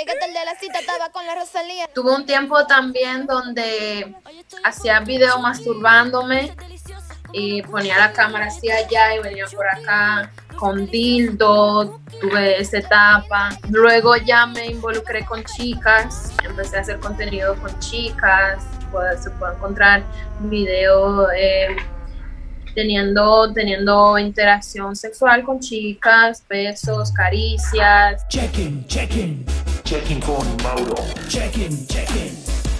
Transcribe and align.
Llegué 0.00 0.18
tarde 0.18 0.32
la 0.46 0.58
cita, 0.58 0.78
estaba 0.78 1.10
con 1.10 1.26
la 1.26 1.34
Rosalía. 1.34 1.86
Tuve 1.94 2.14
un 2.14 2.24
tiempo 2.24 2.66
también 2.66 3.26
donde 3.26 4.14
hacía 4.64 5.00
video 5.00 5.38
masturbándome 5.40 6.56
y 7.34 7.60
ponía 7.60 7.98
la 7.98 8.10
cámara 8.10 8.46
así 8.46 8.70
allá 8.70 9.16
y 9.16 9.18
venía 9.18 9.44
por 9.54 9.68
acá 9.68 10.32
con 10.56 10.86
dildo, 10.86 12.00
tuve 12.18 12.62
esa 12.62 12.78
etapa. 12.78 13.50
Luego 13.68 14.16
ya 14.16 14.46
me 14.46 14.68
involucré 14.68 15.26
con 15.26 15.44
chicas, 15.44 16.32
empecé 16.44 16.78
a 16.78 16.80
hacer 16.80 16.98
contenido 16.98 17.54
con 17.56 17.78
chicas, 17.78 18.64
se 19.22 19.30
puede 19.32 19.54
encontrar 19.54 20.02
video 20.40 21.30
eh, 21.32 21.76
teniendo, 22.74 23.52
teniendo 23.52 24.16
interacción 24.16 24.96
sexual 24.96 25.44
con 25.44 25.60
chicas, 25.60 26.42
besos, 26.48 27.12
caricias. 27.12 28.26
Checking, 28.28 28.86
checking. 28.86 29.44
Checking 29.90 30.20
con 30.20 30.46
Mauro. 30.62 30.94
Checking, 31.28 31.84
checking. 31.88 32.30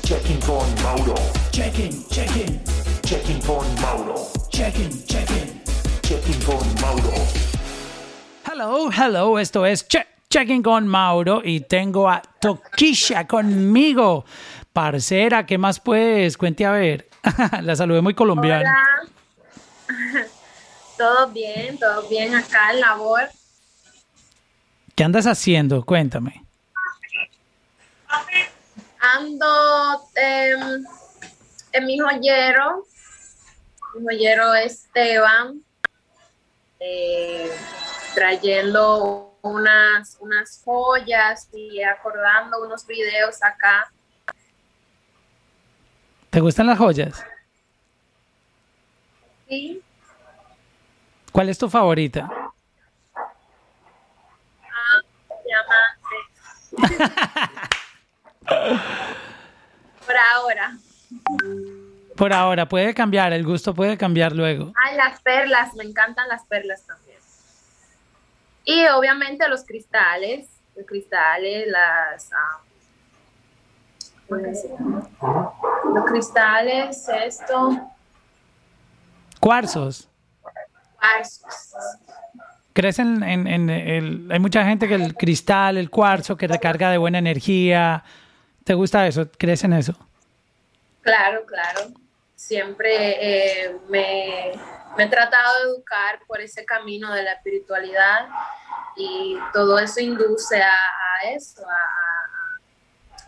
Checking 0.04 0.40
con 0.42 0.64
Mauro. 0.80 1.16
Checking, 1.50 2.06
checking. 2.08 2.60
Checking 3.02 3.40
con 3.40 3.66
Mauro. 3.82 4.28
Checking, 4.48 5.06
checking. 5.08 5.60
Checking 6.02 6.40
con 6.44 6.62
Mauro. 6.80 7.12
Hello, 8.44 8.90
hello, 8.92 9.40
esto 9.40 9.66
es 9.66 9.84
Checking 10.28 10.62
con 10.62 10.86
Mauro 10.86 11.42
y 11.44 11.62
tengo 11.62 12.08
a 12.08 12.22
Toquisha 12.22 13.26
conmigo. 13.26 14.24
Parcera, 14.72 15.44
¿qué 15.44 15.58
más 15.58 15.80
puedes? 15.80 16.38
Cuente 16.38 16.64
a 16.64 16.70
ver. 16.70 17.08
La 17.62 17.74
saludé 17.74 18.02
muy 18.02 18.14
colombiana. 18.14 18.86
Hola. 19.88 20.26
Todo 20.96 21.26
bien, 21.32 21.76
todo 21.76 22.08
bien 22.08 22.36
acá 22.36 22.70
en 22.72 22.80
labor. 22.80 23.22
¿Qué 24.94 25.02
andas 25.02 25.26
haciendo? 25.26 25.84
Cuéntame. 25.84 26.44
Ando 29.00 30.10
em, 30.14 30.84
en 31.72 31.86
mi 31.86 31.98
joyero, 31.98 32.84
mi 33.94 34.02
joyero 34.04 34.54
Esteban, 34.54 35.64
eh, 36.78 37.50
trayendo 38.14 39.38
unas, 39.42 40.16
unas 40.20 40.62
joyas 40.64 41.48
y 41.52 41.82
acordando 41.82 42.62
unos 42.62 42.86
videos 42.86 43.42
acá. 43.42 43.90
¿Te 46.30 46.40
gustan 46.40 46.66
las 46.66 46.78
joyas? 46.78 47.24
Sí. 49.48 49.82
¿Cuál 51.32 51.48
es 51.48 51.58
tu 51.58 51.68
favorita? 51.68 52.28
Ah, 54.62 55.00
diamante. 55.44 56.16
Por 62.20 62.34
ahora, 62.34 62.68
puede 62.68 62.92
cambiar, 62.92 63.32
el 63.32 63.46
gusto 63.46 63.74
puede 63.74 63.96
cambiar 63.96 64.32
luego. 64.32 64.74
Ay, 64.84 64.94
las 64.94 65.22
perlas, 65.22 65.74
me 65.74 65.84
encantan 65.84 66.28
las 66.28 66.44
perlas 66.44 66.82
también. 66.86 67.16
Y 68.66 68.86
obviamente 68.88 69.48
los 69.48 69.64
cristales, 69.64 70.46
los 70.76 70.84
cristales, 70.86 71.66
las... 71.68 72.30
ah, 72.34 72.60
los 75.94 76.04
cristales, 76.10 77.08
esto, 77.08 77.90
Cuarzos. 79.40 80.06
cuarzos. 80.98 81.74
¿Crees 82.74 82.98
en, 82.98 83.22
en- 83.22 83.46
en 83.46 83.70
el... 83.70 84.28
Hay 84.30 84.40
mucha 84.40 84.62
gente 84.66 84.86
que 84.88 84.94
el 84.96 85.16
cristal, 85.16 85.78
el 85.78 85.88
cuarzo, 85.88 86.36
que 86.36 86.46
recarga 86.46 86.90
de 86.90 86.98
buena 86.98 87.16
energía. 87.16 88.04
¿Te 88.64 88.74
gusta 88.74 89.06
eso? 89.06 89.26
¿Crees 89.38 89.64
en 89.64 89.72
eso? 89.72 89.94
Claro, 91.00 91.46
claro. 91.46 91.80
Siempre 92.40 93.66
eh, 93.66 93.76
me, 93.90 94.50
he 94.50 95.06
tratado 95.10 95.56
de 95.58 95.62
educar 95.64 96.20
por 96.26 96.40
ese 96.40 96.64
camino 96.64 97.12
de 97.12 97.22
la 97.22 97.34
espiritualidad 97.34 98.28
y 98.96 99.38
todo 99.52 99.78
eso 99.78 100.00
induce 100.00 100.60
a, 100.60 100.74
eso, 101.32 101.62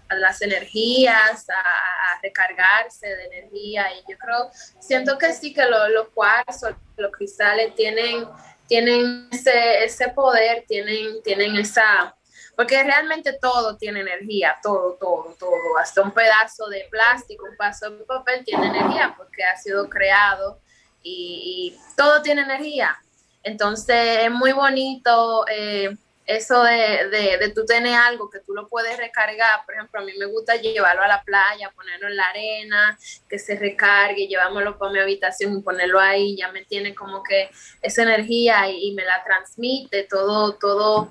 a, 0.08 0.14
las 0.14 0.40
energías, 0.40 1.46
a, 1.50 2.20
recargarse 2.22 3.06
de 3.06 3.24
energía. 3.26 3.86
Y 3.92 4.10
yo 4.10 4.16
creo, 4.18 4.50
siento 4.80 5.18
que 5.18 5.34
sí, 5.34 5.52
que 5.52 5.66
lo- 5.66 5.88
los 5.90 6.08
cuarzos, 6.08 6.74
los 6.96 7.12
cristales 7.12 7.74
tienen, 7.74 8.26
tienen 8.66 9.28
ese, 9.30 9.84
ese 9.84 10.08
poder, 10.08 10.64
tienen, 10.66 11.22
tienen 11.22 11.54
esa... 11.56 12.16
Porque 12.56 12.82
realmente 12.82 13.38
todo 13.40 13.76
tiene 13.76 14.00
energía, 14.00 14.58
todo, 14.62 14.94
todo, 15.00 15.34
todo. 15.38 15.78
Hasta 15.80 16.02
un 16.02 16.12
pedazo 16.12 16.68
de 16.68 16.86
plástico, 16.90 17.46
un 17.50 17.56
pedazo 17.56 17.90
de 17.90 18.04
papel 18.04 18.44
tiene 18.44 18.66
energía 18.66 19.14
porque 19.16 19.42
ha 19.42 19.56
sido 19.56 19.88
creado 19.88 20.60
y, 21.02 21.74
y 21.74 21.96
todo 21.96 22.20
tiene 22.22 22.42
energía. 22.42 22.96
Entonces 23.42 24.18
es 24.20 24.30
muy 24.30 24.52
bonito 24.52 25.46
eh, 25.48 25.96
eso 26.26 26.62
de, 26.62 27.08
de, 27.08 27.38
de 27.38 27.48
tú 27.54 27.64
tener 27.64 27.94
algo 27.94 28.30
que 28.30 28.40
tú 28.40 28.54
lo 28.54 28.68
puedes 28.68 28.96
recargar. 28.96 29.64
Por 29.64 29.74
ejemplo, 29.74 30.00
a 30.00 30.04
mí 30.04 30.12
me 30.18 30.26
gusta 30.26 30.56
llevarlo 30.56 31.02
a 31.02 31.08
la 31.08 31.22
playa, 31.22 31.72
ponerlo 31.74 32.08
en 32.08 32.16
la 32.16 32.26
arena, 32.26 32.98
que 33.28 33.38
se 33.38 33.56
recargue, 33.56 34.28
llevármelo 34.28 34.78
para 34.78 34.92
mi 34.92 35.00
habitación 35.00 35.58
y 35.58 35.62
ponerlo 35.62 35.98
ahí. 35.98 36.36
Ya 36.36 36.52
me 36.52 36.64
tiene 36.64 36.94
como 36.94 37.22
que 37.22 37.50
esa 37.80 38.02
energía 38.02 38.70
y, 38.70 38.90
y 38.90 38.94
me 38.94 39.04
la 39.04 39.24
transmite 39.24 40.04
todo, 40.04 40.54
todo 40.54 41.10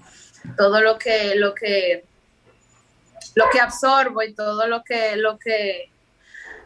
todo 0.58 0.82
lo 0.82 0.98
que 0.98 1.36
lo 1.36 1.54
que 1.54 2.06
lo 3.36 3.46
que 3.52 3.60
absorbo 3.60 4.22
y 4.24 4.34
todo 4.34 4.68
lo 4.68 4.84
que 4.84 5.16
lo 5.16 5.38
que 5.38 5.90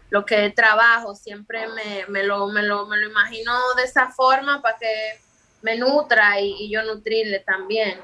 lo 0.09 0.25
que 0.25 0.49
trabajo 0.51 1.15
siempre 1.15 1.67
me, 1.67 2.05
me 2.07 2.23
lo, 2.23 2.47
me, 2.47 2.61
lo, 2.61 2.85
me 2.85 2.95
lo 2.97 3.09
imagino 3.09 3.51
de 3.75 3.83
esa 3.83 4.09
forma 4.11 4.61
para 4.61 4.77
que 4.77 5.19
me 5.61 5.77
nutra 5.77 6.39
y, 6.39 6.55
y 6.59 6.69
yo 6.69 6.83
nutrirle 6.83 7.39
también. 7.39 7.99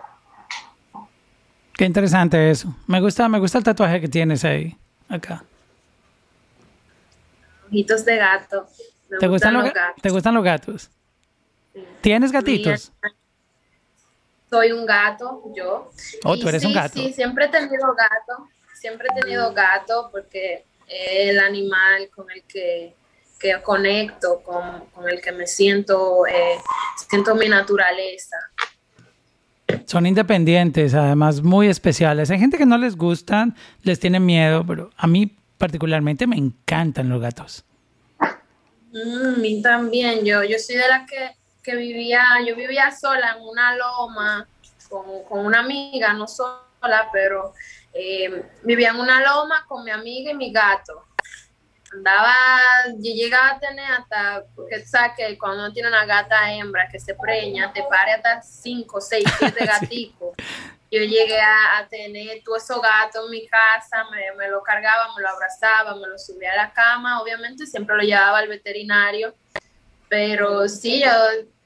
Qué 1.78 1.86
interesante 1.86 2.50
eso. 2.50 2.76
Me 2.88 3.00
gusta, 3.00 3.30
me 3.30 3.40
gusta 3.40 3.60
el 3.60 3.64
tatuaje 3.64 4.02
que 4.02 4.08
tienes 4.08 4.44
ahí, 4.44 4.76
acá. 5.10 5.44
Ojitos 7.68 8.04
de 8.04 8.18
gato. 8.18 8.68
Me 9.10 9.18
¿Te 9.20 9.28
gustan, 9.28 9.54
los, 9.54 9.64
ga- 9.66 9.74
gatos. 9.74 10.02
¿Te 10.02 10.10
gustan 10.10 10.34
los 10.34 10.44
gatos? 10.44 10.90
¿Tienes 12.02 12.32
gatitos? 12.32 12.92
Soy 14.52 14.74
un 14.74 14.86
gato, 14.86 15.44
yo. 15.56 15.92
Oh, 16.26 16.36
Y 16.36 16.42
tú 16.42 16.50
eres 16.50 16.66
un 16.66 16.72
sí, 16.72 16.76
gato. 16.76 16.94
Sí, 16.96 17.14
siempre 17.14 17.46
he 17.46 17.48
tenido 17.48 17.96
gato. 17.96 18.50
Siempre 18.76 19.08
he 19.10 19.22
tenido 19.22 19.54
gato 19.54 20.10
porque 20.12 20.66
es 20.88 21.30
el 21.30 21.40
animal 21.40 22.10
con 22.14 22.30
el 22.30 22.44
que, 22.44 22.94
que 23.40 23.62
conecto, 23.62 24.42
con, 24.44 24.88
con 24.88 25.08
el 25.08 25.22
que 25.22 25.32
me 25.32 25.48
siento, 25.48 26.28
eh, 26.28 26.58
siento 27.10 27.34
mi 27.34 27.48
naturaleza. 27.48 28.36
Son 29.86 30.06
independientes, 30.06 30.94
además 30.96 31.42
muy 31.42 31.68
especiales. 31.68 32.30
Hay 32.30 32.40
gente 32.40 32.58
que 32.58 32.66
no 32.66 32.78
les 32.78 32.98
gustan, 32.98 33.56
les 33.84 34.02
tiene 34.02 34.20
miedo, 34.20 34.66
pero 34.68 34.90
a 34.98 35.08
mí 35.08 35.38
particularmente 35.58 36.28
me 36.28 36.36
encantan 36.36 37.08
los 37.08 37.22
gatos. 37.22 37.64
Mm, 38.92 39.36
a 39.36 39.38
mí 39.38 39.62
también, 39.62 40.26
yo, 40.26 40.44
yo 40.44 40.60
soy 40.60 40.76
de 40.76 40.88
la 40.90 41.06
que, 41.06 41.41
que 41.64 41.76
vivía, 41.76 42.24
yo 42.46 42.56
vivía 42.56 42.92
sola 42.92 43.36
en 43.38 43.44
una 43.44 43.76
loma 43.76 44.48
con, 44.90 45.24
con 45.24 45.46
una 45.46 45.60
amiga, 45.60 46.14
no 46.14 46.28
sola, 46.28 47.10
pero 47.12 47.54
eh, 47.94 48.44
vivía 48.64 48.90
en 48.90 49.00
una 49.00 49.22
loma 49.22 49.66
con 49.68 49.84
mi 49.84 49.92
amiga 49.92 50.32
y 50.32 50.36
mi 50.36 50.52
gato. 50.52 51.06
Andaba, 51.94 52.34
yo 52.88 53.14
llegaba 53.14 53.50
a 53.50 53.60
tener 53.60 53.92
hasta, 53.92 54.44
porque 54.56 54.86
sabes 54.86 55.12
que 55.18 55.38
cuando 55.38 55.66
uno 55.66 55.74
tiene 55.74 55.90
una 55.90 56.06
gata 56.06 56.54
hembra 56.54 56.88
que 56.90 57.00
se 57.00 57.16
preña, 57.16 57.74
te 57.74 57.84
pare 57.84 58.14
hasta 58.14 58.42
5, 58.42 59.02
6, 59.02 59.26
7 59.40 59.66
gaticos. 59.66 60.36
Yo 60.90 61.00
llegué 61.00 61.40
a, 61.40 61.80
a 61.80 61.88
tener 61.88 62.42
todos 62.44 62.64
esos 62.64 62.82
gatos 62.82 63.26
en 63.26 63.32
mi 63.32 63.48
casa, 63.48 64.06
me, 64.10 64.34
me 64.38 64.50
lo 64.50 64.62
cargaba, 64.62 65.14
me 65.16 65.22
lo 65.22 65.30
abrazaba, 65.30 65.96
me 65.96 66.08
lo 66.08 66.18
subía 66.18 66.54
a 66.54 66.56
la 66.56 66.74
cama, 66.74 67.22
obviamente 67.22 67.66
siempre 67.66 67.96
lo 67.96 68.04
llevaba 68.04 68.40
al 68.40 68.48
veterinario, 68.48 69.34
pero 70.10 70.68
sí, 70.68 71.02
yo, 71.02 71.12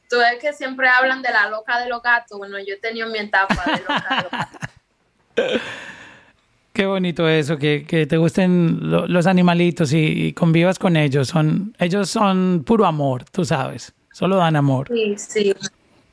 tú 0.10 0.18
ves 0.18 0.40
que 0.42 0.54
siempre 0.54 0.88
hablan 0.90 1.22
de 1.22 1.30
la 1.32 1.50
loca 1.50 1.80
de 1.80 1.90
los 1.90 2.02
gatos, 2.02 2.38
bueno, 2.38 2.58
yo 2.60 2.74
he 2.76 2.78
tenido 2.78 3.08
mi 3.10 3.20
etapa 3.20 3.56
de 3.66 3.80
loca 3.82 4.16
de 4.16 4.22
los 4.24 4.32
gatos. 4.32 5.62
Qué 6.74 6.86
bonito 6.86 7.28
eso, 7.30 7.58
que, 7.58 7.86
que 7.88 8.06
te 8.06 8.18
gusten 8.18 8.92
lo- 8.92 9.08
los 9.08 9.28
animalitos 9.28 9.94
y, 9.94 9.98
y 10.28 10.34
convivas 10.34 10.78
con 10.78 10.98
ellos. 10.98 11.30
Son, 11.30 11.74
ellos 11.80 12.10
son 12.10 12.64
puro 12.66 12.86
amor, 12.86 13.24
tú 13.32 13.46
sabes. 13.46 13.94
Solo 14.12 14.36
dan 14.38 14.58
amor. 14.58 14.88
Sí, 14.92 15.16
sí. 15.18 15.56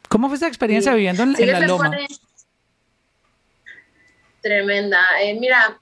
¿Cócmo 0.08 0.28
fue 0.28 0.36
esa 0.36 0.46
experiencia 0.46 0.92
Sí. 0.92 0.96
viviendo 0.98 1.24
en, 1.24 1.34
Sí 1.34 1.42
en 1.42 1.52
la 1.52 1.60
loma? 1.60 1.84
pone 1.90 2.06
Tremenda. 4.40 5.00
Eh, 5.22 5.34
mira, 5.34 5.78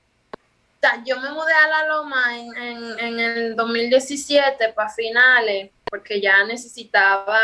yo 1.07 1.21
me 1.21 1.31
mudé 1.31 1.53
a 1.53 1.69
la 1.69 1.87
loma 1.87 2.39
en, 2.39 2.57
en, 2.57 2.99
en 3.01 3.21
el 3.21 3.57
2017 3.57 4.73
para 4.75 4.89
finales, 4.91 5.71
porque 5.85 6.21
ya 6.21 6.45
necesitaba 6.45 7.39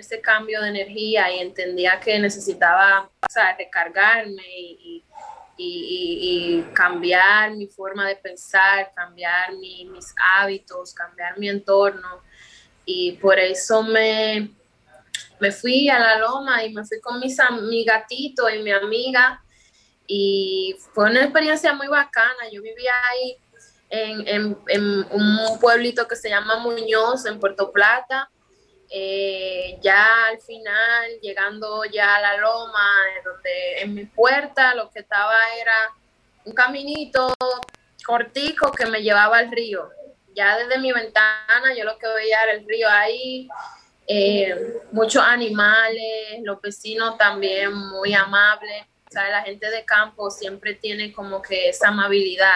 ese 0.00 0.20
cambio 0.20 0.60
de 0.62 0.68
energía 0.70 1.30
y 1.34 1.38
entendía 1.40 2.00
que 2.00 2.18
necesitaba 2.18 3.10
recargarme 3.58 4.42
y, 4.48 5.04
cambiar 6.74 7.50
mi 7.52 7.66
forma 7.66 8.08
de 8.08 8.16
pensar, 8.16 8.92
cambiar 8.94 9.52
mi- 9.56 9.84
mis 9.84 10.14
hábitos, 10.38 10.94
cambiar 10.94 11.38
mi 11.38 11.48
entorno. 11.50 12.22
Y 12.86 13.12
por 13.12 13.38
eso 13.38 13.82
me, 13.82 14.50
me 15.38 15.52
fui 15.52 15.88
a 15.90 15.98
la 15.98 16.18
loma 16.18 16.64
y 16.64 16.72
me 16.72 16.82
fui 16.84 16.98
con 17.00 17.20
mis, 17.20 17.36
mi 17.62 17.84
gatito 17.84 18.48
y 18.48 18.62
mi 18.62 18.70
amiga 18.72 19.42
y 20.06 20.74
fue 20.94 21.10
una 21.10 21.22
experiencia 21.24 21.74
muy 21.74 21.88
bacana. 21.88 22.48
Yo 22.50 22.62
vivía 22.62 22.94
ahí 23.10 23.36
en- 23.90 24.56
en 24.68 25.06
un 25.10 25.58
pueblito 25.60 26.08
que 26.08 26.16
se 26.16 26.30
llama 26.30 26.56
Muñoz, 26.56 27.26
en 27.26 27.38
Puerto 27.38 27.70
Plata. 27.70 28.30
Eh, 28.92 29.78
ya 29.80 30.26
al 30.26 30.40
final, 30.40 31.20
llegando 31.22 31.84
ya 31.84 32.16
a 32.16 32.20
la 32.20 32.36
loma, 32.38 32.88
donde 33.24 33.82
en 33.82 33.94
mi 33.94 34.04
puerta 34.04 34.74
lo 34.74 34.90
que 34.90 35.00
estaba 35.00 35.36
era 35.60 35.94
un 36.44 36.52
caminito 36.52 37.32
cortico 38.04 38.72
que 38.72 38.86
me 38.86 39.02
llevaba 39.02 39.38
al 39.38 39.50
río. 39.52 39.88
Ya 40.34 40.58
desde 40.58 40.78
mi 40.78 40.92
ventana 40.92 41.74
yo 41.76 41.84
lo 41.84 41.98
que 41.98 42.08
veía 42.08 42.42
era 42.42 42.52
el 42.52 42.66
río 42.66 42.88
ahí, 42.88 43.48
eh, 44.08 44.80
muchos 44.90 45.22
animales, 45.22 46.40
los 46.42 46.60
vecinos 46.60 47.16
también 47.16 47.72
muy 47.72 48.12
amables. 48.12 48.86
O 49.10 49.14
la 49.14 49.42
gente 49.42 49.70
de 49.70 49.84
campo 49.84 50.30
siempre 50.30 50.74
tiene 50.74 51.12
como 51.12 51.42
que 51.42 51.68
esa 51.68 51.88
amabilidad 51.88 52.54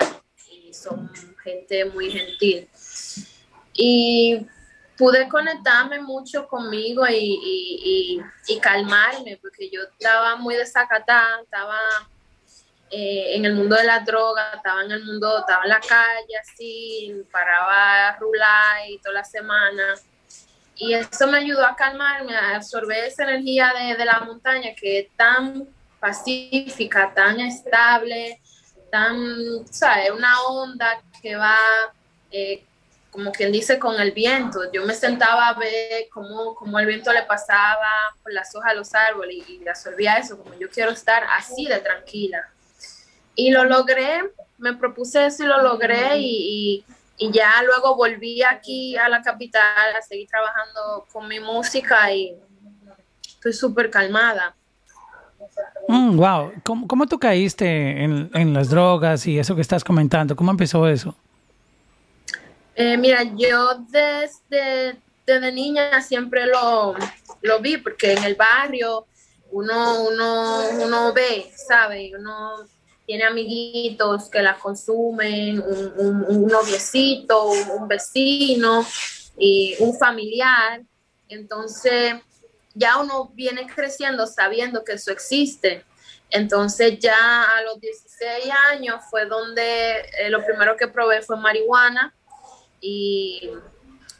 y 0.48 0.72
son 0.72 1.12
gente 1.42 1.84
muy 1.86 2.10
gentil. 2.10 2.68
Y 3.72 4.46
pude 4.96 5.28
conectarme 5.28 6.00
mucho 6.00 6.46
conmigo 6.46 7.06
y, 7.08 7.14
y- 7.16 8.20
y- 8.48 8.58
calmarme, 8.60 9.38
porque 9.42 9.68
yo 9.70 9.82
estaba 9.82 10.36
muy 10.36 10.54
desacatada, 10.54 11.40
estaba 11.42 11.78
eh, 12.90 13.34
en 13.36 13.44
el 13.44 13.54
mundo 13.54 13.74
de 13.76 13.84
las 13.84 14.04
drogas, 14.06 14.54
estaba 14.54 14.84
en 14.84 14.92
el 14.92 15.04
mundo, 15.04 15.40
estaba 15.40 15.64
en 15.64 15.70
la 15.70 15.80
calle 15.80 16.36
así, 16.40 17.12
paraba 17.32 18.08
a 18.08 18.16
rular 18.18 18.88
y 18.88 18.98
toda 18.98 19.14
la 19.14 19.24
semana. 19.24 19.94
Y 20.76 20.92
eso 20.94 21.26
me 21.26 21.38
ayudó 21.38 21.64
a 21.66 21.74
calmarme, 21.76 22.36
a 22.36 22.56
absorber 22.56 23.04
esa 23.04 23.24
energía 23.24 23.72
de, 23.78 23.96
de 23.96 24.04
la 24.04 24.20
montaña 24.20 24.74
que 24.74 25.00
es 25.00 25.08
tan 25.16 25.68
pacífica, 26.00 27.12
tan 27.14 27.40
estable, 27.40 28.40
tan, 28.90 29.16
¿sabes? 29.70 30.10
Una 30.10 30.42
onda 30.42 31.00
que 31.22 31.36
va, 31.36 31.56
eh, 32.30 32.64
como 33.14 33.30
quien 33.30 33.52
dice, 33.52 33.78
con 33.78 34.00
el 34.00 34.10
viento. 34.10 34.58
Yo 34.72 34.84
me 34.84 34.92
sentaba 34.92 35.46
a 35.46 35.54
ver 35.54 36.08
cómo, 36.12 36.52
cómo 36.56 36.80
el 36.80 36.86
viento 36.86 37.12
le 37.12 37.22
pasaba 37.22 37.88
por 38.20 38.32
las 38.32 38.52
hojas 38.56 38.72
de 38.72 38.78
los 38.78 38.92
árboles 38.92 39.48
y, 39.48 39.68
absorbía 39.68 40.16
eso, 40.16 40.36
como 40.36 40.52
yo 40.58 40.68
quiero 40.68 40.90
estar 40.90 41.22
así 41.38 41.66
de 41.66 41.78
tranquila. 41.78 42.48
Y 43.36 43.52
lo 43.52 43.64
logré, 43.66 44.20
me 44.58 44.74
propuse 44.74 45.26
eso 45.26 45.44
y 45.44 45.46
lo 45.46 45.62
logré 45.62 46.18
y, 46.18 46.84
y- 47.16 47.30
ya 47.30 47.62
luego 47.62 47.94
volví 47.94 48.42
aquí 48.42 48.96
a 48.96 49.08
la 49.08 49.22
capital 49.22 49.94
a 49.96 50.02
seguir 50.02 50.28
trabajando 50.28 51.06
con 51.12 51.28
mi 51.28 51.38
música 51.38 52.12
y 52.12 52.36
estoy 53.24 53.52
súper 53.52 53.90
calmada. 53.90 54.56
Mm, 55.86 56.16
wow. 56.16 56.52
¿Cómo, 56.64 56.88
cómo 56.88 57.06
tú 57.06 57.20
caíste 57.20 58.02
en 58.02 58.52
las 58.52 58.70
drogas 58.70 59.24
y 59.28 59.38
eso 59.38 59.54
que 59.54 59.60
estás 59.60 59.84
comentando? 59.84 60.34
¿Cómo 60.34 60.50
empezó 60.50 60.88
eso? 60.88 61.14
Eh, 62.76 62.96
mira, 62.96 63.22
yo 63.36 63.74
desde, 63.88 64.96
desde 65.26 65.52
niña 65.52 66.00
siempre 66.02 66.46
lo, 66.46 66.94
lo 67.42 67.60
vi, 67.60 67.76
porque 67.78 68.12
en 68.12 68.24
el 68.24 68.34
barrio 68.34 69.06
uno, 69.50 70.02
uno, 70.04 70.68
uno 70.82 71.12
ve, 71.12 71.52
¿sabe? 71.56 72.12
Uno 72.18 72.56
tiene 73.06 73.24
amiguitos 73.24 74.28
que 74.30 74.42
la 74.42 74.56
consumen, 74.58 75.60
un, 75.60 75.92
un- 75.96 76.24
un 76.26 76.46
noviecito, 76.46 77.44
un, 77.50 77.70
un 77.82 77.88
vecino 77.88 78.84
y 79.38 79.76
un 79.78 79.96
familiar. 79.96 80.82
Entonces, 81.28 82.14
ya 82.74 82.98
uno 82.98 83.30
viene 83.34 83.66
creciendo 83.72 84.26
sabiendo 84.26 84.82
que 84.82 84.94
eso 84.94 85.12
existe. 85.12 85.84
Entonces 86.30 86.98
ya 86.98 87.44
a 87.44 87.62
los 87.62 87.78
16 87.80 88.52
años 88.72 88.96
fue 89.08 89.26
donde 89.26 90.00
eh, 90.18 90.30
lo 90.30 90.44
primero 90.44 90.76
que 90.76 90.88
probé 90.88 91.22
fue 91.22 91.36
marihuana 91.36 92.12
y 92.86 93.50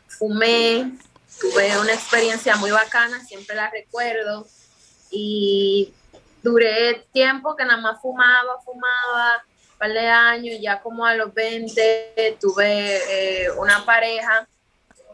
fumé, 0.09 0.91
tuve 1.39 1.79
una 1.79 1.93
experiencia 1.93 2.57
muy 2.57 2.71
bacana, 2.71 3.23
siempre 3.23 3.55
la 3.55 3.69
recuerdo. 3.69 4.47
Y 5.11 5.93
duré 6.43 7.07
tiempo 7.13 7.55
que 7.55 7.65
nada 7.65 7.81
más 7.81 8.01
fumaba, 8.01 8.59
fumaba, 8.65 9.45
un 9.73 9.79
par 9.79 9.93
de 9.93 10.09
años, 10.09 10.57
ya 10.63 10.81
como 10.81 11.05
a 11.05 11.15
los 11.15 11.35
20 11.35 12.39
tuve 12.41 13.45
eh, 13.45 13.51
una 13.59 13.85
pareja 13.85 14.49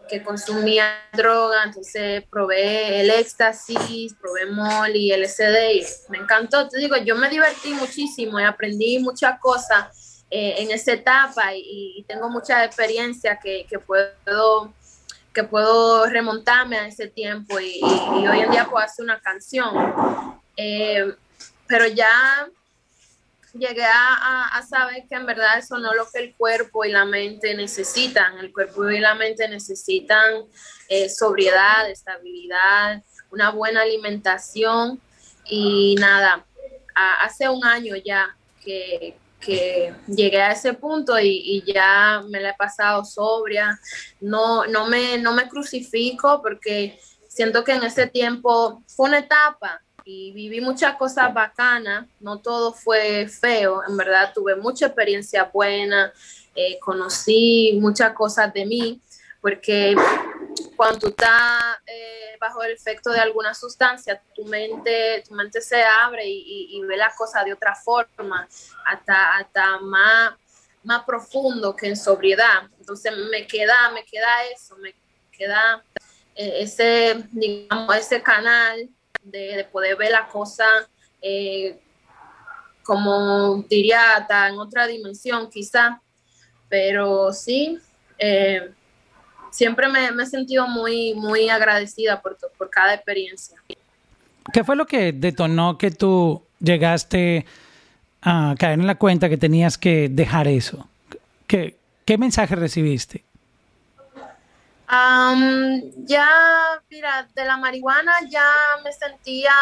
que 0.08 0.22
consumía 0.22 1.00
droga, 1.12 1.64
entonces 1.64 2.24
probé 2.30 3.00
el 3.00 3.10
éxtasis, 3.10 4.14
probé 4.14 4.46
molly, 4.46 5.12
LSD 5.12 5.72
y 5.74 5.86
me 6.08 6.18
encantó, 6.18 6.68
te 6.68 6.78
digo, 6.78 6.96
yo 6.98 7.16
me 7.16 7.28
divertí 7.28 7.74
muchísimo 7.74 8.38
y 8.38 8.44
aprendí 8.44 8.98
muchas 8.98 9.38
cosas 9.40 10.09
eh, 10.30 10.54
en 10.58 10.70
esa 10.70 10.92
etapa 10.92 11.54
y, 11.54 12.04
tengo 12.08 12.28
mucha 12.28 12.64
experiencia 12.64 13.38
que, 13.42 13.66
que 13.68 13.78
puedo 13.78 14.72
que 15.32 15.44
puedo 15.44 16.06
remontarme 16.06 16.78
a 16.78 16.86
ese 16.86 17.08
tiempo 17.08 17.60
y, 17.60 17.80
hoy 17.82 18.40
en 18.40 18.50
día 18.50 18.66
puedo 18.68 18.84
hacer 18.84 19.04
una 19.04 19.20
canción. 19.20 19.74
Eh, 20.56 21.14
pero 21.66 21.86
ya 21.86 22.48
llegué 23.52 23.84
a, 23.84 24.60
saber 24.68 25.04
que 25.08 25.14
en 25.14 25.26
verdad 25.26 25.58
eso 25.58 25.78
no 25.78 25.90
es 25.92 25.96
lo 25.96 26.08
que 26.12 26.18
el 26.20 26.34
cuerpo 26.34 26.84
y 26.84 26.90
la 26.90 27.04
mente 27.04 27.54
necesitan. 27.54 28.38
El 28.38 28.52
cuerpo 28.52 28.90
y 28.90 28.98
la 28.98 29.14
mente 29.14 29.48
necesitan 29.48 30.44
eh, 30.88 31.08
sobriedad, 31.08 31.88
estabilidad, 31.88 33.02
una 33.30 33.50
buena 33.50 33.82
alimentación 33.82 35.00
y 35.44 35.94
nada, 35.98 36.44
hace 36.94 37.48
un 37.48 37.64
año 37.64 37.94
ya 37.96 38.36
que, 38.64 39.16
que 39.40 39.94
llegué 40.06 40.40
a 40.40 40.52
ese 40.52 40.74
punto 40.74 41.18
y, 41.18 41.62
ya 41.66 42.22
me 42.28 42.40
la 42.40 42.50
he 42.50 42.54
pasado 42.54 43.04
sobria. 43.04 43.80
No, 44.20 44.66
no, 44.66 44.86
me, 44.86 45.18
no 45.18 45.32
me 45.32 45.48
crucifico 45.48 46.40
porque 46.42 47.00
siento 47.28 47.64
que 47.64 47.72
en 47.72 47.82
ese 47.84 48.06
tiempo 48.06 48.82
fue 48.86 49.08
una 49.08 49.18
etapa 49.18 49.80
y 50.04 50.32
viví 50.32 50.60
muchas 50.60 50.96
cosas 50.96 51.32
bacanas, 51.32 52.06
no 52.20 52.38
todo 52.38 52.72
fue 52.72 53.28
feo, 53.28 53.82
en 53.88 53.96
verdad 53.96 54.32
tuve 54.34 54.56
mucha 54.56 54.86
experiencia 54.86 55.44
buena, 55.52 56.12
eh, 56.54 56.78
conocí 56.80 57.78
muchas 57.80 58.12
cosas 58.12 58.52
de 58.52 58.66
mí, 58.66 59.00
porque 59.40 59.94
cuando 60.80 60.98
tú 60.98 61.08
estás 61.08 61.76
eh, 61.86 62.38
bajo 62.40 62.62
el 62.62 62.72
efecto 62.72 63.10
de 63.10 63.20
alguna 63.20 63.52
sustancia, 63.52 64.18
tu 64.34 64.46
mente, 64.46 65.22
tu 65.28 65.34
mente 65.34 65.60
se 65.60 65.84
abre 65.84 66.22
y, 66.26 66.80
ve 66.88 66.96
las 66.96 67.14
cosas 67.16 67.44
de 67.44 67.52
otra 67.52 67.74
forma, 67.74 68.48
hasta, 68.86 69.36
hasta 69.36 69.78
más, 69.80 70.32
más 70.82 71.04
profundo 71.04 71.76
que 71.76 71.86
en 71.86 71.98
sobriedad. 71.98 72.62
Entonces 72.78 73.12
me 73.30 73.46
queda, 73.46 73.90
me 73.90 74.06
queda 74.06 74.46
eso, 74.56 74.74
me 74.78 74.94
queda 75.30 75.84
eh, 76.34 76.62
ese, 76.62 77.26
digamos, 77.30 77.94
ese 77.96 78.22
canal 78.22 78.88
de, 79.22 79.56
de 79.56 79.64
poder 79.64 79.96
ver 79.96 80.12
la 80.12 80.28
cosa 80.28 80.66
eh, 81.20 81.78
como 82.82 83.62
diría 83.68 84.16
hasta 84.16 84.48
en 84.48 84.58
otra 84.58 84.86
dimensión 84.86 85.50
quizá, 85.50 86.00
pero 86.70 87.34
sí, 87.34 87.78
eh, 88.16 88.72
siempre 89.50 89.88
me, 89.88 90.10
me 90.12 90.22
he 90.22 90.26
sentido 90.26 90.66
muy, 90.66 91.14
muy 91.14 91.48
agradecida 91.48 92.20
por, 92.20 92.36
por 92.56 92.70
cada 92.70 92.94
experiencia. 92.94 93.56
¿Qué 94.52 94.64
fue 94.64 94.76
lo 94.76 94.86
que 94.86 95.12
detonó 95.12 95.78
que 95.78 95.90
tú 95.90 96.42
llegaste 96.60 97.46
a 98.22 98.54
caer 98.58 98.80
en 98.80 98.86
la 98.86 98.96
cuenta 98.96 99.28
que 99.28 99.36
tenías 99.36 99.78
que 99.78 100.08
dejar 100.08 100.48
eso? 100.48 100.88
¿Qué, 101.46 101.76
qué 102.04 102.18
mensaje 102.18 102.56
recibiste? 102.56 103.24
Am, 104.86 105.80
ya, 106.04 106.28
mira, 106.90 107.28
de 107.34 107.44
la 107.44 107.56
marihuana 107.56 108.12
ya 108.28 108.44
me 108.82 108.92
sentía, 108.92 109.54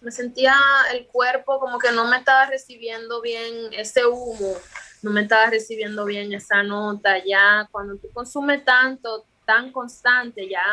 me 0.00 0.12
sentía 0.12 0.54
el 0.92 1.06
cuerpo 1.06 1.58
como 1.58 1.80
que 1.80 1.90
no 1.90 2.06
me 2.06 2.18
estaba 2.18 2.46
recibiendo 2.46 3.20
bien 3.20 3.72
ese 3.72 4.06
humo, 4.06 4.54
no 5.02 5.10
me 5.10 5.22
estaba 5.22 5.46
recibiendo 5.46 6.04
bien 6.04 6.32
esa 6.32 6.62
nota. 6.62 7.22
Ya 7.24 7.68
cuando 7.70 7.96
tú 7.96 8.08
consumes 8.12 8.64
tanto, 8.64 9.24
tan 9.44 9.72
constante, 9.72 10.48
ya 10.48 10.64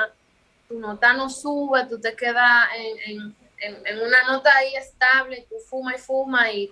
tu 0.67 0.79
nota 0.79 1.13
no 1.13 1.29
sube, 1.29 1.86
tú 1.86 2.00
te 2.00 2.15
quedas 2.15 2.65
en, 2.77 3.36
en- 3.60 4.00
una 4.01 4.24
nota 4.27 4.55
ahí 4.55 4.75
estable, 4.75 5.46
tú 5.50 5.55
fumas 5.70 5.96
y 5.96 5.98
fumas 6.00 6.53
y 6.53 6.72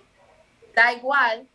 da 0.75 0.91
igual. 0.93 1.47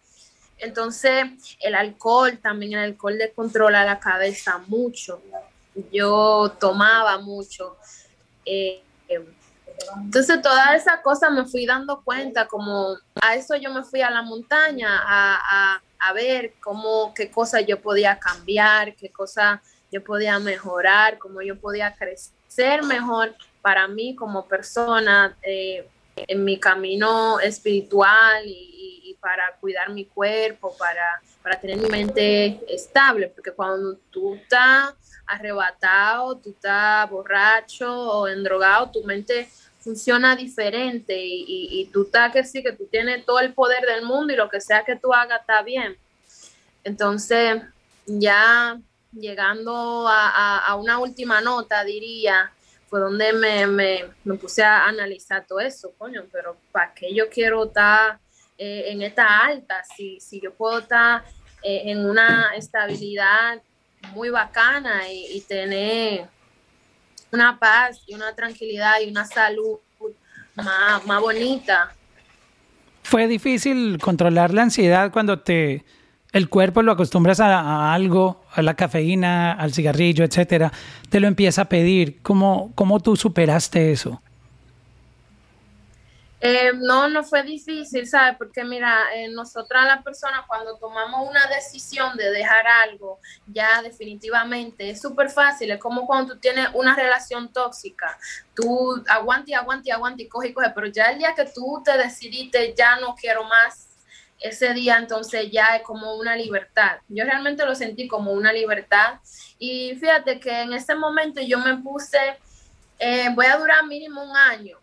Entonces, 0.57 1.27
el 1.61 1.75
alcohol, 1.75 2.39
también 2.39 2.73
el 2.73 2.79
alcohol 2.81 3.19
descontrola 3.19 3.85
la 3.85 4.01
cabeza 4.01 4.59
mucho 4.67 5.23
yo 5.93 6.57
tomaba 6.59 7.19
mucho. 7.19 7.77
eh, 8.45 8.83
eh, 9.09 9.25
Entonces, 10.03 10.43
toda 10.43 10.75
esa 10.75 11.01
cosa 11.03 11.31
me 11.31 11.45
fui 11.47 11.67
dando 11.67 12.03
cuenta, 12.03 12.47
como 12.49 12.97
a 13.23 13.35
eso 13.37 13.57
yo 13.57 13.73
me 13.73 13.85
fui 13.85 14.03
a 14.03 14.11
la 14.11 14.23
montaña 14.23 14.89
a, 15.07 15.75
a, 15.75 15.83
a 15.99 16.13
ver 16.13 16.55
cómo, 16.61 17.13
qué 17.15 17.31
cosas 17.31 17.65
yo 17.67 17.81
podía 17.81 18.19
cambiar, 18.19 18.95
qué 18.95 19.11
cosas 19.11 19.61
yo 19.91 20.03
podía 20.05 20.39
mejorar, 20.39 21.19
cómo 21.19 21.43
yo 21.43 21.59
podía 21.59 21.95
crecer 21.95 22.83
mejor 22.83 23.35
para 23.63 23.89
mí 23.89 24.15
como 24.15 24.47
persona 24.47 25.37
eh, 25.43 25.89
en 26.17 26.45
mi 26.45 26.59
camino 26.59 27.41
espiritual 27.41 28.45
y, 28.47 29.17
para 29.21 29.57
cuidar 29.61 29.91
mi 29.91 30.05
cuerpo, 30.05 30.77
para, 30.79 31.21
para 31.43 31.61
tener 31.61 31.77
mi 31.77 31.89
mente 31.89 32.61
estable, 32.69 33.29
porque 33.29 33.51
cuando 33.51 33.97
tú 34.11 34.37
estás 34.37 34.95
arrebatado, 35.27 36.39
tú 36.39 36.51
estás 36.51 37.11
borracho 37.11 37.93
o 37.93 38.29
endrogado, 38.29 38.93
tu 38.93 39.03
mente 39.03 39.49
funciona 39.81 40.37
diferente 40.37 41.17
y, 41.17 41.45
y, 41.71 41.87
tú 41.87 42.03
estás 42.03 42.33
que 42.33 42.45
sí, 42.45 42.63
que 42.63 42.73
tú 42.73 42.87
tienes 42.87 43.25
todo 43.25 43.39
el 43.41 43.55
poder 43.55 43.85
del 43.87 44.05
mundo 44.05 44.33
y 44.33 44.37
lo 44.37 44.49
que 44.49 44.61
sea 44.61 44.85
que 44.85 44.97
tú 44.97 45.13
hagas 45.15 45.41
está 45.41 45.63
bien. 45.63 45.97
Entonces, 46.85 47.63
ya 48.07 48.79
llegando 49.13 50.07
a, 50.09 50.59
a, 50.59 50.75
una 50.77 50.99
última 50.99 51.41
nota, 51.41 51.85
diría, 51.85 52.53
fue 52.89 53.01
donde 53.01 53.33
me, 53.33 53.67
me, 53.67 54.35
puse 54.35 54.63
a 54.63 54.87
analizar 54.87 55.47
todo 55.47 55.61
eso, 55.61 55.93
coño, 55.97 56.25
pero 56.33 56.57
¿para 56.73 56.93
qué 56.95 57.15
yo 57.15 57.29
quiero 57.29 57.65
estar 57.65 58.19
eh, 58.57 58.85
en 58.89 59.03
esta 59.03 59.41
alta? 59.41 59.85
Si, 59.97 60.21
si 60.21 60.41
yo 60.41 60.53
puedo 60.55 60.81
estar 60.81 61.25
eh, 61.63 61.83
en 61.87 62.05
una 62.05 62.53
estabilidad 62.57 63.63
muy 64.13 64.31
bacana 64.31 65.11
y 65.11 65.41
tener 65.43 66.29
una 67.33 67.59
paz 67.59 68.01
y 68.07 68.15
una 68.15 68.35
tranquilidad 68.35 69.01
y 69.05 69.11
una 69.11 69.25
salud 69.25 69.79
más, 70.55 71.07
más 71.07 71.21
bonita. 71.21 71.95
Fue 73.03 73.27
difícil 73.27 73.99
controlar 73.99 74.53
la 74.53 74.63
ansiedad 74.63 75.13
cuando 75.13 75.41
te 75.41 75.85
el 76.33 76.49
cuerpo 76.49 76.83
lo 76.83 76.93
acostumbras 76.93 77.41
a, 77.41 77.95
algo, 77.95 78.45
a 78.53 78.61
la 78.61 78.75
cafeína, 78.75 79.53
al 79.53 79.73
cigarrillo, 79.73 80.25
etcétera, 80.25 80.73
te 81.09 81.21
lo 81.21 81.27
empieza 81.27 81.63
a 81.63 81.65
pedir. 81.67 82.21
¿Cómo, 82.23 82.73
cómo 82.75 83.01
tú 83.01 83.17
superaste 83.17 83.93
eso? 83.93 84.21
Eh, 86.41 86.71
no, 86.73 87.09
no 87.09 87.25
fue 87.25 87.43
difícil, 87.43 88.07
¿sabes? 88.07 88.37
Porque 88.39 88.63
mira, 88.63 89.13
eh, 89.13 89.29
nosotras 89.29 89.87
las 89.87 90.05
personas 90.05 90.43
cuando 90.47 90.77
tomamos 90.79 91.29
una 91.29 91.45
decisión 91.49 92.17
de 92.17 92.31
dejar 92.31 92.65
algo, 92.65 93.19
ya 93.49 93.83
definitivamente 93.83 94.91
es 94.91 95.01
súper 95.01 95.31
fácil, 95.31 95.73
es 95.73 95.81
como 95.81 96.07
cuando 96.07 96.35
tú 96.35 96.41
tienes 96.41 96.69
una 96.75 96.95
relación 96.95 97.53
tóxica, 97.53 98.17
tú 98.55 99.03
aguante, 99.09 99.53
aguante, 99.57 99.91
aguante 99.91 100.23
y 100.23 100.29
coge 100.29 100.49
y 100.49 100.53
coge, 100.53 100.71
pero 100.71 100.87
ya 100.87 101.07
el 101.07 101.19
día 101.19 101.35
que 101.35 101.45
tú 101.47 101.83
te 101.85 101.99
decidiste, 101.99 102.73
ya 102.77 103.01
no 103.01 103.17
quiero 103.17 103.43
más, 103.43 103.89
ese 104.39 104.73
día 104.75 104.97
entonces 104.99 105.51
ya 105.51 105.75
es 105.77 105.83
como 105.83 106.15
una 106.17 106.37
libertad. 106.37 106.99
Yo 107.09 107.25
realmente 107.25 107.67
lo 107.67 107.75
sentí 107.75 108.07
como 108.07 108.31
una 108.33 108.53
libertad 108.53 109.19
y 109.59 109.97
fíjate 109.97 110.39
que 110.39 110.63
en 110.63 110.73
ese 110.73 110.95
momento 110.95 111.41
yo 111.41 111.59
me 111.59 111.77
puse, 111.79 112.39
eh, 113.01 113.29
voy 113.35 113.47
a 113.47 113.57
durar 113.57 113.85
mínimo 113.87 114.23
un 114.23 114.37
año 114.37 114.78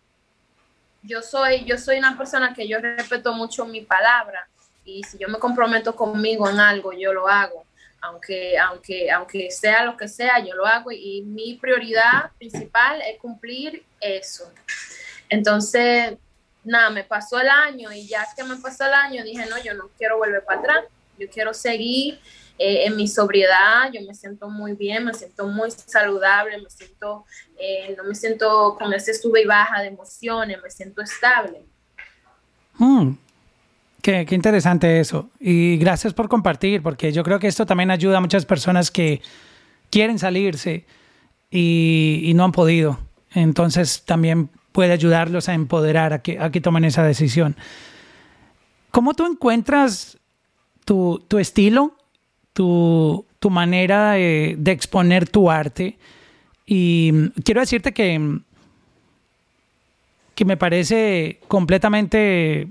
yo 1.06 1.22
soy, 1.22 1.64
yo 1.64 1.78
soy 1.78 1.98
una 1.98 2.16
persona 2.16 2.52
que 2.54 2.68
yo 2.68 2.78
respeto 2.78 3.32
mucho 3.32 3.64
mi 3.64 3.80
palabra 3.80 4.48
y 4.84 5.02
si 5.04 5.18
yo 5.18 5.28
me 5.28 5.38
comprometo 5.38 5.94
conmigo 5.94 6.48
en 6.48 6.60
algo, 6.60 6.92
yo 6.92 7.12
lo 7.12 7.28
hago. 7.28 7.64
Aunque, 8.00 8.56
aunque, 8.58 9.10
aunque 9.10 9.50
sea 9.50 9.84
lo 9.84 9.96
que 9.96 10.06
sea, 10.06 10.38
yo 10.38 10.54
lo 10.54 10.66
hago 10.66 10.92
y 10.92 11.22
mi 11.22 11.54
prioridad 11.54 12.30
principal 12.38 13.02
es 13.02 13.18
cumplir 13.18 13.84
eso. 14.00 14.52
Entonces, 15.28 16.16
nada, 16.62 16.90
me 16.90 17.02
pasó 17.04 17.40
el 17.40 17.48
año 17.48 17.90
y 17.92 18.06
ya 18.06 18.24
que 18.36 18.44
me 18.44 18.56
pasó 18.56 18.86
el 18.86 18.94
año, 18.94 19.24
dije, 19.24 19.46
no, 19.46 19.58
yo 19.58 19.74
no 19.74 19.88
quiero 19.96 20.18
volver 20.18 20.44
para 20.44 20.60
atrás, 20.60 20.84
yo 21.18 21.28
quiero 21.28 21.52
seguir 21.54 22.20
eh, 22.58 22.86
en 22.86 22.96
mi 22.96 23.06
sobriedad, 23.06 23.90
yo 23.92 24.00
me 24.06 24.14
siento 24.14 24.48
muy 24.48 24.72
bien, 24.72 25.04
me 25.04 25.14
siento 25.14 25.46
muy 25.46 25.70
saludable, 25.70 26.58
me 26.58 26.70
siento, 26.70 27.24
eh, 27.58 27.94
no 27.96 28.04
me 28.04 28.14
siento 28.14 28.76
con 28.78 28.92
ese 28.94 29.12
sube 29.14 29.42
y 29.42 29.46
baja 29.46 29.82
de 29.82 29.88
emociones, 29.88 30.58
me 30.62 30.70
siento 30.70 31.02
estable. 31.02 31.62
Mm. 32.78 33.12
Qué, 34.02 34.26
interesante 34.30 35.00
eso. 35.00 35.30
Y 35.40 35.78
gracias 35.78 36.14
por 36.14 36.28
compartir, 36.28 36.82
porque 36.82 37.12
yo 37.12 37.24
creo 37.24 37.38
que 37.38 37.48
esto 37.48 37.66
también 37.66 37.90
ayuda 37.90 38.18
a 38.18 38.20
muchas 38.20 38.46
personas 38.46 38.90
que 38.90 39.20
quieren 39.90 40.18
salirse 40.18 40.86
y, 41.50 42.20
y 42.24 42.34
no 42.34 42.44
han 42.44 42.52
podido. 42.52 43.00
Entonces 43.32 44.04
también 44.04 44.48
puede 44.70 44.92
ayudarlos 44.92 45.48
a 45.48 45.54
empoderar 45.54 46.12
a 46.12 46.22
que, 46.22 46.38
a 46.38 46.50
que 46.50 46.60
tomen 46.60 46.84
esa 46.84 47.02
decisión. 47.02 47.56
¿Cómo 48.92 49.14
tú 49.14 49.26
encuentras 49.26 50.18
tu, 50.84 51.24
tu 51.28 51.38
estilo 51.38 51.95
tu, 52.56 53.26
tu 53.38 53.50
manera 53.50 54.12
de, 54.12 54.56
de, 54.58 54.72
exponer 54.72 55.28
tu 55.28 55.50
arte. 55.50 55.98
Y 56.64 57.12
quiero 57.44 57.60
decirte 57.60 57.92
que, 57.92 58.38
que 60.34 60.44
me 60.46 60.56
parece 60.56 61.38
completamente 61.48 62.66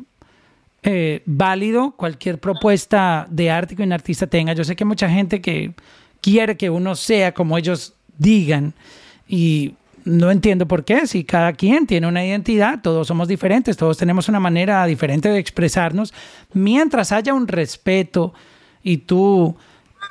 eh, 0.81 1.21
válido 1.27 1.91
cualquier 1.91 2.39
propuesta 2.39 3.27
de 3.29 3.51
arte 3.51 3.75
que 3.75 3.83
un 3.83 3.93
artista 3.93 4.25
tenga. 4.25 4.53
Yo 4.53 4.63
sé 4.63 4.75
que 4.75 4.83
hay 4.83 4.87
mucha 4.87 5.07
gente 5.07 5.39
que 5.39 5.73
quiere 6.19 6.57
que 6.57 6.71
uno 6.71 6.95
sea 6.95 7.31
como 7.31 7.59
ellos 7.59 7.93
digan 8.17 8.73
y 9.27 9.75
no 10.03 10.31
entiendo 10.31 10.67
por 10.67 10.83
qué, 10.83 11.05
si 11.05 11.23
cada 11.23 11.53
quien 11.53 11.85
tiene 11.85 12.07
una 12.07 12.25
identidad, 12.25 12.81
todos 12.81 13.07
somos 13.07 13.27
diferentes, 13.27 13.77
todos 13.77 13.97
tenemos 13.99 14.29
una 14.29 14.39
manera 14.39 14.83
diferente 14.87 15.29
de 15.29 15.37
expresarnos, 15.37 16.11
mientras 16.53 17.11
haya 17.11 17.35
un 17.35 17.47
respeto 17.47 18.33
y 18.81 18.97
tú 18.97 19.55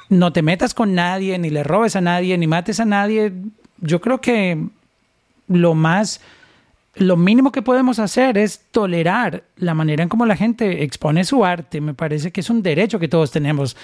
no 0.08 0.32
te 0.32 0.42
metas 0.42 0.74
con 0.74 0.94
nadie, 0.94 1.38
ni 1.38 1.50
le 1.50 1.62
robes 1.62 1.96
a 1.96 2.00
nadie, 2.00 2.36
ni 2.38 2.46
mates 2.46 2.80
a 2.80 2.84
nadie. 2.84 3.32
Yo 3.78 4.00
creo 4.00 4.20
que 4.20 4.58
lo 5.48 5.74
más, 5.74 6.20
lo 6.94 7.16
mínimo 7.16 7.52
que 7.52 7.62
podemos 7.62 7.98
hacer 7.98 8.38
es 8.38 8.60
tolerar 8.70 9.44
la 9.56 9.74
manera 9.74 10.02
en 10.02 10.08
cómo 10.08 10.26
la 10.26 10.36
gente 10.36 10.84
expone 10.84 11.24
su 11.24 11.44
arte. 11.44 11.80
Me 11.80 11.94
parece 11.94 12.32
que 12.32 12.40
es 12.40 12.50
un 12.50 12.62
derecho 12.62 12.98
que 12.98 13.08
todos 13.08 13.30
tenemos. 13.30 13.76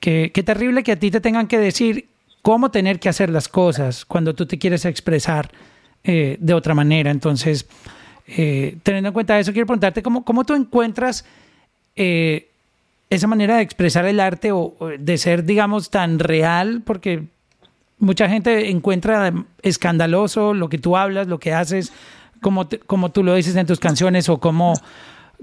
Qué, 0.00 0.30
terrible 0.44 0.82
que 0.82 0.92
a 0.92 0.98
ti 0.98 1.10
te 1.10 1.20
tengan 1.20 1.46
que 1.46 1.58
decir 1.58 2.08
cómo 2.42 2.70
tener 2.70 3.00
que 3.00 3.08
hacer 3.08 3.30
las 3.30 3.48
cosas 3.48 4.04
cuando 4.04 4.34
tú 4.34 4.44
te 4.44 4.58
quieres 4.58 4.84
expresar 4.84 5.50
eh, 6.02 6.36
de 6.40 6.54
otra 6.54 6.74
manera. 6.74 7.10
Entonces, 7.10 7.66
eh, 8.26 8.76
teniendo 8.82 9.08
en 9.08 9.14
cuenta 9.14 9.38
eso, 9.38 9.52
quiero 9.52 9.66
preguntarte 9.66 10.02
cómo, 10.02 10.24
cómo 10.24 10.44
tú 10.44 10.54
encuentras 10.54 11.24
eh, 11.96 12.50
esa 13.10 13.26
manera 13.26 13.56
de 13.56 13.62
expresar 13.62 14.06
el 14.06 14.20
arte 14.20 14.52
o, 14.52 14.76
de 14.98 15.18
ser, 15.18 15.44
digamos, 15.44 15.90
tan 15.90 16.18
real, 16.18 16.82
porque 16.84 17.28
mucha 17.98 18.28
gente 18.28 18.70
encuentra 18.70 19.32
escandaloso 19.62 20.54
lo 20.54 20.68
que 20.68 20.78
tú 20.78 20.96
hablas, 20.96 21.26
lo 21.26 21.38
que 21.38 21.52
haces, 21.52 21.92
como, 22.40 22.68
como 22.86 23.10
tú 23.10 23.22
lo 23.22 23.34
dices 23.34 23.56
en 23.56 23.66
tus 23.66 23.80
canciones 23.80 24.28
o 24.28 24.38
como, 24.38 24.74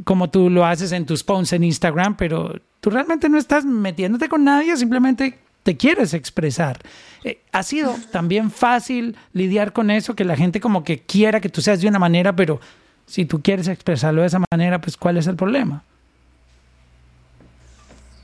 como 0.03 0.30
tú 0.30 0.50
lo 0.50 0.65
haces 0.65 0.91
en 0.91 1.06
tus 1.06 1.24
posts 1.24 1.53
en 1.53 1.63
Instagram, 1.63 2.18
pero 2.18 2.60
tú 2.80 2.89
realmente 2.89 3.30
no 3.30 3.38
estás 3.38 3.65
metiéndote 3.65 4.27
con 4.27 4.44
nadie, 4.44 4.75
simplemente 4.75 5.39
te 5.63 5.77
quieres 5.77 6.13
expresar. 6.13 6.80
Eh, 7.24 7.41
ha 7.51 7.63
sido 7.63 7.96
también 8.12 8.51
fácil 8.51 9.15
lidiar 9.34 9.74
con 9.74 9.91
eso, 9.91 10.15
que 10.15 10.25
la 10.25 10.36
gente 10.36 10.60
como 10.60 10.84
que 10.84 11.00
quiera 11.00 11.39
que 11.39 11.50
tú 11.50 11.62
seas 11.62 11.82
de 11.82 11.88
una 11.88 12.00
manera, 12.00 12.36
pero 12.36 12.60
si 13.06 13.25
tú 13.25 13.41
quieres 13.41 13.68
expresarlo 13.68 14.22
de 14.22 14.27
esa 14.27 14.41
manera, 14.51 14.82
pues 14.82 14.98
¿cuál 14.98 15.18
es 15.18 15.27
el 15.27 15.36
problema? 15.36 15.84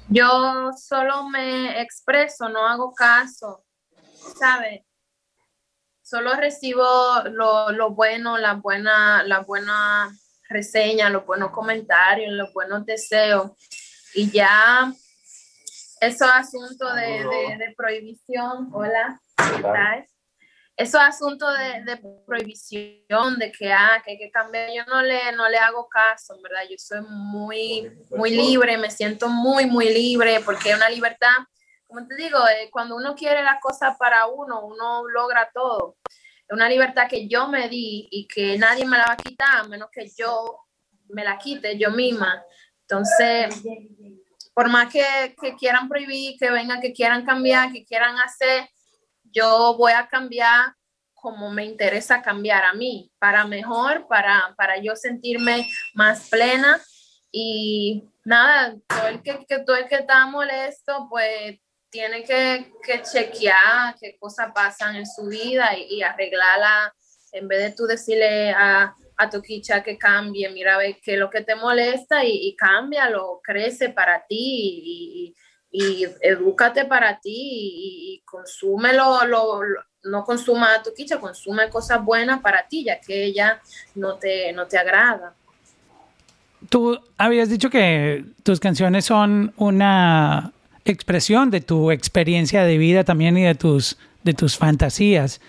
Yo 0.09 0.71
solo 0.73 1.27
me 1.27 1.81
expreso, 1.81 2.47
no 2.47 2.65
hago 2.65 2.93
caso, 2.93 3.65
¿sabes? 4.39 4.83
Solo 6.01 6.33
recibo 6.35 6.85
lo, 7.25 7.71
lo 7.71 7.89
bueno, 7.91 8.37
la 8.37 8.53
buena, 8.53 9.23
la 9.23 9.39
buena 9.39 10.09
reseña, 10.47 11.09
los 11.09 11.25
buenos 11.25 11.51
comentarios, 11.51 12.31
los 12.31 12.53
buenos 12.53 12.85
deseos. 12.85 13.51
Y 14.13 14.31
ya 14.31 14.93
esos 15.99 16.29
asuntos 16.29 16.95
de, 16.95 17.25
de, 17.25 17.57
de 17.57 17.73
prohibición, 17.75 18.69
hola, 18.71 19.21
¿qué 19.35 19.61
tal? 19.61 20.07
Esos 20.77 21.01
asuntos 21.01 21.49
de, 21.57 21.83
de, 21.91 21.97
prohibición, 22.25 23.39
de 23.39 23.51
que, 23.51 23.73
ah, 23.73 23.99
que 24.05 24.11
hay 24.11 24.17
que 24.19 24.29
cambiar, 24.29 24.69
yo 24.71 24.85
no 24.85 25.01
le, 25.01 25.31
no 25.31 25.49
le 25.49 25.57
hago 25.57 25.89
caso, 25.89 26.39
verdad, 26.41 26.61
yo 26.69 26.75
soy 26.77 27.01
muy, 27.01 27.91
muy 28.11 28.29
libre, 28.29 28.77
me 28.77 28.91
siento 28.91 29.27
muy, 29.27 29.65
muy 29.65 29.91
libre, 29.91 30.39
porque 30.45 30.69
es 30.69 30.75
una 30.75 30.87
libertad, 30.87 31.33
como 31.87 32.05
te 32.05 32.15
digo, 32.15 32.37
eh, 32.47 32.69
cuando 32.71 32.95
uno 32.95 33.15
quiere 33.15 33.41
las 33.41 33.59
cosas 33.59 33.97
para 33.97 34.27
uno, 34.27 34.65
uno 34.67 35.07
logra 35.07 35.49
todo. 35.51 35.97
Es 36.05 36.53
una 36.53 36.69
libertad 36.69 37.07
que 37.09 37.27
yo 37.27 37.47
me 37.47 37.67
di 37.69 38.07
y 38.11 38.27
que 38.27 38.57
nadie 38.57 38.85
me 38.85 38.97
la 38.97 39.07
va 39.07 39.13
a 39.13 39.17
quitar, 39.17 39.57
a 39.57 39.63
menos 39.63 39.89
que 39.91 40.07
yo 40.15 40.59
me 41.09 41.23
la 41.23 41.39
quite 41.39 41.77
yo 41.77 41.89
misma. 41.89 42.43
Entonces, 42.81 43.63
por 44.53 44.69
más 44.69 44.93
que, 44.93 45.35
que 45.41 45.55
quieran 45.55 45.89
prohibir, 45.89 46.37
que 46.37 46.51
vengan, 46.51 46.81
que 46.81 46.93
quieran 46.93 47.25
cambiar, 47.25 47.71
que 47.71 47.83
quieran 47.83 48.17
hacer, 48.19 48.69
yo 49.37 49.75
voy 49.77 49.91
a 49.91 50.07
cambiar 50.07 50.73
como 51.13 51.51
me 51.51 51.65
interesa 51.65 52.21
cambiar 52.21 52.63
a 52.63 52.73
mí, 52.73 53.11
para 53.19 53.45
mejor, 53.45 54.07
para, 54.07 54.53
para 54.55 54.77
yo 54.81 54.95
sentirme 54.95 55.67
más 55.93 56.29
plena. 56.29 56.79
Y 57.31 58.03
nada, 58.23 58.75
todo 58.87 59.07
el 59.07 59.21
que, 59.21 59.45
que, 59.45 59.59
todo 59.59 59.75
el 59.75 59.87
que 59.87 59.95
está 59.95 60.25
molesto, 60.27 61.07
pues 61.09 61.59
tiene 61.89 62.23
que, 62.23 62.71
que 62.83 63.01
chequear 63.01 63.95
qué 63.99 64.15
cosas 64.19 64.51
pasan 64.53 64.95
en 64.95 65.05
su 65.05 65.27
vida 65.27 65.71
y, 65.77 66.01
arreglarla. 66.01 66.93
En 67.33 67.47
vez 67.47 67.59
de 67.59 67.71
tú 67.71 67.85
decirle 67.85 68.51
a, 68.51 68.95
a 69.17 69.29
tu 69.29 69.41
quicha 69.41 69.83
que 69.83 69.97
cambie, 69.97 70.49
mira, 70.49 70.77
ve 70.77 70.99
qué 71.03 71.13
es 71.13 71.19
lo 71.19 71.29
que 71.29 71.41
te 71.41 71.55
molesta 71.55 72.23
y, 72.23 72.47
y 72.47 72.55
cámbialo, 72.55 73.41
crece 73.43 73.89
para 73.89 74.25
ti 74.25 75.35
y 75.79 76.07
edúcate 76.21 76.85
para 76.85 77.19
ti 77.19 77.29
y, 77.31 78.13
y 78.13 78.21
consume 78.25 78.93
lo, 78.93 79.25
lo, 79.25 79.61
lo, 79.61 79.83
no 80.05 80.23
consuma 80.23 80.73
a 80.73 80.81
tu 80.81 80.91
quicha, 80.95 81.19
consume 81.19 81.69
cosas 81.69 82.03
buenas 82.03 82.41
para 82.41 82.67
ti, 82.67 82.85
ya 82.85 82.99
que 82.99 83.25
ella 83.25 83.61
no 83.93 84.15
te, 84.15 84.51
no 84.53 84.65
te 84.65 84.77
agrada. 84.77 85.35
Tú 86.69 86.99
habías 87.17 87.49
dicho 87.49 87.69
que 87.69 88.25
tus 88.41 88.59
canciones 88.59 89.05
son 89.05 89.53
una 89.57 90.51
expresión 90.83 91.51
de 91.51 91.61
tu 91.61 91.91
experiencia 91.91 92.63
de 92.63 92.77
vida 92.79 93.03
también 93.03 93.37
y 93.37 93.43
de 93.43 93.53
tus, 93.53 93.97
de 94.23 94.33
tus 94.33 94.57
fantasías. 94.57 95.39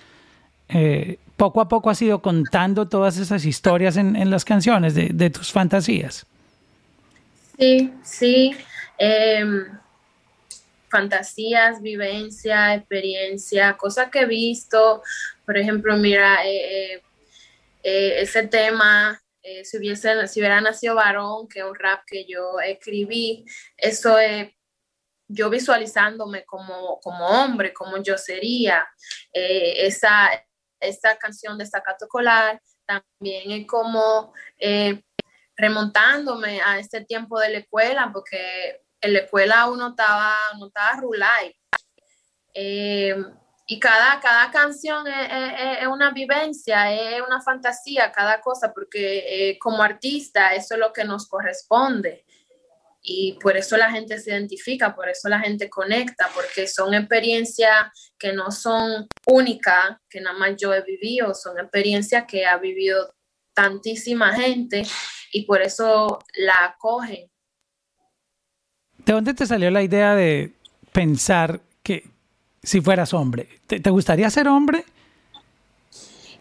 Eh, 0.68 1.18
poco 1.38 1.62
a 1.62 1.68
poco 1.68 1.88
has 1.88 2.02
ido 2.02 2.20
contando 2.20 2.87
todas 2.87 3.16
esas 3.16 3.47
historias 3.47 3.97
en, 3.97 4.14
en 4.14 4.28
las 4.28 4.44
canciones 4.44 4.94
de, 4.94 5.08
de, 5.14 5.30
tus 5.30 5.52
fantasías. 5.52 6.26
Sí, 7.58 7.94
sí. 8.02 8.54
Eh, 8.99 9.44
fantasías, 10.90 11.80
vivencia, 11.83 12.75
experiencia, 12.75 13.76
cosas 13.76 14.11
que 14.11 14.21
he 14.21 14.26
visto. 14.26 15.02
Por 15.45 15.57
ejemplo, 15.57 15.97
mira, 15.97 16.47
eh, 16.47 17.02
eh, 17.83 18.21
ese 18.21 18.47
tema, 18.49 19.21
eh, 19.42 19.64
si, 19.64 19.78
si 19.97 20.40
hubiera 20.40 20.61
nacido 20.61 20.95
varón, 20.95 21.49
que 21.49 21.61
es 21.61 21.64
un 21.64 21.75
rap 21.75 22.02
que 22.07 22.25
yo 22.26 22.61
escribí, 22.61 23.45
eso 23.76 24.18
es 24.18 24.50
yo 25.30 25.50
visualizándome 25.50 26.47
como, 26.47 26.99
como 27.00 27.26
hombre, 27.26 27.75
como 27.75 28.02
yo 28.02 28.16
sería. 28.16 28.88
esa, 29.33 30.30
esta 30.80 31.18
canción 31.18 31.59
de 31.59 31.66
Staccato 31.66 32.09
Colar 32.09 32.62
también 32.87 33.50
es 33.50 33.66
como 33.66 34.33
remontándome 35.54 36.62
a 36.62 36.78
este 36.78 37.04
tiempo 37.04 37.38
de 37.38 37.50
la 37.50 37.59
escuela, 37.59 38.11
porque 38.11 38.80
en 39.00 39.12
la 39.12 39.21
escuela 39.21 39.69
uno 39.69 39.88
estaba, 39.90 40.37
uno 40.55 40.67
estaba 40.67 41.00
rulay. 41.00 41.55
Eh, 42.55 43.17
y 43.67 43.78
cada, 43.78 44.19
cada 44.21 44.50
canción 44.50 45.07
es, 45.07 45.28
es, 45.31 45.83
es, 45.83 45.87
una 45.87 46.11
vivencia, 46.11 46.90
es 46.90 47.21
una 47.21 47.40
fantasía, 47.43 48.11
cada 48.11 48.40
cosa, 48.40 48.73
porque 48.73 49.50
eh, 49.50 49.59
como 49.59 49.83
artista 49.83 50.55
eso 50.55 50.75
es 50.75 50.81
lo 50.81 50.93
que 50.93 51.05
nos 51.05 51.28
corresponde. 51.28 52.25
Y 53.02 53.38
por 53.40 53.57
eso 53.57 53.76
la 53.76 53.90
gente 53.90 54.19
se 54.19 54.31
identifica, 54.31 54.95
por 54.95 55.09
eso 55.09 55.28
la 55.28 55.40
gente 55.40 55.71
conecta, 55.71 56.28
porque 56.35 56.67
son 56.67 56.95
experiencias 56.95 57.87
que 58.19 58.33
no 58.33 58.50
son 58.50 59.07
únicas, 59.26 59.99
que 60.11 60.21
nada 60.21 60.37
más 60.37 60.57
yo 60.57 60.75
he 60.75 60.83
vivido, 60.83 61.35
son 61.35 61.59
experiencias 61.59 62.25
que 62.26 62.47
ha 62.47 62.57
vivido 62.57 63.14
tantísima 63.55 64.35
gente 64.35 64.83
y 65.33 65.45
por 65.45 65.62
eso 65.62 66.19
la 66.35 66.64
acogen 66.64 67.31
¿De 69.09 69.15
dónde 69.15 69.33
te 69.33 69.47
salió 69.47 69.71
la 69.71 69.81
idea 69.81 70.15
de 70.15 70.53
pensar 70.93 71.62
que 71.83 72.11
si 72.62 72.83
fueras 72.83 73.15
hombre? 73.15 73.49
¿Te, 73.67 73.88
gustaría 73.88 74.29
ser 74.29 74.47
hombre? 74.49 74.85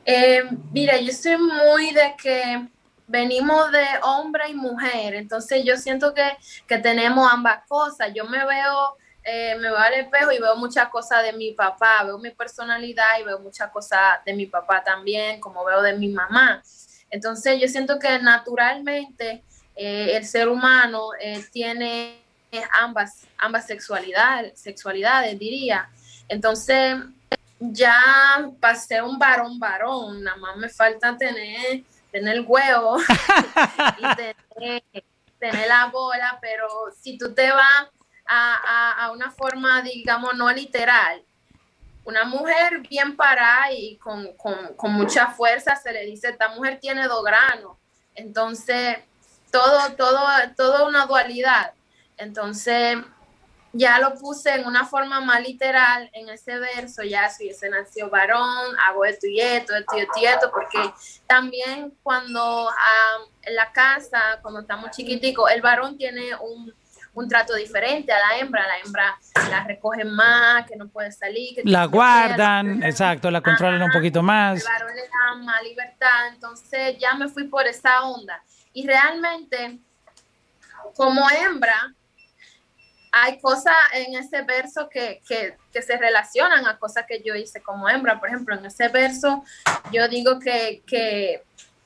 Eh, 0.05 0.43
mira, 0.73 0.99
yo 0.99 1.13
soy 1.13 1.37
muy 1.37 1.93
de 1.93 2.13
que 2.21 2.67
venimos 3.07 3.71
de 3.71 3.85
hombre 4.03 4.49
y 4.49 4.53
mujer, 4.53 5.13
entonces 5.13 5.63
yo 5.63 5.77
siento 5.77 6.13
que, 6.13 6.29
que 6.67 6.77
tenemos 6.79 7.31
ambas 7.31 7.65
cosas. 7.69 8.11
Yo 8.13 8.25
me 8.25 8.39
veo, 8.45 8.97
eh, 9.23 9.55
me 9.55 9.69
veo 9.69 9.77
al 9.77 9.93
espejo 9.93 10.33
y 10.33 10.39
veo 10.39 10.57
muchas 10.57 10.89
cosas 10.89 11.23
de 11.23 11.31
mi 11.31 11.53
papá, 11.53 12.03
veo 12.03 12.17
mi 12.17 12.31
personalidad 12.31 13.17
y 13.21 13.23
veo 13.23 13.39
muchas 13.39 13.71
cosas 13.71 14.19
de 14.25 14.33
mi 14.33 14.45
papá 14.45 14.83
también, 14.83 15.39
como 15.39 15.63
veo 15.63 15.81
de 15.81 15.93
mi 15.93 16.09
mamá. 16.09 16.61
Entonces 17.09 17.61
yo 17.61 17.69
siento 17.69 17.97
que 17.97 18.19
naturalmente 18.19 19.45
eh, 19.73 20.17
el 20.17 20.25
ser 20.25 20.49
humano 20.49 21.11
eh, 21.21 21.45
tiene 21.53 22.26
ambas, 22.71 23.27
ambas 23.37 23.65
sexualidades, 23.65 24.59
sexualidades, 24.59 25.37
diría. 25.37 25.89
Entonces, 26.27 26.97
ya 27.59 28.49
pasé 28.59 29.01
un 29.01 29.17
varón 29.17 29.59
varón, 29.59 30.23
nada 30.23 30.37
más 30.37 30.57
me 30.57 30.69
falta 30.69 31.17
tener, 31.17 31.83
tener 32.11 32.35
el 32.35 32.45
huevo 32.47 32.97
y 33.97 34.15
tener, 34.15 34.83
tener, 35.39 35.67
la 35.67 35.85
bola, 35.87 36.37
pero 36.41 36.67
si 36.99 37.17
tú 37.17 37.33
te 37.33 37.51
vas 37.51 37.87
a, 38.27 38.55
a, 38.55 39.05
a, 39.05 39.11
una 39.11 39.31
forma, 39.31 39.81
digamos, 39.81 40.35
no 40.35 40.51
literal, 40.51 41.23
una 42.07 42.23
mujer 42.23 42.79
bien 42.89 43.17
parada 43.17 43.71
y 43.73 43.97
con, 43.97 44.33
con, 44.37 44.75
con 44.75 44.93
mucha 44.93 45.27
fuerza 45.27 45.75
se 45.75 45.91
le 45.91 46.05
dice, 46.05 46.29
esta 46.29 46.49
mujer 46.49 46.79
tiene 46.79 47.05
dos 47.05 47.23
granos. 47.23 47.77
Entonces, 48.15 48.97
todo, 49.51 49.93
todo, 49.95 50.25
todo 50.55 50.87
una 50.87 51.05
dualidad. 51.05 51.73
Entonces, 52.17 52.97
ya 53.73 53.99
lo 53.99 54.15
puse 54.15 54.53
en 54.53 54.65
una 54.65 54.85
forma 54.85 55.21
más 55.21 55.41
literal 55.41 56.09
en 56.13 56.29
ese 56.29 56.57
verso, 56.57 57.03
ya 57.03 57.29
si 57.29 57.49
ese 57.49 57.69
nació 57.69 58.09
varón, 58.09 58.75
hago 58.87 59.05
esto 59.05 59.27
y 59.27 59.39
esto, 59.39 59.75
esto 59.75 59.97
y 59.97 59.99
esto 59.99 60.19
y 60.19 60.25
esto, 60.25 60.51
porque 60.51 60.79
también 61.27 61.93
cuando 62.01 62.65
um, 62.65 63.31
en 63.43 63.55
la 63.55 63.71
casa, 63.71 64.39
cuando 64.41 64.61
estamos 64.61 64.91
chiquiticos, 64.91 65.51
el 65.51 65.61
varón 65.61 65.97
tiene 65.97 66.35
un, 66.35 66.73
un, 67.13 67.27
trato 67.27 67.55
diferente 67.55 68.11
a 68.11 68.19
la 68.19 68.37
hembra, 68.39 68.65
la 68.65 68.79
hembra 68.79 69.17
la 69.49 69.63
recogen 69.63 70.09
más, 70.09 70.65
que 70.65 70.75
no 70.75 70.87
puede 70.87 71.11
salir. 71.11 71.55
Que 71.55 71.63
la 71.65 71.85
guardan, 71.85 72.81
exacto, 72.83 73.29
la 73.29 73.41
controlan 73.41 73.81
un 73.83 73.91
poquito 73.91 74.23
más. 74.23 74.59
El 74.59 74.67
varón 74.67 74.95
le 74.95 75.03
da 75.03 75.35
más 75.43 75.63
libertad, 75.63 76.27
entonces 76.33 76.97
ya 76.99 77.13
me 77.15 77.27
fui 77.27 77.43
por 77.43 77.67
esa 77.67 78.03
onda. 78.03 78.41
Y 78.73 78.87
realmente, 78.87 79.79
como 80.95 81.27
hembra, 81.29 81.93
hay 83.11 83.39
cosas 83.39 83.73
en 83.93 84.15
ese 84.15 84.41
verso 84.43 84.89
que, 84.89 85.21
que, 85.27 85.55
que, 85.71 85.81
se 85.81 85.97
relacionan 85.97 86.65
a 86.65 86.77
cosas 86.77 87.05
que 87.07 87.21
yo 87.23 87.35
hice 87.35 87.61
como 87.61 87.89
hembra. 87.89 88.19
Por 88.19 88.29
ejemplo, 88.29 88.55
en 88.55 88.65
ese 88.65 88.87
verso 88.89 89.43
yo 89.91 90.07
digo 90.07 90.39
que, 90.39 90.83
que, 90.85 91.43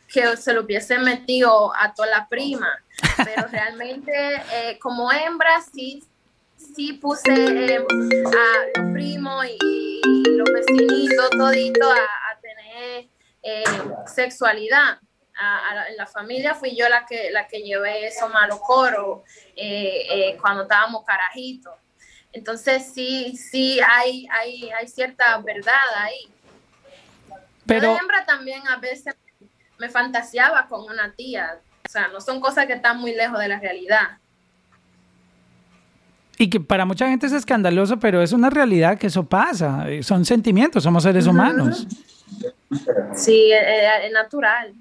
que 0.07 0.38
se 0.38 0.53
lo 0.53 0.62
hubiese 0.62 0.97
metido 0.99 1.73
a 1.75 1.93
toda 1.93 2.10
la 2.10 2.27
prima, 2.27 2.69
pero 3.17 3.47
realmente 3.51 4.12
eh, 4.53 4.79
como 4.79 5.12
hembra 5.12 5.62
sí, 5.73 6.03
sí 6.57 6.93
puse 6.93 7.31
eh, 7.31 7.77
a 7.77 8.79
los 8.79 8.91
primos 8.93 9.45
y, 9.45 10.01
y, 10.05 10.23
los 10.25 10.49
vecinitos, 10.51 11.29
todito 11.31 11.89
a, 11.89 11.95
a 11.95 12.39
tener 12.41 13.07
eh, 13.43 13.63
sexualidad 14.05 14.99
a, 15.38 15.70
a, 15.70 15.88
en 15.89 15.98
la 15.98 16.08
familia 16.08 16.56
fui 16.56 16.76
yo 16.76 16.88
la 16.89 17.06
que, 17.06 17.32
la 17.32 17.48
que 17.48 17.62
llevé 17.62 18.08
eso 18.08 18.30
malo 18.30 18.60
coro 18.60 19.24
eh, 19.56 20.06
eh, 20.10 20.38
cuando 20.39 20.63
estábamos 20.63 21.04
carajitos. 21.06 21.74
Entonces 22.34 22.91
sí, 22.94 23.36
sí 23.36 23.80
hay, 23.82 24.28
hay, 24.32 24.70
hay 24.72 24.88
cierta 24.88 25.38
verdad 25.39 25.74
ahí. 25.98 26.30
Pero 27.65 27.88
yo 27.88 27.94
de 27.94 28.00
hembra 28.00 28.26
también 28.26 28.67
a 28.67 28.78
veces 28.78 29.15
me 29.78 29.89
fantaseaba 29.89 30.67
con 30.67 30.84
una 30.84 31.13
tía. 31.13 31.60
O 31.88 31.89
sea, 31.89 32.08
no 32.08 32.22
son 32.22 32.39
cosas 32.39 32.67
que 32.67 32.74
están 32.74 33.00
muy 33.00 33.13
lejos 33.13 33.39
de 33.39 33.48
la 33.48 33.60
realidad. 33.60 34.17
Y 36.38 36.50
que 36.50 36.60
para 36.60 36.86
mucha 36.86 37.08
gente 37.08 37.28
es 37.28 37.34
escandaloso, 37.34 38.00
pero 38.00 38.22
es 38.22 38.32
una 38.32 38.50
realidad 38.50 38.98
que 38.98 39.08
eso 39.08 39.24
pasa. 39.24 39.86
Son 40.02 40.26
sentimientos, 40.26 40.84
somos 40.84 41.04
seres 41.04 41.28
humanos. 41.28 41.86
Sí, 43.13 43.52
es, 43.52 44.06
es 44.06 44.12
natural. 44.12 44.74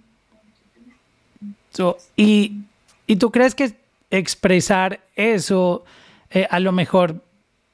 So, 1.70 1.98
y, 2.16 2.62
y, 3.06 3.16
tú 3.16 3.30
crees 3.30 3.54
que 3.54 3.74
expresar 4.10 5.00
eso 5.14 5.84
eh, 6.30 6.46
a 6.50 6.60
lo 6.60 6.72
mejor 6.72 7.22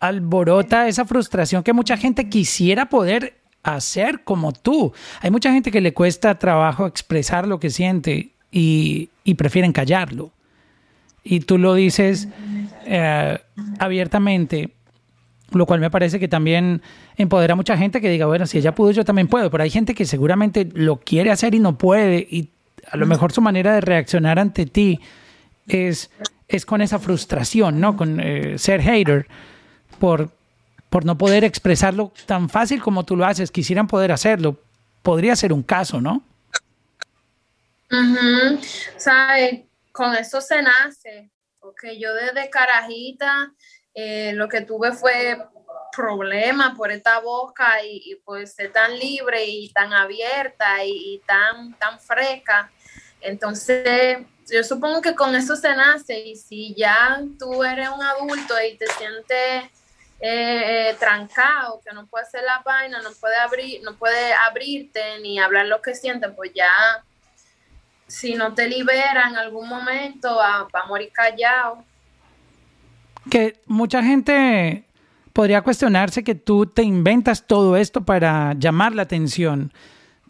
alborota 0.01 0.89
esa 0.89 1.05
frustración 1.05 1.63
que 1.63 1.73
mucha 1.73 1.97
gente 1.97 2.29
quisiera 2.29 2.89
poder 2.89 3.39
hacer 3.63 4.23
como 4.23 4.53
tú. 4.53 4.93
Hay 5.21 5.31
mucha 5.31 5.53
gente 5.53 5.71
que 5.71 5.81
le 5.81 5.95
cuesta 5.95 6.39
trabajo 6.39 6.87
expresar 6.87 7.49
lo 7.49 7.59
que 7.59 7.71
siente 7.71 8.31
y, 8.51 9.11
y 9.25 9.35
prefieren 9.35 9.73
callarlo. 9.73 10.31
Y 11.25 11.41
tú 11.41 11.59
lo 11.59 11.75
dices 11.75 12.29
eh, 12.85 13.39
abiertamente, 13.81 14.71
lo 15.51 15.67
cual 15.67 15.81
me 15.81 15.91
parece 15.91 16.21
que 16.21 16.29
también 16.29 16.83
empodera 17.17 17.55
a 17.55 17.57
mucha 17.57 17.77
gente 17.77 18.01
que 18.01 18.09
diga, 18.09 18.27
bueno, 18.27 18.47
si 18.47 18.59
ella 18.59 18.75
pudo, 18.75 18.93
yo 18.93 19.05
también 19.05 19.27
puedo, 19.27 19.51
pero 19.51 19.65
hay 19.65 19.71
gente 19.71 19.95
que 19.95 20.05
seguramente 20.05 20.69
lo 20.73 21.01
quiere 21.01 21.33
hacer 21.33 21.55
y 21.57 21.59
no 21.59 21.77
puede 21.77 22.27
y 22.31 22.51
a 22.91 22.97
lo 22.97 23.07
mejor 23.07 23.33
su 23.33 23.41
manera 23.41 23.75
de 23.75 23.81
reaccionar 23.81 24.39
ante 24.39 24.67
ti 24.67 25.01
es, 25.69 26.11
es 26.49 26.67
con 26.67 26.81
esa 26.81 26.99
frustración, 26.99 27.81
¿no? 27.81 27.97
Con 27.97 28.21
eh, 28.21 28.59
ser 28.59 28.83
hater 28.83 29.27
por, 29.99 30.31
por 30.89 31.05
no 31.05 31.19
poder 31.19 31.45
expresarlo 31.45 32.13
tan 32.27 32.49
fácil 32.49 32.83
como 32.83 33.05
tú 33.05 33.17
lo 33.17 33.25
haces. 33.25 33.51
Quisieran 33.51 33.87
poder 33.87 34.13
hacerlo, 34.13 34.59
podría 35.03 35.37
ser 35.37 35.53
un 35.53 35.63
caso, 35.63 36.01
¿no? 36.01 36.23
¿Sabe? 38.97 39.67
Con 39.93 40.15
eso 40.15 40.41
se 40.41 40.63
nace. 40.63 41.31
Porque 41.59 41.99
yo 41.99 42.15
desde 42.15 42.49
carajita 42.49 43.53
eh, 43.95 44.33
lo 44.35 44.49
que 44.49 44.61
tuve 44.61 44.93
fue 44.93 45.37
problemas 45.97 46.77
por 46.77 46.93
esta 46.93 47.21
boca 47.21 47.83
y, 47.83 48.17
pues 48.25 48.53
ser 48.53 48.71
tan 48.71 48.97
libre 48.99 49.45
y 49.47 49.71
tan 49.71 49.93
abierta 49.95 50.85
y, 50.85 51.23
tan, 51.27 51.73
tan 51.75 51.99
fresca. 51.99 52.71
Entonces, 53.21 54.19
yo 54.49 54.63
supongo 54.63 55.01
que 55.01 55.15
con 55.15 55.35
eso 55.35 55.57
se 55.57 55.75
nace 55.75 56.19
y 56.21 56.37
si 56.37 56.75
ya 56.75 57.21
tú 57.39 57.65
eres 57.65 57.89
un 57.89 58.03
adulto 58.03 58.55
y 58.63 58.77
te 58.77 58.87
sientes 58.87 59.65
eh, 60.21 60.91
eh, 60.91 60.97
trancado, 61.01 61.81
que 61.85 61.95
no 61.95 62.07
puede 62.07 62.25
hacer 62.25 62.45
la 62.45 62.63
vaina, 62.65 63.01
no 63.03 63.11
puede 63.13 63.37
abrir, 63.37 63.83
no 63.83 63.97
puede 63.97 64.33
abrirte 64.49 65.19
ni 65.21 65.39
hablar 65.39 65.67
lo 65.67 65.83
que 65.83 65.95
sientes, 65.95 66.31
pues 66.37 66.53
ya 66.55 67.03
si 68.07 68.35
no 68.35 68.55
te 68.55 68.69
libera 68.69 69.29
en 69.29 69.37
algún 69.37 69.69
momento 69.69 70.37
va 70.37 70.69
a 70.73 70.87
morir 70.87 71.11
callado. 71.13 71.85
Que 73.29 73.61
mucha 73.67 74.03
gente 74.03 74.86
podría 75.37 75.61
cuestionarse 75.61 76.25
que 76.25 76.35
tú 76.35 76.65
te 76.65 76.83
inventas 76.83 77.47
todo 77.47 77.77
esto 77.77 78.07
para 78.07 78.55
llamar 78.55 78.95
la 78.95 79.03
atención. 79.03 79.71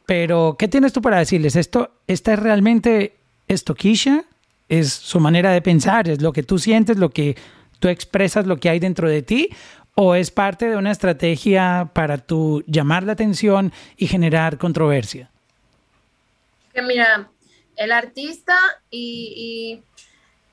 Pero, 0.05 0.57
¿qué 0.59 0.67
tienes 0.67 0.93
tú 0.93 1.01
para 1.01 1.21
decirles? 1.21 1.55
¿Esto, 1.55 1.93
¿Esta 2.09 2.33
es 2.33 2.41
realmente 2.41 3.17
esto? 3.47 3.77
¿Es 4.69 4.93
su 4.93 5.21
manera 5.21 5.53
de 5.53 5.63
pensar? 5.63 6.09
¿Es 6.09 6.21
lo 6.21 6.33
que 6.33 6.43
tú 6.43 6.59
sientes, 6.59 6.97
lo 6.97 7.11
que 7.11 7.37
tú 7.79 7.87
expresas, 7.87 8.49
lo 8.49 8.57
que 8.57 8.69
hay 8.69 8.81
dentro 8.81 9.09
de 9.09 9.23
ti? 9.23 9.51
¿O 9.95 10.17
es 10.17 10.33
parte 10.33 10.69
de 10.69 10.77
una 10.77 10.91
estrategia 10.91 11.89
para 11.93 12.19
tú 12.19 12.65
llamar 12.67 13.05
la 13.05 13.13
atención 13.13 13.73
y 13.97 14.09
generar 14.09 14.59
controversia? 14.59 15.31
Que 16.75 16.83
mira, 16.83 17.31
el 17.77 17.93
artista 17.93 18.59
y 18.91 19.83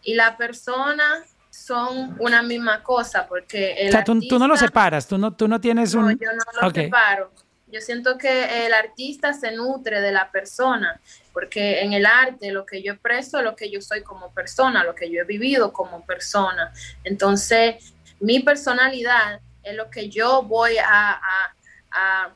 la 0.05 0.37
persona 0.37 1.23
son 1.65 2.17
una 2.19 2.41
misma 2.41 2.84
cosa, 2.84 3.26
porque 3.26 3.73
el 3.73 3.89
o 3.89 3.91
sea, 3.91 4.04
tú, 4.04 4.12
artista, 4.12 4.36
tú, 4.36 4.39
no 4.39 4.47
lo 4.47 4.58
separas, 4.58 5.08
tú 5.08 5.17
no, 5.17 5.34
tú 5.34 5.47
no 5.47 5.62
tienes 5.62 5.93
un... 5.93 6.08
No, 6.08 6.12
yo 6.12 6.34
no 6.34 6.62
lo 6.62 6.67
okay. 6.67 6.86
separo. 6.86 7.32
Yo 7.67 7.80
siento 7.80 8.17
que 8.17 8.65
el 8.65 8.73
artista 8.73 9.34
se 9.34 9.52
nutre 9.52 10.02
de 10.02 10.12
la 10.12 10.30
persona, 10.30 10.99
porque 11.32 11.82
en 11.82 11.93
el 11.93 12.06
arte 12.06 12.52
lo 12.52 12.65
que 12.65 12.84
yo 12.84 12.93
expreso 12.93 13.39
es 13.39 13.45
lo 13.45 13.56
que 13.56 13.71
yo 13.71 13.82
soy 13.82 14.04
como 14.04 14.32
persona, 14.32 14.84
lo 14.84 14.93
que 14.93 15.10
yo 15.10 15.21
he 15.21 15.23
vivido 15.23 15.71
como 15.71 16.06
persona. 16.06 16.71
Entonces, 17.04 17.93
mi 18.19 18.41
personalidad 18.41 19.39
es 19.63 19.76
lo 19.76 19.89
que 19.89 20.10
yo 20.10 20.43
voy 20.43 20.78
a, 20.78 21.13
a, 21.13 21.56
a, 21.91 22.34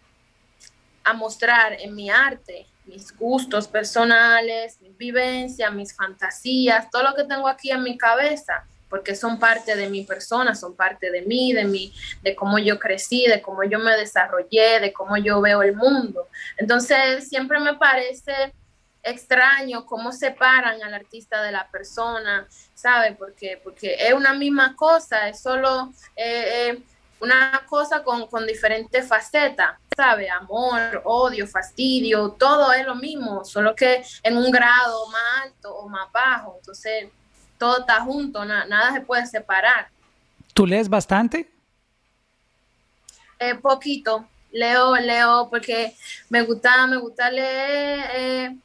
a 1.04 1.14
mostrar 1.14 1.74
en 1.74 1.94
mi 1.94 2.10
arte, 2.10 2.66
mis 2.86 3.16
gustos 3.16 3.68
personales, 3.68 4.80
mis 4.82 4.98
vivencias, 4.98 5.72
mis 5.74 5.94
fantasías, 5.94 6.90
todo 6.90 7.04
lo 7.04 7.14
que 7.14 7.26
tengo 7.26 7.48
aquí 7.50 7.70
en 7.72 7.84
mi 7.84 7.98
cabeza 7.98 8.66
porque 8.90 9.16
son 9.16 9.40
parte 9.40 9.76
de 9.76 9.90
mi 9.90 10.04
persona, 10.04 10.56
son 10.56 10.76
parte 10.76 11.12
de 11.12 11.22
mí, 11.24 11.54
de 11.54 11.66
mí, 11.66 11.94
de 12.22 12.36
cómo 12.36 12.58
yo 12.60 12.80
crecí, 12.80 13.26
de 13.26 13.42
cómo 13.42 13.64
yo 13.64 13.80
me 13.80 13.96
desarrollé, 13.98 14.80
de 14.80 14.94
cómo 14.94 15.18
yo 15.18 15.42
veo 15.42 15.62
el 15.62 15.76
mundo. 15.76 16.28
Entonces, 16.58 17.28
siempre 17.28 17.60
me 17.60 17.76
parece 17.76 18.54
extraño 19.04 19.86
cómo 19.86 20.12
separan 20.12 20.82
al 20.84 20.94
artista 20.94 21.42
de 21.42 21.52
la 21.52 21.68
persona, 21.70 22.48
¿sabe? 22.74 23.14
Porque, 23.14 23.60
porque 23.64 23.96
es 24.00 24.14
una 24.14 24.34
misma 24.34 24.76
cosa, 24.76 25.30
es 25.30 25.42
solo 25.42 25.92
eh, 26.16 26.70
eh, 26.70 26.84
una 27.20 27.64
cosa 27.68 28.04
con, 28.04 28.28
con 28.28 28.46
diferentes 28.46 29.08
facetas, 29.08 29.78
¿sabe? 29.96 30.30
Amor, 30.30 31.02
odio, 31.06 31.48
fastidio, 31.48 32.32
todo 32.38 32.74
es 32.74 32.86
lo 32.86 32.96
mismo, 32.96 33.44
solo 33.44 33.76
que 33.76 34.04
en 34.24 34.38
un 34.38 34.52
grado 34.52 35.08
más 35.08 35.46
alto 35.46 35.76
o 35.76 35.90
más 35.90 36.12
bajo. 36.12 36.56
Entonces, 36.60 37.10
todo 37.58 37.80
está 37.80 38.02
junto, 38.02 38.46
na, 38.46 38.66
nada 38.66 38.94
se 38.94 39.02
puede 39.02 39.26
separar. 39.26 39.90
¿Tú 40.54 40.66
lees 40.66 40.90
bastante? 40.90 41.50
Eh, 43.40 43.56
poquito, 43.56 44.28
leo, 44.52 44.96
leo, 44.96 45.48
porque 45.50 45.94
me 46.30 46.42
gusta, 46.42 46.88
me 46.88 46.98
gusta 46.98 47.30
leer 47.30 48.00
eh, 48.16 48.58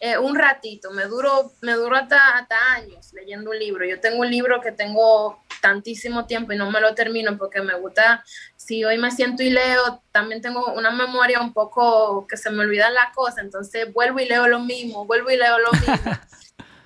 eh, 0.00 0.18
un 0.18 0.34
ratito, 0.34 0.90
me 0.90 1.04
duro, 1.04 1.52
me 1.60 1.72
duro 1.72 1.96
hasta, 1.96 2.38
hasta 2.38 2.72
años 2.72 3.12
leyendo 3.12 3.50
un 3.50 3.58
libro. 3.58 3.84
Yo 3.84 4.00
tengo 4.00 4.20
un 4.20 4.30
libro 4.30 4.60
que 4.60 4.72
tengo 4.72 5.42
tantísimo 5.60 6.26
tiempo 6.26 6.52
y 6.52 6.56
no 6.56 6.70
me 6.70 6.80
lo 6.80 6.94
termino 6.94 7.38
porque 7.38 7.62
me 7.62 7.74
gusta, 7.74 8.22
si 8.56 8.84
hoy 8.84 8.98
me 8.98 9.10
siento 9.10 9.42
y 9.42 9.50
leo, 9.50 10.02
también 10.12 10.42
tengo 10.42 10.72
una 10.74 10.90
memoria 10.90 11.40
un 11.40 11.54
poco 11.54 12.26
que 12.26 12.36
se 12.36 12.50
me 12.50 12.64
olvidan 12.64 12.92
las 12.92 13.14
cosas, 13.14 13.38
entonces 13.38 13.92
vuelvo 13.92 14.20
y 14.20 14.26
leo 14.26 14.46
lo 14.46 14.60
mismo, 14.60 15.06
vuelvo 15.06 15.30
y 15.30 15.36
leo 15.36 15.58
lo 15.58 15.72
mismo. 15.72 16.12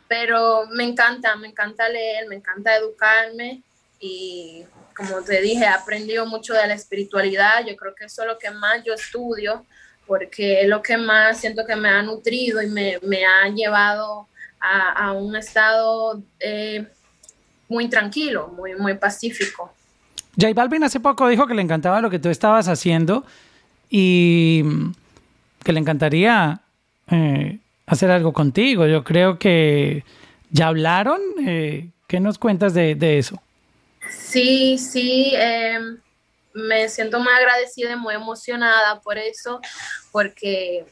pero 0.08 0.66
me 0.72 0.84
encanta, 0.84 1.36
me 1.36 1.48
encanta 1.48 1.88
leer, 1.88 2.26
me 2.28 2.36
encanta 2.36 2.74
educarme 2.76 3.62
y 4.00 4.64
como 4.96 5.22
te 5.22 5.40
dije, 5.40 5.64
he 5.64 5.68
aprendido 5.68 6.26
mucho 6.26 6.54
de 6.54 6.66
la 6.66 6.74
espiritualidad, 6.74 7.64
yo 7.66 7.76
creo 7.76 7.94
que 7.94 8.06
eso 8.06 8.22
es 8.22 8.28
lo 8.28 8.38
que 8.38 8.50
más 8.50 8.82
yo 8.84 8.94
estudio, 8.94 9.64
porque 10.06 10.62
es 10.62 10.68
lo 10.68 10.82
que 10.82 10.96
más 10.96 11.38
siento 11.38 11.64
que 11.66 11.76
me 11.76 11.88
ha 11.88 12.02
nutrido 12.02 12.60
y 12.62 12.66
me, 12.66 12.98
me 13.02 13.24
ha 13.24 13.48
llevado 13.48 14.26
a, 14.58 14.92
a 14.92 15.12
un 15.12 15.36
estado 15.36 16.20
eh, 16.40 16.84
muy 17.68 17.88
tranquilo, 17.88 18.48
muy, 18.48 18.74
muy 18.74 18.94
pacífico. 18.94 19.72
J 20.40 20.52
Balvin 20.54 20.84
hace 20.84 21.00
poco 21.00 21.28
dijo 21.28 21.46
que 21.46 21.54
le 21.54 21.62
encantaba 21.62 22.00
lo 22.00 22.10
que 22.10 22.18
tú 22.18 22.28
estabas 22.28 22.66
haciendo 22.66 23.24
y 23.90 24.64
que 25.62 25.72
le 25.72 25.80
encantaría... 25.80 26.60
Eh, 27.10 27.58
hacer 27.88 28.10
algo 28.10 28.32
contigo. 28.32 28.86
Yo 28.86 29.02
creo 29.02 29.38
que 29.38 30.04
ya 30.50 30.68
hablaron. 30.68 31.20
Eh, 31.46 31.90
¿Qué 32.06 32.20
nos 32.20 32.38
cuentas 32.38 32.74
de, 32.74 32.94
de 32.94 33.18
eso? 33.18 33.42
Sí, 34.10 34.78
sí. 34.78 35.32
Eh, 35.34 35.78
me 36.54 36.88
siento 36.88 37.20
muy 37.20 37.32
agradecida 37.32 37.92
y 37.92 37.96
muy 37.96 38.14
emocionada 38.14 39.00
por 39.00 39.18
eso, 39.18 39.60
porque 40.12 40.84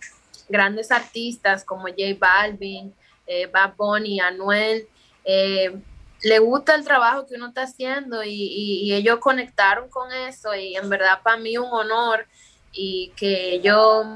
grandes 0.49 0.91
artistas 0.91 1.65
como 1.65 1.85
J 1.85 2.17
Balvin, 2.19 2.95
eh, 3.27 3.47
Bad 3.47 3.75
Bunny, 3.77 4.21
Anuel, 4.21 4.87
eh, 5.25 5.77
le 6.23 6.39
gusta 6.39 6.75
el 6.75 6.85
trabajo 6.85 7.27
que 7.27 7.35
uno 7.35 7.49
está 7.49 7.63
haciendo 7.63 8.23
y, 8.25 8.93
ellos 8.95 9.19
conectaron 9.19 9.89
con 9.91 10.13
eso 10.13 10.55
y 10.55 10.77
en 10.77 10.89
verdad 10.89 11.21
para 11.23 11.37
mí 11.37 11.59
un 11.59 11.71
honor 11.71 12.27
y 12.73 13.13
que 13.17 13.55
ellos 13.55 14.07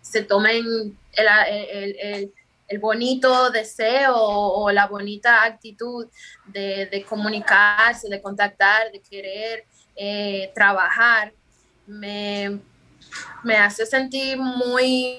se 0.00 0.22
tomen 0.22 0.96
el, 1.12 1.96
el, 2.00 2.32
el, 2.68 2.78
bonito 2.78 3.50
deseo 3.50 4.14
o 4.16 4.70
la 4.70 4.86
bonita 4.86 5.42
actitud 5.42 6.06
de, 6.46 6.86
de, 6.86 7.04
comunicarse, 7.04 8.08
de 8.08 8.22
contactar, 8.22 8.92
de 8.92 9.00
querer 9.00 9.64
eh, 9.96 10.52
trabajar, 10.54 11.32
me, 11.86 12.60
me, 13.42 13.56
hace 13.56 13.84
sentir 13.84 14.38
muy, 14.38 15.18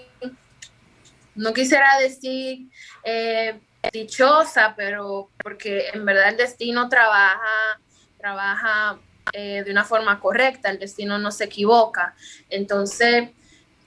no 1.36 1.54
quisiera 1.54 2.00
decir 2.00 2.70
eh, 3.04 3.60
dichosa, 3.92 4.74
pero 4.76 5.30
porque 5.44 5.90
en 5.94 6.06
verdad 6.06 6.30
el 6.30 6.38
destino 6.38 6.88
trabaja, 6.88 7.80
trabaja 8.18 9.00
eh, 9.34 9.64
de 9.64 9.72
una 9.72 9.84
forma 9.86 10.20
correcta, 10.20 10.70
el 10.70 10.80
destino 10.80 11.18
no 11.18 11.32
se 11.32 11.46
equivoca. 11.46 12.16
Entonces, 12.50 13.30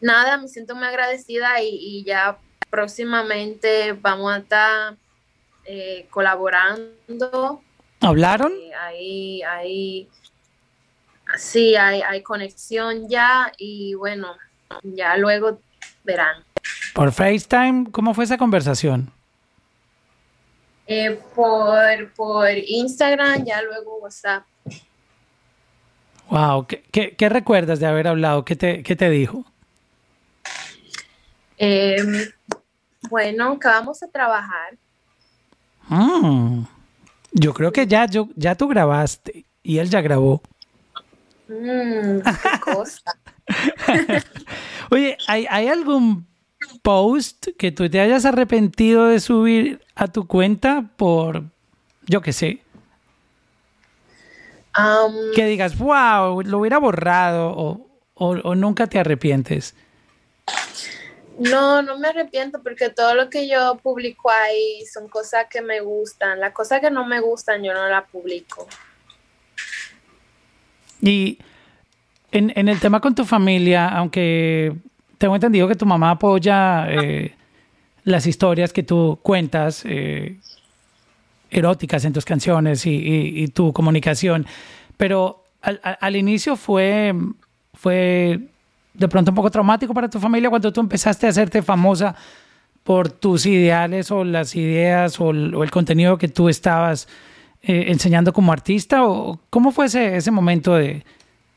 nada, 0.04 0.36
me 0.36 0.48
siento 0.48 0.74
muy 0.74 0.86
agradecida 0.86 1.60
y, 1.62 1.68
y 1.70 2.04
ya 2.04 2.38
próximamente 2.70 3.92
vamos 3.92 4.32
a 4.32 4.38
estar 4.38 4.96
eh, 5.64 6.06
colaborando. 6.10 7.62
¿Hablaron? 8.00 8.52
Eh, 8.52 8.74
ahí, 8.74 9.42
ahí, 9.42 10.08
sí, 11.36 11.74
hay, 11.74 12.02
hay 12.02 12.22
conexión 12.22 13.08
ya 13.08 13.50
y 13.56 13.94
bueno, 13.94 14.36
ya 14.82 15.16
luego 15.16 15.60
verán. 16.04 16.44
¿Por 16.94 17.10
FaceTime? 17.10 17.90
¿Cómo 17.90 18.12
fue 18.12 18.24
esa 18.24 18.36
conversación? 18.36 19.10
Eh, 20.86 21.18
por, 21.34 22.12
por 22.14 22.50
Instagram, 22.50 23.44
ya 23.46 23.62
luego 23.62 23.98
WhatsApp. 23.98 24.44
Wow, 26.28 26.66
¿Qué, 26.66 26.84
qué, 26.92 27.16
qué 27.16 27.28
recuerdas 27.30 27.80
de 27.80 27.86
haber 27.86 28.06
hablado? 28.06 28.44
¿Qué 28.44 28.54
te, 28.54 28.82
qué 28.82 28.96
te 28.96 29.08
dijo? 29.08 29.44
Eh, 31.66 31.96
bueno, 33.08 33.58
que 33.58 33.68
vamos 33.68 34.02
a 34.02 34.08
trabajar. 34.08 34.76
Mm, 35.88 36.64
yo 37.32 37.54
creo 37.54 37.72
que 37.72 37.86
ya, 37.86 38.04
yo, 38.04 38.28
ya 38.36 38.54
tú 38.54 38.68
grabaste 38.68 39.46
y 39.62 39.78
él 39.78 39.88
ya 39.88 40.02
grabó. 40.02 40.42
Mm, 41.48 42.20
qué 42.20 42.60
cosa. 42.60 43.18
Oye, 44.90 45.16
¿hay, 45.26 45.46
¿hay 45.48 45.68
algún 45.68 46.26
post 46.82 47.48
que 47.56 47.72
tú 47.72 47.88
te 47.88 47.98
hayas 47.98 48.26
arrepentido 48.26 49.06
de 49.06 49.20
subir 49.20 49.80
a 49.94 50.08
tu 50.08 50.26
cuenta 50.26 50.90
por, 50.98 51.44
yo 52.06 52.20
qué 52.20 52.34
sé? 52.34 52.62
Um, 54.76 55.32
que 55.34 55.46
digas, 55.46 55.78
wow, 55.78 56.42
lo 56.42 56.58
hubiera 56.58 56.76
borrado 56.76 57.54
o, 57.56 57.88
o, 58.12 58.28
o 58.32 58.54
nunca 58.54 58.86
te 58.86 58.98
arrepientes. 58.98 59.74
No, 61.38 61.82
no 61.82 61.98
me 61.98 62.08
arrepiento 62.08 62.62
porque 62.62 62.90
todo 62.90 63.14
lo 63.14 63.28
que 63.28 63.48
yo 63.48 63.76
publico 63.82 64.30
ahí 64.30 64.84
son 64.92 65.08
cosas 65.08 65.46
que 65.50 65.60
me 65.62 65.80
gustan. 65.80 66.38
Las 66.40 66.52
cosas 66.52 66.80
que 66.80 66.90
no 66.90 67.04
me 67.06 67.20
gustan 67.20 67.62
yo 67.62 67.74
no 67.74 67.88
las 67.88 68.04
publico. 68.10 68.66
Y 71.00 71.38
en, 72.32 72.52
en 72.56 72.68
el 72.68 72.78
tema 72.80 73.00
con 73.00 73.14
tu 73.14 73.24
familia, 73.24 73.88
aunque 73.88 74.74
tengo 75.18 75.34
entendido 75.34 75.68
que 75.68 75.74
tu 75.74 75.86
mamá 75.86 76.10
apoya 76.12 76.86
eh, 76.88 77.34
las 78.04 78.26
historias 78.26 78.72
que 78.72 78.82
tú 78.82 79.18
cuentas, 79.22 79.82
eh, 79.86 80.38
eróticas 81.50 82.04
en 82.04 82.12
tus 82.12 82.24
canciones 82.24 82.84
y, 82.86 82.90
y- 83.44 83.48
tu 83.48 83.72
comunicación, 83.72 84.46
pero 84.96 85.44
al, 85.62 85.80
al- 85.84 85.98
al 86.00 86.16
inicio 86.16 86.56
fue, 86.56 87.14
fue 87.74 88.40
de 88.94 89.08
pronto 89.08 89.32
un 89.32 89.34
poco 89.34 89.50
traumático 89.50 89.92
para 89.92 90.08
tu 90.08 90.18
familia 90.18 90.48
cuando 90.48 90.72
tú 90.72 90.80
empezaste 90.80 91.26
a 91.26 91.30
hacerte 91.30 91.62
famosa 91.62 92.14
por 92.84 93.10
tus 93.10 93.44
ideales 93.46 94.10
o 94.10 94.24
las 94.24 94.54
ideas 94.54 95.20
o 95.20 95.30
el, 95.30 95.70
contenido 95.70 96.16
que 96.16 96.28
tú 96.28 96.48
estabas 96.48 97.08
eh, 97.62 97.86
enseñando 97.88 98.32
como 98.32 98.52
artista 98.52 99.04
o 99.04 99.40
cómo 99.50 99.72
fue 99.72 99.86
ese, 99.86 100.16
ese 100.16 100.30
momento 100.30 100.78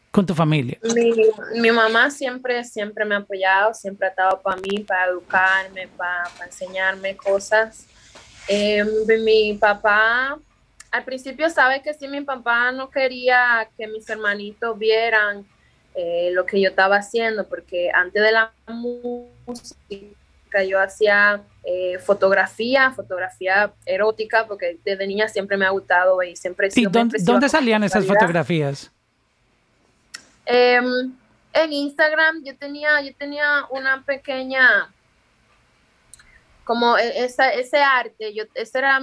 con 0.10 0.26
tu 0.26 0.34
familia 0.34 0.80
Mi, 0.96 1.14
mi 1.62 1.72
mamá 1.72 2.10
siempre, 2.10 2.64
siempre 2.64 3.06
me 3.06 3.16
ha 3.16 3.20
apoyado, 3.20 3.74
siempre 3.74 4.08
ha 4.08 4.10
estado 4.10 4.42
para 4.42 4.60
mí, 4.62 4.80
para 4.80 5.12
educarme, 5.12 5.88
para, 5.96 6.24
enseñarme 6.44 7.16
cosas. 7.16 7.86
Eh, 8.48 8.84
mi 9.24 9.54
papá, 9.56 10.40
al 10.92 11.04
principio 11.04 11.50
sabe 11.50 11.84
que 11.84 11.94
sí, 11.94 12.08
mi 12.08 12.22
papá 12.22 12.72
no 12.72 12.90
quería 12.90 13.70
que 13.78 13.86
mis 13.88 14.10
hermanitos 14.10 14.80
vieran 14.80 15.46
eh, 16.00 16.30
lo 16.32 16.46
que 16.46 16.62
yo 16.62 16.70
estaba 16.70 16.98
haciendo, 16.98 17.48
porque 17.48 17.90
antes 17.92 18.22
de 18.22 18.32
la 18.32 18.52
música 18.68 20.64
yo 20.64 20.80
hacía 20.80 21.42
eh, 21.64 21.98
fotografía, 21.98 22.92
fotografía 22.92 23.74
erótica, 23.84 24.46
porque 24.46 24.78
desde 24.86 25.08
niña 25.08 25.28
siempre 25.28 25.58
me 25.58 25.66
ha 25.66 25.72
gustado 25.72 26.22
y 26.22 26.36
siempre 26.36 26.68
he 26.68 26.70
¿Y 26.70 26.72
sido 26.74 26.92
dónde, 26.92 27.50
salían 27.50 27.84
esas 27.84 28.06
fotografías? 28.06 28.92
Em, 30.46 31.16
en 31.52 31.74
Instagram 31.74 32.44
yo 32.44 32.56
tenía, 32.56 33.02
yo 33.02 33.16
tenía 33.18 33.66
una 33.72 34.04
pequeña, 34.04 34.94
como 36.64 36.96
e- 37.00 37.26
esa, 37.26 37.50
ese 37.50 37.82
arte, 37.82 38.36
yo, 38.36 38.44
ese 38.54 38.78
era 38.78 39.02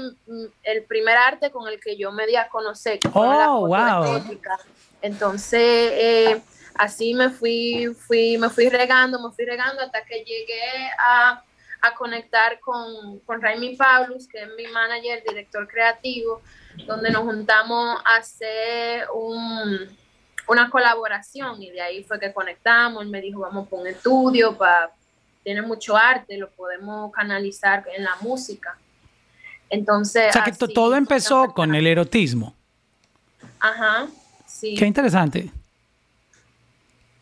el 0.63 0.85
primer 0.85 1.17
arte 1.17 1.51
con 1.51 1.67
el 1.67 1.81
que 1.81 1.97
yo 1.97 2.13
me 2.13 2.25
di 2.29 2.37
a 2.37 2.49
conocer. 2.49 3.01
que 3.01 3.09
Oh, 3.13 3.67
wow. 3.67 4.23
Entonces, 5.03 5.61
eh, 5.61 6.41
así 6.75 7.15
me 7.15 7.31
fui, 7.31 7.95
fui, 8.07 8.39
me 8.39 8.49
fui 8.49 8.69
regando, 8.69 9.21
me 9.21 9.35
fui 9.35 9.45
regando 9.45 9.83
hasta 9.83 10.05
que 10.05 10.25
llegué 10.25 10.91
a, 10.99 11.43
a 11.83 11.95
conectar 11.95 12.59
con, 12.61 13.19
con 13.21 13.41
Raimi 13.41 13.77
Paulus, 13.77 14.27
que 14.27 14.43
es 14.43 14.49
mi 14.57 14.67
manager, 14.69 15.23
director 15.27 15.69
creativo, 15.69 16.41
donde 16.87 17.11
nos 17.11 17.23
juntamos 17.23 18.01
a 18.05 18.17
hacer 18.17 19.07
un, 19.15 19.97
una 20.49 20.71
colaboración 20.71 21.63
y 21.63 21.71
de 21.71 21.81
ahí 21.81 22.05
fue 22.05 22.19
que 22.19 22.33
conectamos. 22.33 23.03
Él 23.03 23.11
me 23.11 23.21
dijo, 23.21 23.41
vamos 23.41 23.69
por 23.69 23.81
un 23.81 23.87
estudio, 23.87 24.57
pa, 24.57 24.91
tiene 25.43 25.63
mucho 25.63 25.97
arte, 25.97 26.37
lo 26.39 26.51
podemos 26.51 27.13
canalizar 27.13 27.85
en 27.95 28.05
la 28.05 28.17
música. 28.21 28.77
Entonces, 29.71 30.31
O 30.31 30.33
sea 30.33 30.45
que 30.45 30.51
así 30.51 30.73
todo 30.73 30.97
empezó 30.97 31.53
con 31.53 31.75
el 31.75 31.87
erotismo. 31.87 32.55
Ajá, 33.61 34.09
sí. 34.47 34.75
Qué 34.75 34.87
interesante. 34.87 35.51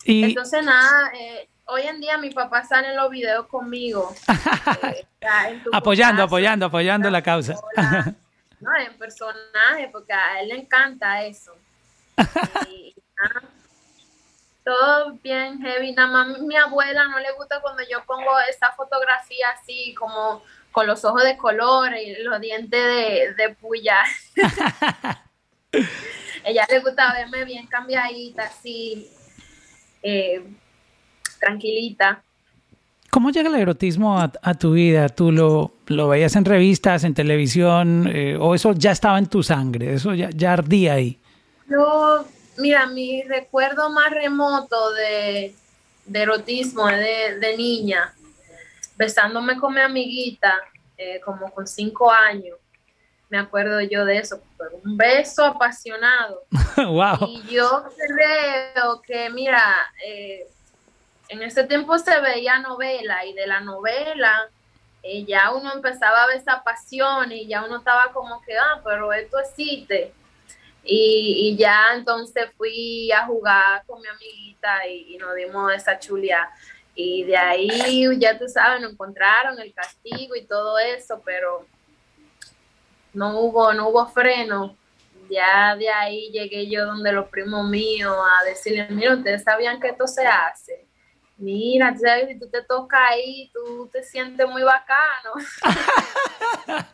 Y 0.05 0.25
Entonces, 0.25 0.65
nada, 0.65 1.13
eh, 1.15 1.49
hoy 1.67 1.83
en 1.83 2.01
día 2.01 2.19
mi 2.19 2.31
papá 2.31 2.65
sale 2.65 2.89
en 2.89 2.97
los 2.97 3.11
videos 3.11 3.47
conmigo. 3.47 4.15
eh, 4.83 5.07
apoyando, 5.73 6.23
apoyando, 6.23 6.67
apoyando 6.67 7.11
la 7.11 7.23
causa. 7.23 7.55
No, 8.61 8.71
en 8.77 8.97
personaje, 8.97 9.89
porque 9.91 10.13
a 10.13 10.41
él 10.41 10.51
le 10.51 10.55
encanta 10.55 11.25
eso. 11.25 11.53
Y, 12.71 12.95
nada, 13.21 13.43
todo 14.65 15.15
bien 15.15 15.61
heavy. 15.61 15.91
Nada 15.91 16.09
más 16.09 16.39
mi 16.39 16.57
abuela 16.57 17.09
no 17.09 17.19
le 17.19 17.33
gusta 17.33 17.61
cuando 17.61 17.83
yo 17.91 18.05
pongo 18.05 18.31
esa 18.49 18.71
fotografía 18.71 19.47
así, 19.61 19.93
como 19.95 20.45
con 20.71 20.87
los 20.87 21.05
ojos 21.05 21.25
de 21.25 21.37
color 21.37 21.97
y 21.97 22.23
los 22.23 22.41
dientes 22.41 22.81
de, 22.81 23.35
de 23.37 23.55
puya. 23.57 24.05
Ella 26.45 26.65
le 26.69 26.79
gusta 26.79 27.13
verme 27.15 27.45
bien 27.45 27.67
cambiadita, 27.67 28.45
así, 28.45 29.11
eh, 30.03 30.43
tranquilita. 31.41 32.23
¿Cómo 33.11 33.31
llega 33.31 33.51
el 33.51 33.57
erotismo 33.57 34.19
a, 34.19 34.33
a 34.43 34.55
tu 34.55 34.73
vida? 34.73 35.09
¿Tú 35.11 35.33
lo, 35.33 35.73
lo 35.87 36.09
veías 36.09 36.35
en 36.35 36.47
revistas, 36.47 37.05
en 37.05 37.13
televisión, 37.13 38.09
eh, 38.11 38.39
o 38.41 38.55
eso 38.55 38.73
ya 38.73 38.91
estaba 38.93 39.19
en 39.19 39.27
tu 39.27 39.43
sangre? 39.43 39.93
¿Eso 39.95 40.15
ya, 40.15 40.31
ya 40.31 40.55
ardía 40.55 40.95
ahí? 40.95 41.19
Yo, 41.69 42.25
mira, 42.57 42.87
mi 42.87 43.23
recuerdo 43.23 43.91
más 43.91 44.11
remoto 44.11 44.93
de, 44.95 45.55
de 46.07 46.23
erotismo 46.23 46.87
de, 46.87 47.39
de 47.39 47.57
niña, 47.57 48.15
besándome 48.97 49.59
con 49.59 49.75
mi 49.75 49.81
amiguita, 49.81 50.55
eh, 50.97 51.21
como 51.23 51.51
con 51.51 51.67
cinco 51.67 52.11
años. 52.11 52.57
Me 53.33 53.39
acuerdo 53.39 53.81
yo 53.81 54.05
de 54.05 54.19
eso, 54.19 54.43
fue 54.59 54.67
un 54.85 54.99
beso 54.99 55.43
apasionado. 55.43 56.43
wow. 56.77 57.17
Y 57.27 57.43
yo 57.45 57.83
creo 57.97 59.01
que, 59.01 59.31
mira, 59.31 59.91
eh, 60.07 60.47
en 61.31 61.43
ese 61.43 61.65
tiempo 61.65 61.97
se 61.97 62.21
veía 62.21 62.59
novela 62.59 63.25
y 63.25 63.33
de 63.33 63.47
la 63.47 63.61
novela 63.61 64.51
eh, 65.03 65.25
ya 65.25 65.51
uno 65.51 65.73
empezaba 65.73 66.25
a 66.25 66.27
ver 66.27 66.37
esa 66.37 66.63
pasión 66.63 67.33
y 67.33 67.47
ya 67.47 67.65
uno 67.65 67.79
estaba 67.79 68.13
como 68.13 68.43
que, 68.43 68.55
ah, 68.59 68.83
pero 68.85 69.15
esto 69.15 69.39
existe. 69.39 70.13
Y, 70.85 71.55
y 71.55 71.57
ya 71.57 71.95
entonces 71.95 72.51
fui 72.59 73.11
a 73.13 73.25
jugar 73.25 73.83
con 73.87 74.03
mi 74.03 74.09
amiguita 74.09 74.87
y, 74.87 75.15
y 75.15 75.17
nos 75.17 75.35
dimos 75.37 75.73
esa 75.73 75.99
chulia. 75.99 76.51
Y 76.95 77.25
de 77.25 77.39
ahí, 77.39 78.07
ya 78.19 78.39
tú 78.39 78.47
sabes, 78.47 78.83
nos 78.83 78.93
encontraron 78.93 79.59
el 79.59 79.73
castigo 79.73 80.37
y 80.37 80.45
todo 80.45 80.79
eso, 80.79 81.23
pero 81.25 81.67
no 83.15 83.41
hubo, 83.41 83.73
no 83.73 83.89
hubo 83.89 84.07
freno. 84.09 84.77
Ya 85.31 85.77
de 85.77 85.89
ahí 85.89 86.31
llegué 86.31 86.69
yo 86.69 86.85
donde 86.85 87.13
los 87.13 87.29
primos 87.29 87.69
míos 87.69 88.15
a 88.15 88.45
decirles, 88.45 88.91
mira, 88.91 89.15
ustedes 89.15 89.43
sabían 89.43 89.81
que 89.81 89.89
esto 89.89 90.07
se 90.07 90.27
hace. 90.27 90.87
Mira, 91.39 91.93
tú 91.93 92.01
sabes, 92.01 92.29
si 92.29 92.39
tú 92.39 92.49
te 92.49 92.63
tocas 92.63 93.01
ahí, 93.11 93.51
tú 93.53 93.89
te 93.91 94.03
sientes 94.03 94.47
muy 94.49 94.63
bacano. 94.63 95.33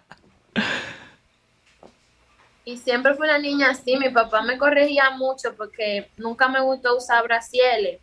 y 2.65 2.77
siempre 2.77 3.15
fui 3.15 3.27
una 3.27 3.39
niña 3.39 3.71
así, 3.71 3.97
mi 3.97 4.11
papá 4.11 4.43
me 4.43 4.57
corregía 4.57 5.11
mucho 5.11 5.55
porque 5.57 6.11
nunca 6.17 6.49
me 6.49 6.61
gustó 6.61 6.97
usar 6.97 7.25
brasieles, 7.25 8.01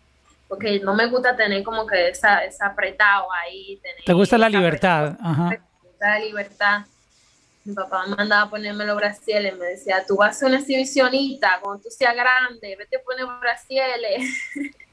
porque 0.48 0.80
no 0.82 0.94
me 0.94 1.08
gusta 1.08 1.36
tener 1.36 1.64
como 1.64 1.88
que 1.88 2.10
esa, 2.10 2.44
esa 2.44 2.68
apretado 2.68 3.32
ahí. 3.32 3.78
Tener 3.78 4.04
¿Te 4.04 4.14
gusta 4.14 4.38
la 4.38 4.50
libertad? 4.50 5.18
Ajá. 5.22 5.50
me 5.50 5.62
gusta 5.82 6.10
la 6.10 6.20
libertad. 6.20 6.86
Mi 7.66 7.74
papá 7.74 8.06
me 8.08 8.16
mandaba 8.16 8.44
a 8.44 8.50
ponerme 8.50 8.86
los 8.86 8.96
brasieles, 8.96 9.58
me 9.58 9.66
decía, 9.66 10.06
tú 10.08 10.16
vas 10.18 10.36
a 10.36 10.40
ser 10.40 10.50
una 10.50 10.60
exhibicionista, 10.60 11.60
cuando 11.62 11.84
tú 11.84 11.90
seas 11.90 12.16
grande, 12.16 12.76
vete 12.78 12.98
a 12.98 13.02
poner 13.02 13.26
brasieles. 13.42 14.24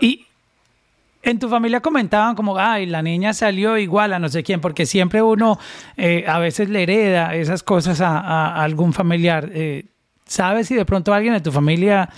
Y 0.00 0.26
en 1.22 1.38
tu 1.38 1.48
familia 1.48 1.80
comentaban 1.80 2.34
como, 2.34 2.56
ay, 2.56 2.86
la 2.86 3.02
niña 3.02 3.34
salió 3.34 3.76
igual 3.76 4.14
a 4.14 4.18
no 4.18 4.28
sé 4.28 4.42
quién, 4.42 4.60
porque 4.60 4.86
siempre 4.86 5.20
uno 5.20 5.58
eh, 5.96 6.24
a 6.26 6.38
veces 6.38 6.70
le 6.70 6.82
hereda 6.82 7.34
esas 7.34 7.62
cosas 7.62 8.00
a, 8.00 8.62
algún 8.62 8.92
familiar. 8.94 9.50
Eh, 9.52 9.84
¿Sabes 10.24 10.68
si 10.68 10.74
de 10.74 10.86
pronto 10.86 11.12
alguien 11.12 11.34
de 11.34 11.40
tu 11.40 11.52
familia 11.52 12.08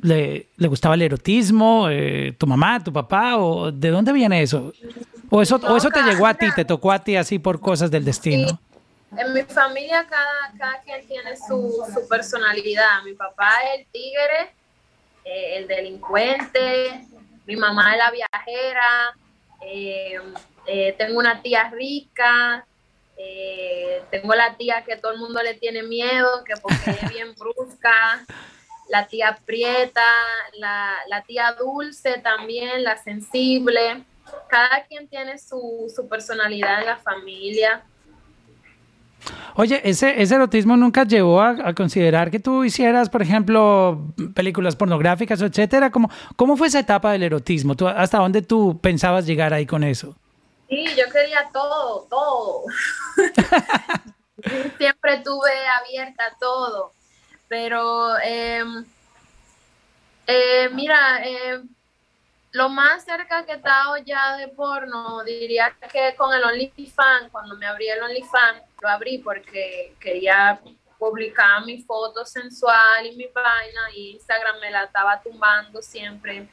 le, 0.00 0.48
le 0.56 0.68
gustaba 0.68 0.94
el 0.94 1.02
erotismo? 1.02 1.88
Eh, 1.90 2.34
¿Tu 2.38 2.46
mamá, 2.46 2.82
tu 2.82 2.92
papá? 2.92 3.36
¿O 3.36 3.70
de 3.70 3.90
dónde 3.90 4.12
viene 4.12 4.40
eso? 4.40 4.72
¿O 5.30 5.42
eso, 5.42 5.56
o 5.56 5.76
eso 5.76 5.90
te 5.90 6.02
llegó 6.02 6.26
a 6.26 6.34
ti, 6.34 6.46
te 6.54 6.64
tocó 6.64 6.92
a 6.92 6.98
ti 6.98 7.16
así 7.16 7.38
por 7.38 7.60
cosas 7.60 7.90
del 7.90 8.04
destino? 8.04 8.60
En 9.16 9.32
mi 9.32 9.42
familia 9.42 10.06
cada, 10.08 10.52
cada 10.58 10.80
quien 10.82 11.06
tiene 11.06 11.36
su, 11.36 11.84
su 11.92 12.08
personalidad. 12.08 13.02
Mi 13.04 13.14
papá 13.14 13.50
es 13.64 13.80
el 13.80 13.86
tigre, 13.86 14.54
eh, 15.24 15.56
el 15.56 15.68
delincuente, 15.68 17.06
mi 17.46 17.56
mamá 17.56 17.92
es 17.92 17.98
la 17.98 18.10
viajera, 18.10 19.16
eh, 19.62 20.20
eh, 20.66 20.94
tengo 20.98 21.18
una 21.18 21.40
tía 21.42 21.70
rica, 21.70 22.66
tengo 24.10 24.34
la 24.34 24.56
tía 24.56 24.84
que 24.84 24.96
todo 24.96 25.12
el 25.12 25.18
mundo 25.18 25.42
le 25.42 25.54
tiene 25.54 25.82
miedo, 25.82 26.44
que 26.44 26.54
porque 26.56 26.90
es 26.90 27.10
bien 27.10 27.34
brusca, 27.34 28.24
la 28.88 29.06
tía 29.06 29.38
prieta, 29.44 30.04
la, 30.58 30.94
la 31.08 31.22
tía 31.22 31.52
dulce 31.52 32.18
también, 32.18 32.84
la 32.84 32.96
sensible. 32.98 34.04
Cada 34.48 34.84
quien 34.86 35.08
tiene 35.08 35.38
su, 35.38 35.92
su 35.94 36.08
personalidad 36.08 36.80
en 36.80 36.86
la 36.86 36.96
familia. 36.96 37.84
Oye, 39.54 39.80
ese, 39.88 40.20
ese 40.20 40.34
erotismo 40.34 40.76
nunca 40.76 41.04
llevó 41.04 41.40
a, 41.40 41.56
a 41.64 41.74
considerar 41.74 42.30
que 42.30 42.38
tú 42.38 42.64
hicieras, 42.64 43.08
por 43.08 43.22
ejemplo, 43.22 44.12
películas 44.34 44.76
pornográficas, 44.76 45.40
etcétera. 45.40 45.90
¿Cómo, 45.90 46.10
¿Cómo 46.36 46.56
fue 46.56 46.68
esa 46.68 46.80
etapa 46.80 47.12
del 47.12 47.22
erotismo? 47.22 47.74
¿Tú, 47.74 47.88
¿Hasta 47.88 48.18
dónde 48.18 48.42
tú 48.42 48.78
pensabas 48.80 49.26
llegar 49.26 49.54
ahí 49.54 49.66
con 49.66 49.82
eso? 49.82 50.14
Sí, 50.68 50.84
yo 50.96 51.10
quería 51.12 51.48
todo, 51.52 52.06
todo. 52.10 52.62
Siempre 54.78 55.18
tuve 55.24 55.50
abierta 55.80 56.24
todo. 56.38 56.92
Pero, 57.48 58.18
eh, 58.18 58.64
eh, 60.26 60.68
mira, 60.74 61.24
eh, 61.24 61.62
lo 62.56 62.70
más 62.70 63.04
cerca 63.04 63.44
que 63.44 63.52
he 63.52 63.56
estado 63.56 63.98
ya 63.98 64.38
de 64.38 64.48
porno, 64.48 65.22
diría 65.24 65.76
que 65.92 66.14
con 66.16 66.32
el 66.32 66.42
OnlyFans, 66.42 67.30
cuando 67.30 67.54
me 67.58 67.66
abrí 67.66 67.86
el 67.86 68.02
OnlyFans, 68.02 68.62
lo 68.80 68.88
abrí 68.88 69.18
porque 69.18 69.94
quería 70.00 70.58
publicar 70.98 71.66
mi 71.66 71.82
foto 71.82 72.24
sensual 72.24 73.04
y 73.04 73.14
mi 73.14 73.26
vaina 73.26 73.80
y 73.94 74.12
Instagram 74.12 74.58
me 74.60 74.70
la 74.70 74.84
estaba 74.84 75.20
tumbando 75.20 75.82
siempre. 75.82 76.48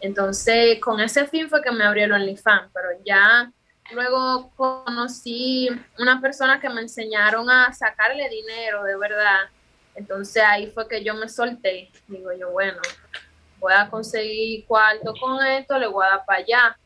Entonces, 0.00 0.80
con 0.80 0.98
ese 0.98 1.26
fin 1.26 1.50
fue 1.50 1.60
que 1.60 1.72
me 1.72 1.84
abrió 1.84 2.06
el 2.06 2.12
OnlyFans, 2.12 2.70
pero 2.72 2.88
ya 3.04 3.52
luego 3.92 4.50
conocí 4.56 5.68
una 5.98 6.22
persona 6.22 6.58
que 6.58 6.70
me 6.70 6.80
enseñaron 6.80 7.50
a 7.50 7.70
sacarle 7.74 8.30
dinero, 8.30 8.82
de 8.84 8.96
verdad. 8.96 9.40
Entonces 9.94 10.42
ahí 10.42 10.70
fue 10.70 10.88
que 10.88 11.04
yo 11.04 11.12
me 11.12 11.28
solté. 11.28 11.90
Digo 12.08 12.32
yo, 12.32 12.50
bueno, 12.50 12.80
voy 13.64 13.72
a 13.72 13.88
conseguir 13.88 14.66
cuarto 14.66 15.14
con 15.18 15.42
esto, 15.46 15.78
le 15.78 15.86
voy 15.86 16.04
a 16.04 16.10
dar 16.10 16.24
para 16.26 16.40
allá. 16.40 16.78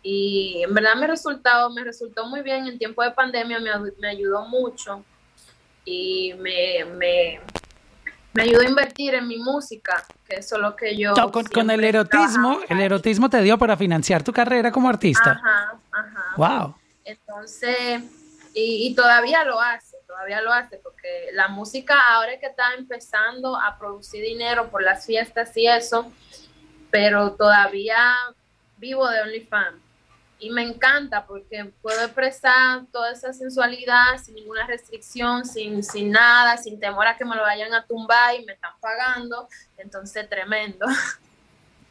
Y 0.00 0.62
en 0.62 0.72
verdad 0.72 0.94
me 0.94 1.08
resultado, 1.08 1.70
me 1.70 1.82
resultó 1.82 2.24
muy 2.26 2.42
bien. 2.42 2.68
En 2.68 2.78
tiempo 2.78 3.02
de 3.02 3.10
pandemia 3.10 3.58
me, 3.58 3.70
me 3.98 4.08
ayudó 4.08 4.46
mucho 4.46 5.04
y 5.84 6.34
me, 6.38 6.84
me, 6.84 7.40
me, 8.32 8.42
ayudó 8.42 8.60
a 8.60 8.68
invertir 8.68 9.14
en 9.14 9.26
mi 9.26 9.38
música, 9.38 10.04
que 10.28 10.36
eso 10.36 10.54
es 10.54 10.62
lo 10.62 10.76
que 10.76 10.96
yo... 10.96 11.14
No, 11.14 11.32
con, 11.32 11.44
con, 11.46 11.68
el 11.68 11.82
erotismo, 11.82 12.60
el 12.68 12.80
erotismo 12.80 13.28
te 13.28 13.42
dio 13.42 13.58
para 13.58 13.76
financiar 13.76 14.22
tu 14.22 14.32
carrera 14.32 14.70
como 14.70 14.88
artista. 14.88 15.32
Ajá, 15.32 15.74
ajá. 15.90 16.34
Wow. 16.36 16.74
Entonces, 17.04 18.02
y, 18.54 18.86
y 18.86 18.94
todavía 18.94 19.44
lo 19.44 19.60
hace, 19.60 19.85
todavía 20.16 20.40
lo 20.40 20.50
hace, 20.50 20.78
porque 20.78 21.28
la 21.32 21.48
música 21.48 21.94
ahora 22.14 22.38
que 22.40 22.46
está 22.46 22.72
empezando 22.78 23.54
a 23.54 23.76
producir 23.78 24.22
dinero 24.22 24.70
por 24.70 24.82
las 24.82 25.04
fiestas 25.04 25.54
y 25.58 25.66
eso, 25.66 26.10
pero 26.90 27.32
todavía 27.32 28.14
vivo 28.78 29.06
de 29.08 29.20
OnlyFans 29.20 29.76
y 30.38 30.50
me 30.50 30.62
encanta 30.62 31.26
porque 31.26 31.70
puedo 31.82 32.02
expresar 32.02 32.86
toda 32.90 33.12
esa 33.12 33.34
sensualidad 33.34 34.16
sin 34.22 34.36
ninguna 34.36 34.66
restricción, 34.66 35.44
sin, 35.44 35.82
sin 35.82 36.10
nada, 36.10 36.56
sin 36.56 36.80
temor 36.80 37.06
a 37.06 37.16
que 37.18 37.26
me 37.26 37.36
lo 37.36 37.42
vayan 37.42 37.74
a 37.74 37.84
tumbar 37.84 38.34
y 38.40 38.44
me 38.46 38.54
están 38.54 38.72
pagando. 38.80 39.48
Entonces, 39.76 40.28
tremendo. 40.28 40.86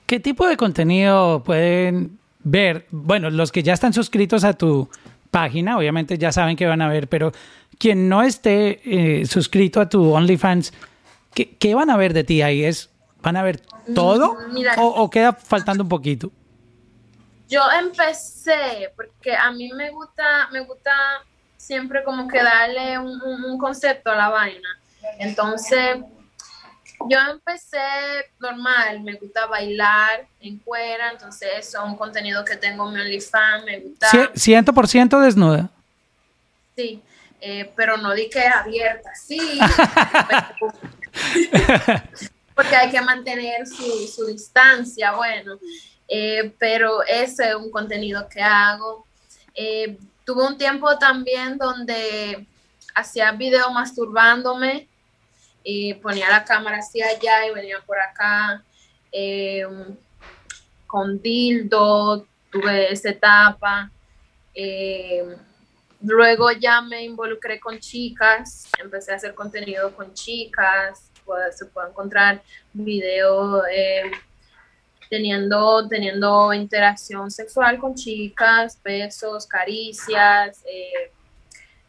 ¿Qué 0.08 0.20
tipo 0.20 0.48
de 0.48 0.58
contenido 0.58 1.44
pueden 1.44 2.20
ver? 2.40 2.88
Bueno, 2.90 3.30
los 3.30 3.52
que 3.52 3.62
ya 3.62 3.74
están 3.74 3.94
suscritos 3.94 4.44
a 4.44 4.54
tu 4.54 4.90
página, 5.32 5.78
obviamente 5.78 6.18
ya 6.18 6.32
saben 6.32 6.56
que 6.56 6.66
van 6.66 6.82
a 6.82 6.88
ver, 6.88 7.08
pero 7.08 7.32
quien 7.78 8.10
no 8.10 8.24
esté 8.24 8.82
eh, 8.86 9.26
suscrito 9.26 9.82
a 9.82 9.90
tu 9.90 10.14
OnlyFans, 10.14 10.74
¿qué, 11.34 11.56
¿qué, 11.58 11.76
van 11.76 11.90
a 11.90 11.98
ver 11.98 12.14
de 12.14 12.24
ti 12.24 12.42
ahí? 12.42 12.64
¿Es, 12.64 12.90
¿Van 13.22 13.38
a 13.38 13.44
ver 13.44 13.62
todo 13.94 14.38
Mira, 14.52 14.76
o, 14.78 14.88
o 14.88 15.10
queda 15.10 15.34
faltando 15.34 15.84
un 15.84 15.90
poquito? 15.90 16.32
yo 17.48 17.62
empecé 17.80 18.92
porque 18.96 19.36
a 19.36 19.52
mí 19.52 19.72
me 19.74 19.92
gusta 19.92 20.50
me 20.52 20.62
gusta 20.62 20.92
siempre 21.58 22.04
como 22.04 22.28
que 22.28 22.42
darle 22.42 22.98
un, 22.98 23.22
un, 23.22 23.44
un, 23.44 23.58
concepto 23.58 24.12
a 24.12 24.16
la 24.16 24.30
vaina 24.30 24.70
entonces 25.20 25.98
yo 27.08 27.20
empecé 27.32 27.78
normal 28.40 29.02
me 29.02 29.14
gusta 29.14 29.46
bailar 29.46 30.28
en 30.40 30.58
cuera 30.60 31.12
entonces 31.12 31.50
eso 31.60 31.84
es 31.84 31.86
un 31.86 31.96
contenido 31.96 32.44
que 32.44 32.56
tengo 32.56 32.88
en 32.88 32.96
mi 32.96 33.02
OnlyFans 33.02 33.66
me 33.66 33.80
gusta 33.80 34.12
¿100% 34.12 35.22
desnuda? 35.22 35.70
sí 36.76 37.02
eh, 37.41 37.71
pero 37.76 37.98
no 37.98 38.13
di 38.13 38.30
que 38.30 38.45
abierta 38.48 39.13
sí 39.15 39.39
porque 42.56 42.76
hay 42.76 42.89
que 42.89 43.02
mantener 43.02 43.67
su, 43.67 44.08
su 44.08 44.26
distancia 44.26 45.12
bueno 45.13 45.60
eh, 46.08 46.54
pero 46.60 47.04
ese 47.04 47.50
es 47.50 47.56
un 47.56 47.71
contenido 47.71 48.28
que 48.30 48.41
hago. 48.41 49.06
Eh, 49.54 49.98
tuve 50.24 50.45
un 50.45 50.58
tiempo 50.58 50.98
también 50.98 51.58
donde 51.58 52.45
hacía 52.93 53.32
video 53.32 53.71
masturbándome 53.71 54.88
y 55.63 55.95
ponía 55.95 56.30
la 56.30 56.45
cámara 56.45 56.78
hacia 56.78 57.08
allá 57.08 57.48
y 57.48 57.54
venía 57.54 57.80
por 57.86 58.00
acá 58.00 58.63
eh, 59.12 59.65
con 60.86 61.21
dildo, 61.21 62.28
tuve 62.52 62.91
esa 62.91 63.10
etapa. 63.10 63.91
Luego 66.06 66.52
ya 66.52 66.82
me 66.82 67.04
involucré 67.04 67.60
con 67.60 67.80
chicas, 67.80 68.70
empecé 68.80 69.12
a 69.12 69.15
hacer 69.15 69.34
contenido 69.34 69.94
con 69.96 70.13
chicas, 70.13 71.12
se 71.56 71.65
puede 71.65 71.89
encontrar 71.89 72.41
videos 72.74 73.63
teniendo, 75.10 75.88
teniendo 75.88 76.54
interacción 76.54 77.30
sexual 77.32 77.80
con 77.80 77.96
chicas, 77.96 78.80
besos, 78.84 79.46
caricias, 79.46 80.63
eh, 80.65 81.12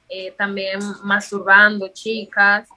eh, 0.08 0.30
también 0.32 0.78
masturbando 1.02 1.88
chicas. 1.88 2.68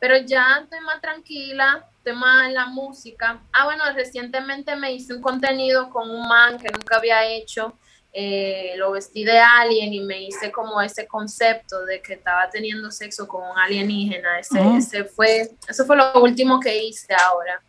Pero 0.00 0.16
ya 0.18 0.66
más 0.82 1.00
tranquila, 1.00 1.84
tema 2.04 2.46
en 2.46 2.54
la 2.54 2.66
música. 2.66 3.40
Ah, 3.52 3.64
bueno, 3.64 3.84
recientemente 3.94 4.76
me 4.76 4.92
hice 4.92 5.14
un 5.14 5.22
contenido 5.22 5.90
con 5.90 6.08
un 6.08 6.28
man 6.28 6.58
que 6.58 6.68
nunca 6.70 6.96
había 6.96 7.24
hecho. 7.26 7.76
Eh, 8.12 8.74
lo 8.76 8.92
vestí 8.92 9.22
de 9.22 9.38
alien 9.38 9.92
y 9.92 10.00
me 10.00 10.22
hice 10.22 10.50
como 10.50 10.80
ese 10.80 11.06
concepto 11.06 11.84
de 11.84 12.00
que 12.00 12.14
estaba 12.14 12.48
teniendo 12.48 12.90
sexo 12.90 13.28
con 13.28 13.42
un 13.42 13.58
alienígena. 13.58 14.40
Ese, 14.40 14.60
uh 14.60 14.64
-huh. 14.64 14.78
ese 14.78 15.04
fue, 15.04 15.50
eso 15.68 15.84
fue 15.84 15.96
lo 15.96 16.12
último 16.22 16.58
que 16.58 16.84
hice 16.84 17.14
ahora. 17.14 17.60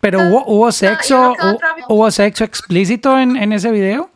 Pero 0.00 0.20
hubo, 0.20 0.44
hubo 0.46 0.72
sexo, 0.72 1.34
no, 1.38 1.52
hubo, 1.52 1.58
hubo, 1.88 2.10
sexo 2.10 2.44
explícito 2.44 3.18
en, 3.18 3.36
en, 3.36 3.52
ese 3.52 3.70
video. 3.70 4.10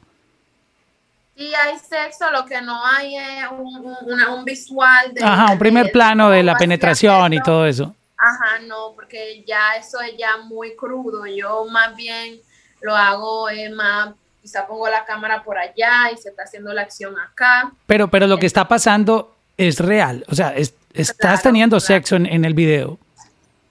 Sí, 1.36 1.52
hay 1.54 1.78
sexo, 1.78 2.30
lo 2.30 2.44
que 2.46 2.60
no 2.62 2.84
hay 2.86 3.16
es 3.16 3.44
un, 3.50 3.84
un, 3.84 4.22
un 4.22 4.44
visual. 4.44 5.12
De, 5.12 5.22
Ajá, 5.22 5.52
un 5.52 5.58
primer 5.58 5.86
de, 5.86 5.92
plano 5.92 6.30
de 6.30 6.42
la 6.42 6.54
penetración 6.56 7.32
y 7.32 7.40
todo 7.40 7.66
eso. 7.66 7.94
Ajá, 8.16 8.60
no, 8.66 8.92
porque 8.94 9.44
ya 9.46 9.74
eso 9.78 10.00
es 10.00 10.16
ya 10.16 10.38
muy 10.38 10.74
crudo. 10.76 11.26
Yo 11.26 11.66
más 11.66 11.94
bien 11.96 12.40
lo 12.84 12.94
hago 12.94 13.48
eh, 13.48 13.70
más, 13.70 14.10
quizá 14.42 14.66
pongo 14.66 14.86
la 14.90 15.06
cámara 15.06 15.42
por 15.42 15.56
allá 15.56 16.10
y 16.12 16.18
se 16.18 16.28
está 16.28 16.42
haciendo 16.42 16.70
la 16.74 16.82
acción 16.82 17.18
acá. 17.18 17.72
Pero, 17.86 18.08
pero 18.08 18.26
lo 18.26 18.38
que 18.38 18.44
está 18.44 18.68
pasando 18.68 19.34
es 19.56 19.80
real, 19.80 20.22
o 20.28 20.34
sea, 20.34 20.54
es, 20.54 20.74
estás 20.92 21.16
claro, 21.16 21.40
teniendo 21.42 21.78
claro. 21.78 21.86
sexo 21.86 22.16
en, 22.16 22.26
en 22.26 22.44
el 22.44 22.52
video. 22.52 22.98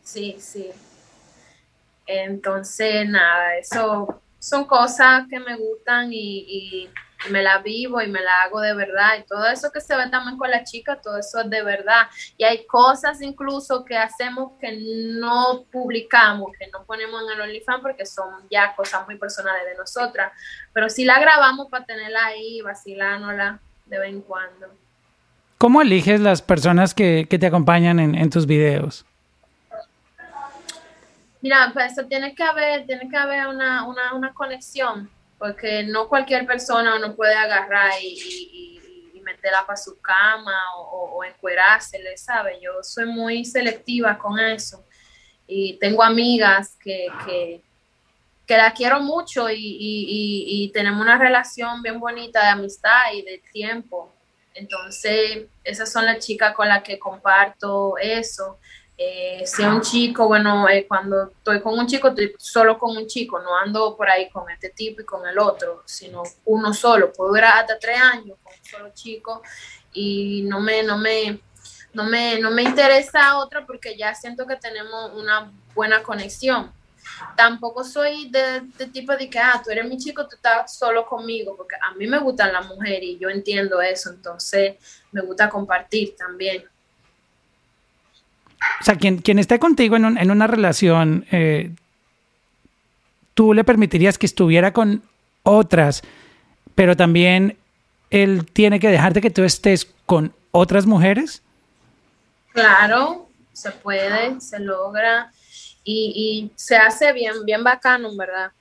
Sí, 0.04 0.36
sí. 0.40 0.72
Entonces, 2.08 3.08
nada, 3.08 3.56
eso 3.58 4.20
son 4.40 4.66
cosas 4.66 5.28
que 5.30 5.40
me 5.40 5.56
gustan 5.58 6.12
y, 6.12 6.46
y, 6.48 6.90
me 7.30 7.42
la 7.42 7.60
vivo 7.60 8.02
y 8.02 8.08
me 8.08 8.22
la 8.22 8.44
hago 8.44 8.62
de 8.62 8.74
verdad. 8.74 9.18
Y 9.20 9.24
todo 9.24 9.48
eso 9.48 9.72
que 9.72 9.82
se 9.82 9.96
ve 9.96 10.10
también 10.10 10.38
con 10.38 10.50
la 10.50 10.64
chica, 10.64 11.00
todo 11.02 11.18
eso 11.18 11.42
es 11.42 11.50
de 11.50 11.64
verdad. 11.64 12.08
Y 12.38 12.44
hay 12.44 12.66
cosas 12.66 13.22
incluso 13.22 13.84
que 13.86 13.98
hacemos 13.98 14.54
que 14.60 14.78
no 14.82 15.64
publicamos, 15.72 16.52
que 16.58 16.68
no 16.68 16.84
ponemos 16.84 17.22
en 17.24 17.34
el 17.34 17.42
OnlyFans 17.42 17.82
porque 17.82 18.06
son 18.06 18.48
ya 18.50 18.76
cosas 18.76 19.06
muy 19.06 19.18
personales 19.18 19.66
de 19.66 19.76
nosotras. 19.76 20.32
Pero 20.74 20.90
sí 20.90 21.06
la 21.06 21.20
grabamos 21.20 21.68
para 21.70 21.86
tenerla 21.86 22.26
ahí, 22.26 22.62
vacilándola 22.62 23.60
de 23.86 24.00
vez 24.00 24.10
en 24.10 24.22
cuando. 24.22 24.68
¿Cómo 25.58 25.82
eliges 25.82 26.20
las 26.20 26.42
personas 26.42 26.94
que, 26.94 27.28
que 27.30 27.40
te 27.40 27.48
acompañan 27.48 28.00
en, 28.00 28.16
en 28.16 28.30
tus 28.30 28.46
videos? 28.46 29.06
Mira, 31.44 31.72
pues 31.74 31.92
eso 31.92 32.06
tiene 32.08 32.34
que 32.34 32.42
haber, 32.42 32.86
tiene 32.86 33.10
que 33.10 33.18
haber 33.18 33.48
una, 33.48 33.86
una, 33.86 34.14
una 34.14 34.34
conexión, 34.34 35.10
porque 35.38 35.84
no 35.84 36.08
cualquier 36.08 36.46
persona 36.46 36.96
uno 36.96 37.16
puede 37.16 37.36
agarrar 37.36 37.92
y, 38.02 38.08
y, 38.08 39.12
y 39.14 39.22
meterla 39.22 39.66
para 39.66 39.78
su 39.78 40.00
cama 40.00 40.54
o, 40.78 40.82
o, 40.82 41.18
o 41.18 41.24
encuerársele, 41.24 42.18
¿sabe? 42.18 42.60
Yo 42.62 42.82
soy 42.82 43.06
muy 43.06 43.46
selectiva 43.46 44.18
con 44.18 44.40
eso 44.40 44.84
y 45.48 45.74
tengo 45.78 46.04
amigas 46.04 46.78
que, 46.82 47.08
que, 47.26 47.62
que 48.48 48.58
la 48.58 48.74
quiero 48.74 49.02
mucho 49.02 49.50
y, 49.50 49.58
y 49.60 50.72
tenemos 50.74 51.02
una 51.02 51.18
relación 51.18 51.82
bien 51.82 52.00
bonita 52.00 52.42
de 52.42 52.48
amistad 52.48 53.14
y 53.14 53.22
de 53.24 53.42
tiempo. 53.52 54.14
Entonces, 54.56 55.48
esas 55.64 55.92
son 55.92 56.06
las 56.06 56.26
chicas 56.26 56.54
con 56.56 56.68
las 56.68 56.84
que 56.84 57.00
comparto 57.00 57.98
eso 57.98 58.60
Eh, 58.96 59.44
si 59.46 59.64
es 59.64 59.68
un 59.68 59.82
chico, 59.82 60.28
bueno, 60.28 60.70
eh, 60.70 60.86
cuando 60.88 61.32
estoy 61.32 61.62
con 61.62 61.78
un 61.78 61.88
chico, 61.88 62.10
estoy 62.10 62.34
solo 62.38 62.78
con 62.78 62.96
un 62.96 63.08
chico, 63.08 63.40
no 63.40 63.58
ando 63.58 63.98
por 63.98 64.08
ahí 64.10 64.30
con 64.30 64.50
este 64.52 64.70
tipo 64.70 65.02
y 65.02 65.06
con 65.06 65.28
el 65.28 65.40
otro, 65.40 65.82
sino 65.86 66.22
uno 66.46 66.74
solo. 66.74 67.12
Puedo 67.12 67.32
durar 67.32 67.60
hasta 67.60 67.80
tres 67.80 68.00
años 68.00 68.38
con 68.44 68.54
un 68.54 68.66
solo 68.66 68.92
chico 68.94 69.42
y 69.94 70.44
no 70.44 70.60
me, 70.60 70.84
no 70.84 70.98
me, 70.98 71.40
no 71.94 72.04
me, 72.04 72.40
no 72.40 72.52
me 72.52 72.64
interesa 72.64 73.38
otra 73.38 73.66
porque 73.66 73.98
ya 73.98 74.14
siento 74.14 74.46
que 74.46 74.58
tenemos 74.58 75.14
una 75.16 75.52
buena 75.74 76.04
conexión. 76.04 76.72
Tampoco 77.36 77.84
soy 77.84 78.30
de, 78.30 78.62
de 78.62 78.88
tipo 78.88 79.16
de 79.16 79.30
que, 79.30 79.40
ah, 79.40 79.62
tú 79.64 79.72
eres 79.72 79.86
mi 79.86 79.98
chico, 79.98 80.28
tú 80.28 80.36
estás 80.36 80.76
solo 80.78 81.06
conmigo, 81.06 81.56
porque 81.58 81.76
a 81.82 81.94
mí 81.96 82.08
me 82.08 82.20
gustan 82.20 82.54
las 82.54 82.66
mujeres 82.68 83.04
y 83.04 83.18
yo 83.18 83.30
entiendo 83.30 83.82
eso, 83.82 84.12
entonces 84.12 84.76
me 85.12 85.22
gusta 85.22 85.50
compartir 85.50 86.16
también. 86.16 86.64
O 88.82 88.84
sea, 88.84 88.96
quien, 88.96 89.18
quien 89.20 89.40
esté 89.40 89.60
contigo 89.60 89.96
en, 89.96 90.06
un- 90.06 90.18
en 90.18 90.32
una 90.32 90.48
relación, 90.48 91.26
eh, 91.32 91.72
tú 93.34 93.54
le 93.54 93.64
permitirías 93.64 94.18
que 94.18 94.26
estuviera 94.26 94.74
con 94.74 95.02
otras, 95.44 96.02
pero 96.76 96.96
también 96.96 97.58
él 98.10 98.46
tiene 98.52 98.80
que 98.80 98.90
dejarte 98.90 99.22
que 99.22 99.32
tú 99.32 99.44
estés 99.44 99.88
con 100.06 100.34
otras 100.52 100.86
mujeres. 100.86 101.42
Claro, 102.54 103.28
se 103.54 103.72
puede, 103.72 104.40
se 104.40 104.60
logra 104.60 105.32
y, 105.84 106.14
y 106.16 106.52
se 106.56 106.76
hace 106.76 107.12
bien, 107.14 107.34
bien 107.46 107.64
bacano, 107.64 108.10
en 108.12 108.18
verdad. 108.18 108.52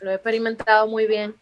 Lo 0.00 0.10
he 0.10 0.14
experimentado 0.14 0.86
muy 0.86 1.06
bien. 1.06 1.34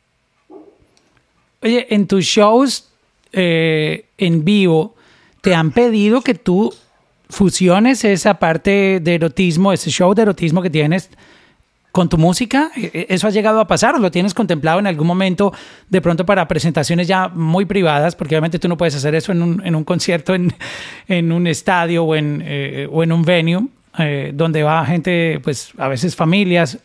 Oye, 1.63 1.87
en 1.95 2.07
tus 2.07 2.25
shows 2.25 2.89
eh, 3.33 4.07
en 4.19 4.45
vivo, 4.45 4.95
¿te 5.41 5.55
han 5.55 5.71
pedido 5.73 6.23
que 6.23 6.35
tú 6.35 6.73
fusiones 7.29 8.05
esa 8.05 8.35
parte 8.35 9.01
de 9.03 9.15
erotismo, 9.15 9.73
ese 9.73 9.91
show 9.91 10.15
de 10.15 10.23
erotismo 10.23 10.63
que 10.63 10.71
tienes 10.71 11.11
con 11.93 12.09
tu 12.09 12.19
música? 12.19 12.71
¿E- 12.77 12.91
e- 12.93 13.07
¿Eso 13.11 13.27
ha 13.27 13.31
llegado 13.31 13.59
a 13.61 13.67
pasar 13.67 13.95
o 13.95 13.99
lo 13.99 14.11
tienes 14.11 14.35
contemplado 14.35 14.79
en 14.79 14.87
algún 14.87 15.07
momento 15.07 15.53
de 15.89 16.01
pronto 16.01 16.27
para 16.27 16.47
presentaciones 16.47 17.09
ya 17.09 17.29
muy 17.29 17.65
privadas? 17.65 18.15
Porque 18.15 18.35
obviamente 18.35 18.59
tú 18.59 18.69
no 18.69 18.77
puedes 18.77 18.95
hacer 18.95 19.15
eso 19.15 19.33
en 19.33 19.43
un, 19.43 19.63
en 19.65 19.75
un 19.75 19.85
concierto, 19.85 20.35
en, 20.35 20.53
en 21.09 21.33
un 21.33 21.47
estadio 21.47 22.05
o 22.05 22.15
en, 22.15 22.43
eh, 22.45 22.89
o 22.93 23.03
en 23.03 23.13
un 23.13 23.23
venue 23.23 23.67
eh, 23.99 24.31
donde 24.35 24.63
va 24.63 24.85
gente, 24.85 25.41
pues 25.43 25.71
a 25.79 25.89
veces 25.89 26.15
familias, 26.15 26.79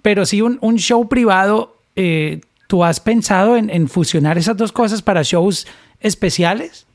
pero 0.00 0.24
sí 0.26 0.40
un, 0.42 0.58
un 0.60 0.76
show 0.78 1.08
privado. 1.08 1.76
eh, 1.96 2.40
¿Tú 2.68 2.84
has 2.84 3.00
pensado 3.00 3.58
en, 3.58 3.68
en 3.68 3.86
fusionar 3.86 4.38
esas 4.38 4.56
dos 4.56 4.72
cosas 4.72 5.02
para 5.02 5.22
shows 5.22 5.66
especiales? 6.00 6.86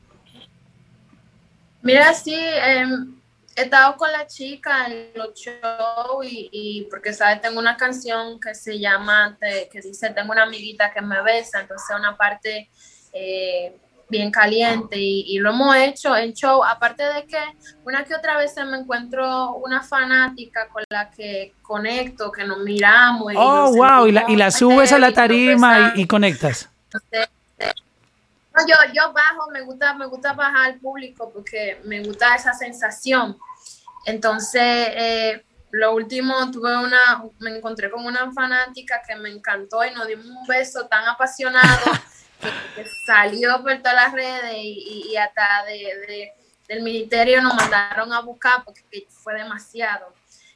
Mira, 1.82 2.12
sí, 2.14 2.34
em, 2.34 3.14
he 3.56 3.62
estado 3.62 3.96
con 3.96 4.10
la 4.12 4.26
chica 4.26 4.86
en 4.86 5.10
los 5.14 5.34
shows 5.34 6.24
y, 6.24 6.48
y 6.52 6.84
porque, 6.90 7.12
¿sabes? 7.12 7.40
Tengo 7.40 7.58
una 7.58 7.76
canción 7.76 8.40
que 8.40 8.54
se 8.54 8.78
llama, 8.78 9.36
que 9.40 9.80
dice, 9.80 10.10
tengo 10.10 10.32
una 10.32 10.44
amiguita 10.44 10.92
que 10.92 11.00
me 11.00 11.20
besa, 11.22 11.60
entonces 11.60 11.96
una 11.96 12.16
parte 12.16 12.68
eh, 13.12 13.76
bien 14.08 14.30
caliente 14.30 14.96
y, 14.96 15.24
y 15.28 15.38
lo 15.38 15.50
hemos 15.50 15.76
hecho 15.76 16.16
en 16.16 16.32
show, 16.32 16.64
aparte 16.64 17.02
de 17.02 17.26
que 17.26 17.38
una 17.84 18.04
que 18.04 18.14
otra 18.14 18.38
vez 18.38 18.54
me 18.56 18.78
encuentro 18.78 19.54
una 19.56 19.82
fanática 19.82 20.68
con 20.68 20.82
la 20.88 21.10
que 21.10 21.54
conecto, 21.62 22.32
que 22.32 22.44
nos 22.44 22.58
miramos. 22.58 23.32
y 23.32 23.36
Oh, 23.36 23.66
nos 23.66 23.76
wow, 23.76 24.06
y 24.06 24.12
la, 24.12 24.24
y 24.28 24.36
la 24.36 24.50
sentimos 24.50 24.74
subes 24.74 24.92
a 24.92 24.98
la 24.98 25.12
tarima 25.12 25.92
y 25.94 26.06
conectas. 26.06 26.70
No, 28.60 28.66
yo, 28.66 28.74
yo 28.94 29.12
bajo, 29.12 29.50
me 29.50 29.62
gusta, 29.62 29.94
me 29.94 30.06
gusta 30.06 30.32
bajar 30.32 30.66
al 30.72 30.80
público 30.80 31.30
porque 31.32 31.80
me 31.84 32.02
gusta 32.02 32.34
esa 32.34 32.52
sensación. 32.52 33.38
Entonces, 34.04 34.62
eh, 34.62 35.44
lo 35.70 35.92
último, 35.94 36.50
tuve 36.50 36.76
una, 36.78 37.22
me 37.40 37.56
encontré 37.56 37.90
con 37.90 38.04
una 38.06 38.32
fanática 38.32 39.02
que 39.06 39.16
me 39.16 39.30
encantó 39.30 39.84
y 39.84 39.90
nos 39.90 40.06
dimos 40.06 40.26
un 40.26 40.46
beso 40.46 40.86
tan 40.86 41.06
apasionado 41.06 41.84
que, 42.40 42.48
que 42.74 42.88
salió 43.06 43.62
por 43.62 43.76
todas 43.78 43.94
las 43.94 44.12
redes 44.12 44.54
y, 44.56 45.14
hasta 45.16 45.64
de, 45.66 45.72
de- 46.06 46.32
del 46.68 46.82
ministerio 46.82 47.40
nos 47.40 47.54
mandaron 47.54 48.12
a 48.12 48.20
buscar 48.20 48.62
porque 48.64 48.82
fue 49.10 49.34
demasiado. 49.34 50.12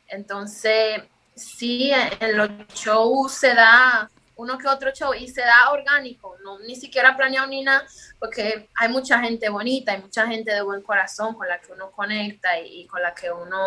Entonces, 0.09 1.03
sí, 1.35 1.91
en- 1.91 2.11
en 2.21 2.37
los 2.37 2.49
shows 2.75 3.33
se 3.33 3.55
da 3.55 4.11
uno 4.43 4.59
que 4.59 4.69
otro 4.69 4.91
show 4.93 5.15
y 5.15 5.29
se 5.29 5.41
da 5.41 5.71
orgánico, 5.73 6.37
no 6.45 6.59
ni 6.61 6.77
siquiera 6.77 7.17
planeado 7.17 7.47
ni 7.47 7.63
nada, 7.63 7.85
porque 8.19 8.69
hay 8.75 8.89
mucha 8.89 9.21
gente 9.21 9.49
bonita, 9.49 9.93
hay 9.93 10.01
mucha 10.01 10.27
gente 10.27 10.53
de 10.53 10.63
buen 10.63 10.83
corazón 10.83 11.35
con 11.35 11.49
la 11.49 11.61
que 11.61 11.73
uno 11.73 11.91
conecta 11.91 12.59
y, 12.59 12.83
y 12.83 12.87
con 12.87 13.01
la 13.03 13.15
que 13.15 13.31
uno 13.31 13.59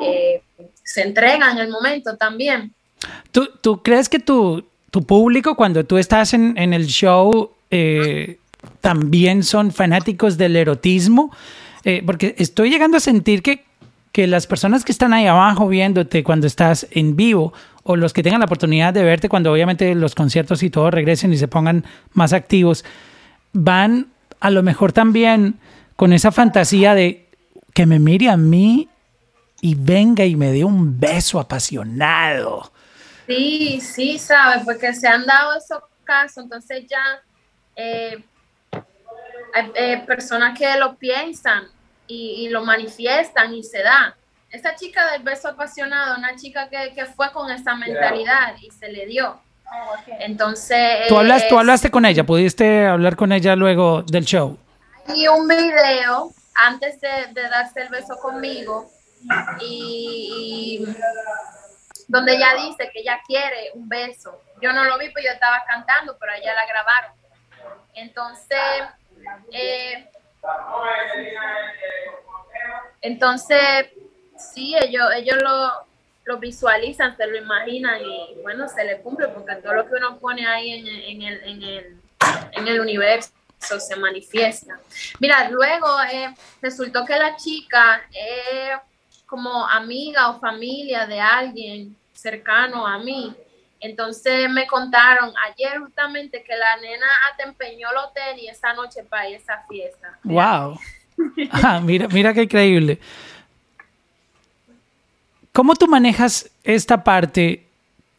eh, 0.00 0.42
se 0.82 1.02
entrega 1.02 1.50
en 1.50 1.58
el 1.58 1.68
momento 1.68 2.16
también. 2.16 2.74
¿Tú, 3.32 3.48
tú 3.60 3.82
crees 3.82 4.08
que 4.08 4.18
tu, 4.18 4.64
tu 4.90 5.02
público, 5.04 5.56
cuando 5.56 5.84
tú 5.84 5.98
estás 5.98 6.34
en, 6.34 6.56
en 6.58 6.74
el 6.74 6.86
show, 6.86 7.52
eh, 7.70 8.38
también 8.80 9.42
son 9.42 9.72
fanáticos 9.72 10.36
del 10.36 10.56
erotismo? 10.56 11.34
Eh, 11.84 12.02
porque 12.04 12.34
estoy 12.38 12.70
llegando 12.70 12.98
a 12.98 13.00
sentir 13.00 13.42
que, 13.42 13.64
que 14.12 14.26
las 14.26 14.46
personas 14.46 14.84
que 14.84 14.92
están 14.92 15.14
ahí 15.14 15.26
abajo 15.26 15.66
viéndote 15.68 16.22
cuando 16.22 16.46
estás 16.46 16.86
en 16.90 17.16
vivo, 17.16 17.54
o 17.82 17.96
los 17.96 18.12
que 18.12 18.22
tengan 18.22 18.40
la 18.40 18.46
oportunidad 18.46 18.92
de 18.92 19.02
verte 19.02 19.28
cuando 19.28 19.52
obviamente 19.52 19.94
los 19.94 20.14
conciertos 20.14 20.62
y 20.62 20.70
todo 20.70 20.90
regresen 20.90 21.32
y 21.32 21.38
se 21.38 21.48
pongan 21.48 21.84
más 22.12 22.32
activos, 22.32 22.84
van 23.52 24.08
a 24.40 24.50
lo 24.50 24.62
mejor 24.62 24.92
también 24.92 25.58
con 25.96 26.12
esa 26.12 26.32
fantasía 26.32 26.94
de 26.94 27.26
que 27.74 27.86
me 27.86 27.98
mire 27.98 28.28
a 28.28 28.36
mí 28.36 28.88
y 29.60 29.74
venga 29.74 30.24
y 30.24 30.36
me 30.36 30.52
dé 30.52 30.64
un 30.64 30.98
beso 30.98 31.38
apasionado. 31.38 32.72
Sí, 33.26 33.80
sí, 33.80 34.18
sabes, 34.18 34.64
porque 34.64 34.92
se 34.94 35.06
han 35.06 35.26
dado 35.26 35.56
esos 35.56 35.82
casos, 36.04 36.44
entonces 36.44 36.84
ya 36.88 37.22
eh, 37.76 38.22
hay 39.54 39.72
eh, 39.74 40.02
personas 40.06 40.58
que 40.58 40.76
lo 40.78 40.96
piensan 40.96 41.64
y, 42.06 42.46
y 42.46 42.48
lo 42.48 42.64
manifiestan 42.64 43.54
y 43.54 43.62
se 43.62 43.82
da. 43.82 44.16
Esa 44.50 44.74
chica 44.74 45.12
del 45.12 45.22
beso 45.22 45.48
apasionado, 45.48 46.16
una 46.18 46.34
chica 46.36 46.68
que, 46.68 46.92
que 46.94 47.06
fue 47.06 47.30
con 47.32 47.50
esa 47.50 47.74
mentalidad 47.76 48.56
y 48.60 48.70
se 48.70 48.88
le 48.90 49.06
dio. 49.06 49.40
Entonces, 50.18 51.06
¿Tú, 51.08 51.16
hablas, 51.16 51.46
tú 51.48 51.56
hablaste 51.58 51.90
con 51.90 52.04
ella, 52.04 52.24
pudiste 52.24 52.86
hablar 52.86 53.14
con 53.14 53.30
ella 53.30 53.54
luego 53.54 54.02
del 54.02 54.24
show. 54.24 54.58
y 55.14 55.28
un 55.28 55.46
video 55.46 56.32
antes 56.56 57.00
de, 57.00 57.28
de 57.32 57.48
darse 57.48 57.82
el 57.82 57.88
beso 57.88 58.18
conmigo 58.18 58.90
y, 59.60 60.78
y 60.82 60.96
donde 62.08 62.34
ella 62.34 62.48
dice 62.66 62.90
que 62.92 63.00
ella 63.00 63.20
quiere 63.24 63.70
un 63.74 63.88
beso. 63.88 64.42
Yo 64.60 64.72
no 64.72 64.82
lo 64.84 64.98
vi, 64.98 65.10
pues 65.10 65.24
yo 65.24 65.30
estaba 65.30 65.62
cantando, 65.68 66.16
pero 66.18 66.32
ella 66.32 66.52
la 66.54 66.66
grabaron. 66.66 67.12
Entonces, 67.94 68.58
eh, 69.52 70.10
entonces, 73.00 73.86
sí, 74.54 74.74
ellos, 74.76 75.06
ellos 75.14 75.36
lo, 75.42 75.70
lo 76.24 76.38
visualizan, 76.38 77.16
se 77.16 77.26
lo 77.26 77.36
imaginan 77.36 78.00
y 78.02 78.40
bueno, 78.42 78.68
se 78.68 78.84
le 78.84 79.00
cumple 79.00 79.28
porque 79.28 79.56
todo 79.56 79.74
lo 79.74 79.88
que 79.88 79.94
uno 79.94 80.18
pone 80.18 80.46
ahí 80.46 80.72
en, 80.72 80.86
en 80.86 81.22
el, 81.22 81.44
en, 81.44 81.62
el, 81.62 82.00
en 82.52 82.68
el 82.68 82.80
universo 82.80 83.30
se 83.60 83.96
manifiesta. 83.96 84.80
Mira, 85.18 85.50
luego 85.50 85.86
eh, 86.10 86.34
resultó 86.62 87.04
que 87.04 87.16
la 87.16 87.36
chica 87.36 88.02
es 88.10 88.78
como 89.26 89.66
amiga 89.68 90.30
o 90.30 90.40
familia 90.40 91.06
de 91.06 91.20
alguien 91.20 91.96
cercano 92.12 92.86
a 92.86 92.98
mí. 92.98 93.34
Entonces 93.78 94.50
me 94.50 94.66
contaron 94.66 95.32
ayer 95.48 95.78
justamente 95.78 96.42
que 96.42 96.56
la 96.56 96.76
nena 96.78 97.06
hasta 97.30 97.44
empeñó 97.44 97.90
los 97.92 98.12
tenis 98.12 98.50
esa 98.50 98.74
noche 98.74 99.04
para 99.04 99.28
esa 99.28 99.64
fiesta. 99.68 100.18
Wow. 100.24 100.78
Ah, 101.50 101.80
mira, 101.82 102.08
mira 102.08 102.32
qué 102.34 102.42
increíble. 102.42 102.98
¿Cómo 105.52 105.74
tú 105.74 105.88
manejas 105.88 106.50
esta 106.64 107.02
parte 107.02 107.66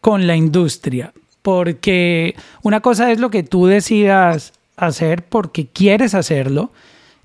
con 0.02 0.28
la 0.28 0.36
industria? 0.36 1.14
Porque 1.42 2.36
una 2.62 2.82
cosa 2.82 3.12
es 3.12 3.20
lo 3.20 3.30
que 3.30 3.44
tú 3.44 3.68
decidas 3.68 4.54
hacer 4.76 5.24
porque 5.24 5.68
quieres 5.68 6.14
hacerlo 6.14 6.72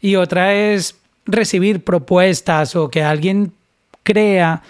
y 0.01 0.17
otra 0.17 0.55
es 0.55 0.97
recibir 1.25 1.83
propuestas 1.83 2.77
o 2.77 2.89
que 2.89 3.03
alguien 3.03 3.53
crea 4.03 4.63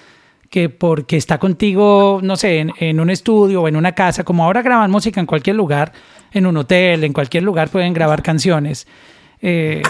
que 0.48 0.68
porque 0.68 1.16
está 1.16 1.38
contigo, 1.38 2.20
no 2.22 2.36
sé, 2.36 2.66
en, 2.78 3.00
un 3.00 3.10
estudio 3.10 3.62
o 3.62 3.68
en 3.68 3.76
una 3.76 3.92
casa, 3.92 4.24
como 4.24 4.44
ahora 4.44 4.62
graban 4.62 4.90
música 4.90 5.20
en 5.20 5.26
cualquier 5.26 5.56
lugar, 5.56 5.92
en 6.32 6.46
un 6.46 6.56
hotel, 6.56 7.04
en 7.04 7.12
cualquier 7.12 7.42
lugar 7.42 7.68
pueden 7.68 7.92
grabar 7.92 8.22
canciones. 8.22 8.86
Eh, 9.42 9.82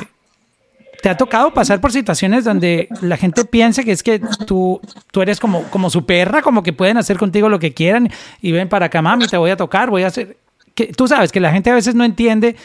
¿Te 1.07 1.11
ha 1.11 1.17
tocado 1.17 1.55
pasar 1.55 1.81
por 1.81 1.93
situaciones 1.93 2.43
donde 2.43 2.89
la 3.01 3.17
gente 3.17 3.45
piensa 3.45 3.85
que 3.85 3.93
es 3.93 4.03
que 4.03 4.21
tú, 4.45 4.81
tú 5.13 5.23
eres 5.23 5.39
como, 5.39 5.63
como 5.71 5.89
su 5.89 6.05
perra, 6.05 6.43
como 6.43 6.65
que 6.65 6.73
pueden 6.73 6.97
hacer 6.97 7.17
contigo 7.17 7.49
lo 7.49 7.61
que 7.61 7.73
quieran 7.73 8.11
y 8.43 8.51
ven 8.51 8.69
para 8.69 8.87
acá, 8.87 9.03
mami, 9.03 9.29
te 9.29 9.37
voy 9.37 9.51
a 9.53 9.57
tocar, 9.57 9.89
voy 9.89 10.03
a 10.03 10.09
hacer... 10.09 10.37
Que, 10.75 10.87
tú 10.87 11.07
sabes 11.07 11.31
que 11.31 11.39
la 11.39 11.53
gente 11.53 11.71
a 11.71 11.75
veces 11.77 11.95
no 11.95 12.03
entiende 12.03 12.57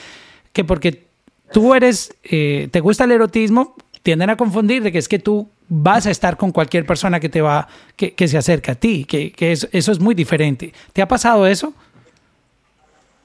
que 0.53 0.63
porque 0.63 1.03
tú 1.53 1.75
eres, 1.75 2.15
eh, 2.23 2.67
te 2.71 2.79
gusta 2.79 3.03
el 3.03 3.11
erotismo, 3.11 3.75
tienden 4.01 4.31
a 4.31 4.37
confundir 4.37 4.81
de 4.81 4.91
que 4.91 4.97
es 4.97 5.07
que 5.07 5.19
tú 5.19 5.47
vas 5.69 6.07
a 6.07 6.09
estar 6.09 6.35
con 6.35 6.51
cualquier 6.51 6.87
persona 6.87 7.19
que 7.19 7.29
te 7.29 7.41
va, 7.41 7.67
que, 7.95 8.27
se 8.27 8.39
acerca 8.39 8.71
a 8.71 8.75
ti, 8.75 9.05
que, 9.05 9.31
que 9.33 9.51
es- 9.51 9.69
eso 9.71 9.91
es 9.91 9.99
muy 9.99 10.15
diferente. 10.15 10.73
¿Te 10.93 11.03
ha 11.03 11.07
pasado 11.07 11.45
eso? 11.45 11.75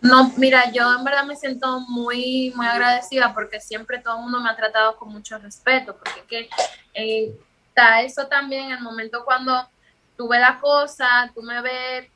No, 0.00 0.32
mira, 0.36 0.70
yo 0.72 0.94
en 0.94 1.04
verdad 1.04 1.24
me 1.24 1.36
siento 1.36 1.80
muy, 1.80 2.52
muy 2.54 2.66
agradecida 2.66 3.32
porque 3.32 3.60
siempre 3.60 3.98
todo 3.98 4.16
el 4.16 4.22
mundo 4.22 4.40
me 4.40 4.50
ha 4.50 4.56
tratado 4.56 4.96
con 4.96 5.08
mucho 5.08 5.38
respeto, 5.38 5.96
porque 5.96 6.20
es 6.20 6.26
que 6.26 6.50
eh, 6.94 7.34
está 7.68 8.02
eso 8.02 8.26
también, 8.26 8.70
el 8.70 8.80
momento 8.80 9.24
cuando 9.24 9.68
tú 10.16 10.28
ves 10.28 10.40
la 10.40 10.58
cosa, 10.60 11.30
tú 11.34 11.42
me 11.42 11.60
ves 11.62 12.08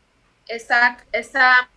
esa, 0.46 0.98
esa, 1.12 1.68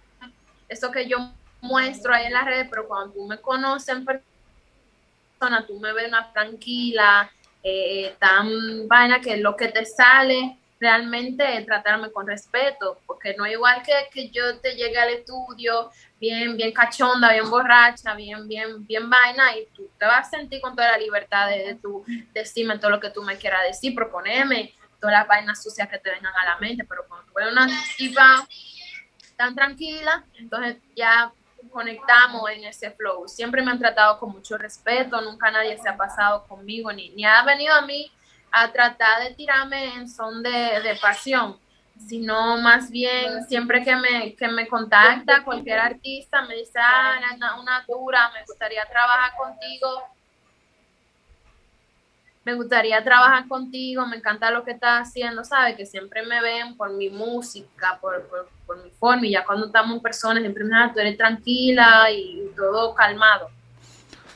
eso 0.67 0.91
que 0.91 1.07
yo 1.07 1.17
muestro 1.61 2.13
ahí 2.13 2.25
en 2.25 2.33
las 2.33 2.45
redes, 2.45 2.67
pero 2.69 2.87
cuando 2.87 3.13
tú 3.13 3.25
me 3.25 3.39
conoces 3.39 3.89
en 3.89 4.05
persona, 4.05 5.65
tú 5.65 5.79
me 5.79 5.93
ves 5.93 6.07
una 6.09 6.31
tranquila, 6.33 7.31
eh, 7.63 8.15
tan 8.19 8.87
vaina 8.87 9.21
que 9.21 9.37
lo 9.37 9.55
que 9.55 9.69
te 9.69 9.85
sale 9.85 10.57
realmente 10.84 11.63
tratarme 11.65 12.11
con 12.11 12.27
respeto, 12.27 12.99
porque 13.07 13.34
no 13.38 13.45
es 13.45 13.53
igual 13.53 13.81
que, 13.84 13.93
que 14.11 14.29
yo 14.31 14.59
te 14.59 14.75
llegue 14.75 14.99
al 14.99 15.11
estudio 15.11 15.89
bien, 16.19 16.57
bien 16.57 16.73
cachonda, 16.73 17.31
bien 17.31 17.49
borracha, 17.49 18.13
bien, 18.15 18.45
bien, 18.49 18.86
bien 18.86 19.09
vaina, 19.09 19.55
y 19.55 19.65
tú 19.73 19.89
te 19.97 20.05
vas 20.05 20.27
a 20.27 20.31
sentir 20.31 20.59
con 20.59 20.75
toda 20.75 20.91
la 20.91 20.97
libertad 20.97 21.47
de, 21.47 21.59
de 21.67 21.75
tu 21.75 22.03
decirme 22.34 22.79
todo 22.79 22.91
lo 22.91 22.99
que 22.99 23.11
tú 23.11 23.23
me 23.23 23.38
quieras 23.38 23.63
decir, 23.63 23.95
proponerme 23.95 24.73
todas 24.99 25.13
las 25.13 25.27
vainas 25.27 25.63
sucias 25.63 25.88
que 25.88 25.99
te 25.99 26.09
vengan 26.11 26.34
a 26.36 26.43
la 26.43 26.57
mente, 26.57 26.84
pero 26.84 27.05
cuando 27.07 27.31
tú 27.31 27.39
eres 27.39 27.53
una 27.53 27.67
tipa 27.97 28.45
tan 29.38 29.55
tranquila, 29.55 30.25
entonces 30.38 30.75
ya 30.97 31.31
conectamos 31.71 32.49
en 32.51 32.65
ese 32.65 32.91
flow. 32.91 33.25
Siempre 33.29 33.61
me 33.61 33.71
han 33.71 33.79
tratado 33.79 34.19
con 34.19 34.34
mucho 34.34 34.57
respeto, 34.57 35.21
nunca 35.21 35.49
nadie 35.49 35.77
se 35.77 35.88
ha 35.88 35.95
pasado 35.95 36.45
conmigo, 36.45 36.91
ni, 36.91 37.09
ni 37.11 37.23
ha 37.23 37.41
venido 37.43 37.73
a 37.73 37.84
mí 37.84 38.11
a 38.53 38.71
tratar 38.71 39.23
de 39.23 39.33
tirarme 39.33 39.95
en 39.95 40.07
son 40.07 40.43
de, 40.43 40.49
de 40.49 40.95
pasión, 41.01 41.57
sino 42.07 42.57
más 42.57 42.91
bien 42.91 43.43
siempre 43.47 43.83
que 43.83 43.95
me, 43.95 44.35
que 44.35 44.47
me 44.47 44.67
contacta 44.67 45.43
cualquier 45.43 45.79
artista, 45.79 46.43
me 46.43 46.55
dice, 46.55 46.79
ah, 46.79 47.19
una, 47.59 47.83
dura, 47.87 48.31
me 48.31 48.43
gustaría 48.45 48.85
trabajar 48.85 49.31
contigo, 49.35 50.03
me 52.45 52.53
gustaría 52.53 53.03
trabajar 53.03 53.47
contigo, 53.47 54.05
me 54.05 54.17
encanta 54.17 54.51
lo 54.51 54.63
que 54.63 54.71
estás 54.71 55.07
haciendo, 55.07 55.43
¿sabes? 55.43 55.75
Que 55.75 55.85
siempre 55.87 56.23
me 56.23 56.39
ven 56.39 56.77
por 56.77 56.91
mi 56.91 57.09
música, 57.09 57.97
por, 57.99 58.27
por, 58.67 58.83
mi 58.83 58.91
forma, 58.91 59.25
y 59.25 59.31
ya 59.31 59.43
cuando 59.45 59.65
estamos 59.65 59.95
en 59.95 60.01
personas, 60.01 60.41
siempre 60.41 60.63
me 60.63 60.69
dicen, 60.69 60.89
ah, 60.89 60.93
tú 60.93 60.99
eres 60.99 61.17
tranquila 61.17 62.11
y 62.11 62.51
todo 62.55 62.93
calmado. 62.93 63.49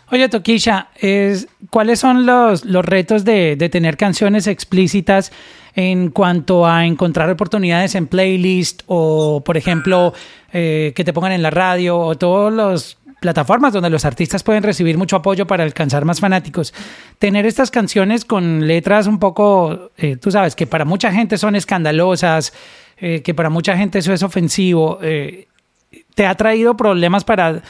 Oye, 0.09 0.29
Toquisha, 0.29 0.87
es, 0.95 1.47
¿cuáles 1.69 1.99
son 1.99 2.25
los, 2.25 2.63
los 2.63 2.85
retos 2.85 3.25
de, 3.25 3.55
de 3.57 3.69
tener 3.69 3.97
canciones 3.97 4.47
explícitas 4.47 5.31
en 5.77 6.09
cuanto 6.09 6.65
a 6.65 6.87
encontrar 6.87 7.29
oportunidades 7.29 7.93
en 7.93 8.07
playlist 8.07 8.81
o, 8.87 9.43
por 9.45 9.57
ejemplo, 9.57 10.11
eh, 10.51 10.91
que 10.95 11.03
te 11.03 11.13
pongan 11.13 11.33
en 11.33 11.43
la 11.43 11.51
radio 11.51 11.99
o 11.99 12.15
todas 12.15 12.51
las 12.51 12.97
plataformas 13.19 13.73
donde 13.73 13.91
los 13.91 14.03
artistas 14.03 14.41
pueden 14.41 14.63
recibir 14.63 14.97
mucho 14.97 15.17
apoyo 15.17 15.45
para 15.45 15.63
alcanzar 15.63 16.03
más 16.03 16.19
fanáticos? 16.19 16.73
Tener 17.19 17.45
estas 17.45 17.69
canciones 17.69 18.25
con 18.25 18.65
letras 18.65 19.05
un 19.05 19.19
poco, 19.19 19.91
eh, 19.97 20.15
tú 20.15 20.31
sabes, 20.31 20.55
que 20.55 20.65
para 20.65 20.83
mucha 20.83 21.11
gente 21.11 21.37
son 21.37 21.55
escandalosas, 21.55 22.53
eh, 22.97 23.21
que 23.21 23.35
para 23.35 23.51
mucha 23.51 23.77
gente 23.77 23.99
eso 23.99 24.13
es 24.13 24.23
ofensivo, 24.23 24.97
¿te 24.99 26.25
ha 26.25 26.33
traído 26.33 26.75
problemas 26.75 27.23
para 27.23 27.61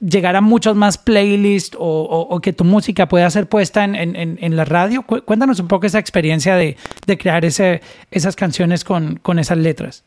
llegar 0.00 0.36
a 0.36 0.40
muchos 0.40 0.76
más 0.76 0.98
playlists 0.98 1.76
o, 1.78 2.38
que 2.42 2.52
tu 2.52 2.64
música 2.64 3.08
pueda 3.08 3.30
ser 3.30 3.48
puesta 3.48 3.84
en, 3.84 3.94
en- 3.94 4.56
la 4.56 4.64
radio? 4.64 5.02
Cu- 5.02 5.22
Cuéntanos 5.22 5.58
un 5.60 5.68
poco 5.68 5.86
esa 5.86 5.98
experiencia 5.98 6.54
de, 6.56 6.76
crear 7.18 7.44
esas 7.44 8.36
canciones 8.36 8.84
con, 8.84 9.20
esas 9.38 9.58
letras. 9.58 10.04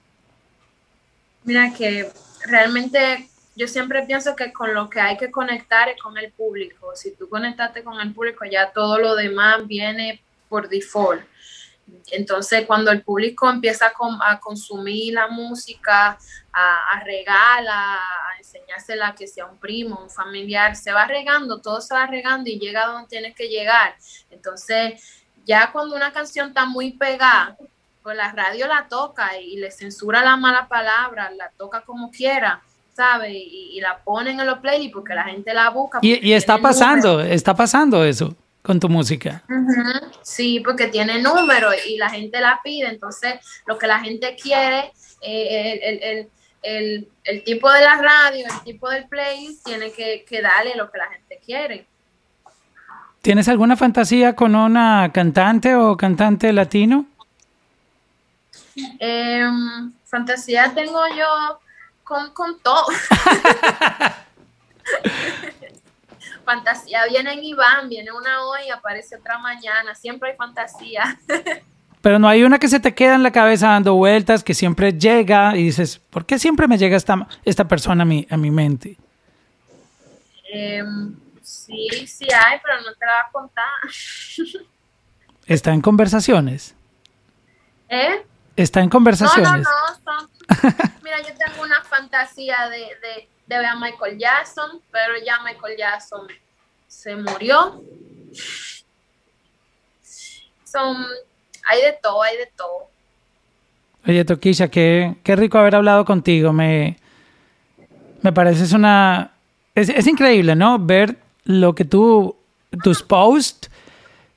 Mira 1.43 1.73
que 1.73 2.07
realmente 2.45 3.27
yo 3.55 3.67
siempre 3.67 4.03
pienso 4.03 4.35
que 4.35 4.53
con 4.53 4.73
lo 4.73 4.89
que 4.89 4.99
hay 5.01 5.17
que 5.17 5.31
conectar 5.31 5.89
es 5.89 6.01
con 6.01 6.17
el 6.17 6.31
público. 6.31 6.91
Si 6.95 7.11
tú 7.11 7.27
conectaste 7.27 7.83
con 7.83 7.99
el 7.99 8.13
público, 8.13 8.45
ya 8.45 8.71
todo 8.71 8.99
lo 8.99 9.15
demás 9.15 9.65
viene 9.67 10.21
por 10.47 10.69
default. 10.69 11.21
Entonces, 12.11 12.65
cuando 12.67 12.91
el 12.91 13.01
público 13.01 13.49
empieza 13.49 13.91
a 14.21 14.39
consumir 14.39 15.13
la 15.15 15.27
música, 15.27 16.17
a, 16.59 16.97
a 16.97 17.97
a 18.33 18.37
enseñársela 18.37 19.15
que 19.15 19.27
sea 19.27 19.45
un 19.45 19.57
primo, 19.57 19.99
un 20.03 20.09
familiar, 20.09 20.75
se 20.75 20.91
va 20.91 21.05
regando, 21.05 21.59
todo 21.61 21.81
se 21.81 21.93
va 21.93 22.05
regando 22.07 22.49
y 22.49 22.59
llega 22.59 22.85
donde 22.87 23.07
tiene 23.07 23.33
que 23.33 23.47
llegar. 23.47 23.95
Entonces, 24.31 25.21
ya 25.45 25.71
cuando 25.71 25.95
una 25.95 26.11
canción 26.11 26.49
está 26.49 26.65
muy 26.65 26.91
pegada, 26.91 27.57
pues 28.03 28.15
la 28.15 28.31
radio 28.31 28.67
la 28.67 28.87
toca 28.87 29.37
y 29.39 29.57
le 29.57 29.71
censura 29.71 30.21
la 30.23 30.37
mala 30.37 30.67
palabra, 30.67 31.29
la 31.31 31.49
toca 31.57 31.81
como 31.81 32.09
quiera, 32.11 32.61
¿sabes? 32.95 33.31
Y, 33.31 33.71
y 33.73 33.81
la 33.81 33.97
ponen 34.03 34.39
en 34.39 34.47
los 34.47 34.59
playlists 34.59 34.93
porque 34.93 35.13
la 35.15 35.23
gente 35.25 35.53
la 35.53 35.69
busca. 35.69 35.99
Y, 36.01 36.33
está 36.33 36.53
número. 36.53 36.69
pasando, 36.69 37.19
está 37.21 37.53
pasando 37.55 38.03
eso 38.03 38.35
con 38.61 38.79
tu 38.79 38.87
música. 38.89 39.43
Sí, 40.21 40.59
porque 40.59 40.87
tiene 40.87 41.21
número 41.21 41.69
y 41.87 41.97
la 41.97 42.09
gente 42.09 42.39
la 42.39 42.59
pide, 42.63 42.87
entonces 42.89 43.35
lo 43.65 43.77
que 43.77 43.87
la 43.87 43.99
gente 43.99 44.35
quiere, 44.41 44.91
eh, 45.21 45.79
el, 45.83 45.95
el- 45.97 46.03
el- 46.03 46.29
el- 46.61 47.07
el 47.23 47.43
tipo 47.43 47.71
de 47.71 47.81
la 47.81 47.95
radio, 48.01 48.45
el 48.45 48.63
tipo 48.63 48.89
del 48.89 49.07
play, 49.07 49.57
tiene 49.63 49.91
que, 49.91 50.25
que 50.27 50.41
darle 50.41 50.75
lo 50.75 50.91
que 50.91 50.97
la 50.97 51.07
gente 51.09 51.39
quiere. 51.45 51.85
¿Tienes 53.21 53.47
alguna 53.49 53.75
fantasía 53.75 54.35
con 54.35 54.55
una 54.55 55.11
cantante 55.13 55.75
o 55.75 55.95
cantante 55.97 56.53
latino? 56.53 57.05
Em, 58.99 59.91
fantasía 60.05 60.71
tengo 60.73 61.01
yo 61.15 61.59
con, 62.03 62.31
con 62.33 62.57
todo. 62.61 62.85
fantasía 66.45 67.05
vienen 67.07 67.43
y 67.43 67.53
van, 67.53 67.89
viene 67.89 68.11
una 68.11 68.43
hoy, 68.43 68.69
aparece 68.69 69.15
otra 69.17 69.37
mañana, 69.37 69.93
siempre 69.95 70.31
hay 70.31 70.37
fantasía. 70.37 71.19
Pero 72.09 72.17
no 72.17 72.27
hay 72.27 72.41
una 72.43 72.57
que 72.57 72.67
se 72.67 72.79
te 72.79 72.95
queda 72.95 73.13
en 73.13 73.21
la 73.21 73.29
cabeza 73.31 73.67
dando 73.67 73.93
vueltas, 73.93 74.43
que 74.43 74.55
siempre 74.55 74.93
llega 74.93 75.55
y 75.55 75.61
dices, 75.65 75.99
¿por 76.09 76.25
qué 76.25 76.39
siempre 76.39 76.67
me 76.67 76.75
llega 76.79 76.97
esta, 76.97 77.27
esta 77.45 77.67
persona 77.67 78.01
a 78.01 78.05
mi, 78.05 78.25
a 78.31 78.35
mi 78.35 78.49
mente? 78.49 78.97
Em, 80.51 81.15
sí, 81.43 81.87
sí 82.07 82.25
hay, 82.33 82.59
pero 82.63 82.81
no 82.81 82.95
te 82.95 83.05
la 83.05 83.11
voy 83.11 83.21
a 83.27 83.31
contar. 83.31 84.65
Está 85.45 85.71
en 85.71 85.81
conversaciones. 85.81 86.73
¿Eh? 87.89 88.25
Está 88.55 88.79
en 88.79 88.85
No, 88.85 88.87
no, 88.87 88.91
conversaciones. 88.93 89.67
no. 89.67 89.95
son- 90.03 90.29
Mira, 91.03 91.17
yo 91.21 91.35
tengo 91.37 91.61
una 91.61 91.83
fantasía 91.83 92.69
de, 92.71 92.77
de, 92.79 93.29
de 93.45 93.55
ver 93.55 93.65
a 93.67 93.75
Michael 93.75 94.17
Jackson, 94.17 94.81
pero 94.91 95.13
ya 95.23 95.43
Michael 95.43 95.77
Jackson 95.77 96.27
se 96.87 97.15
murió. 97.15 97.83
Son, 100.65 101.05
hay 101.69 101.81
de 101.81 101.93
todo, 102.01 102.21
hay 102.23 102.37
de 102.37 102.47
todo. 102.57 102.89
Oye, 104.07 104.25
Toquisha, 104.25 104.69
qué, 104.69 105.15
qué 105.23 105.35
rico 105.35 105.57
haber 105.59 105.75
hablado 105.75 106.03
contigo. 106.03 106.51
Me, 106.51 106.97
me 108.21 108.33
pareces 108.33 108.73
una... 108.73 109.31
Es, 109.75 109.89
es 109.89 110.07
increíble, 110.07 110.55
¿no? 110.55 110.79
Ver 110.79 111.17
lo 111.43 111.75
que 111.75 111.85
tú, 111.85 112.35
tus 112.83 113.03
posts, 113.03 113.69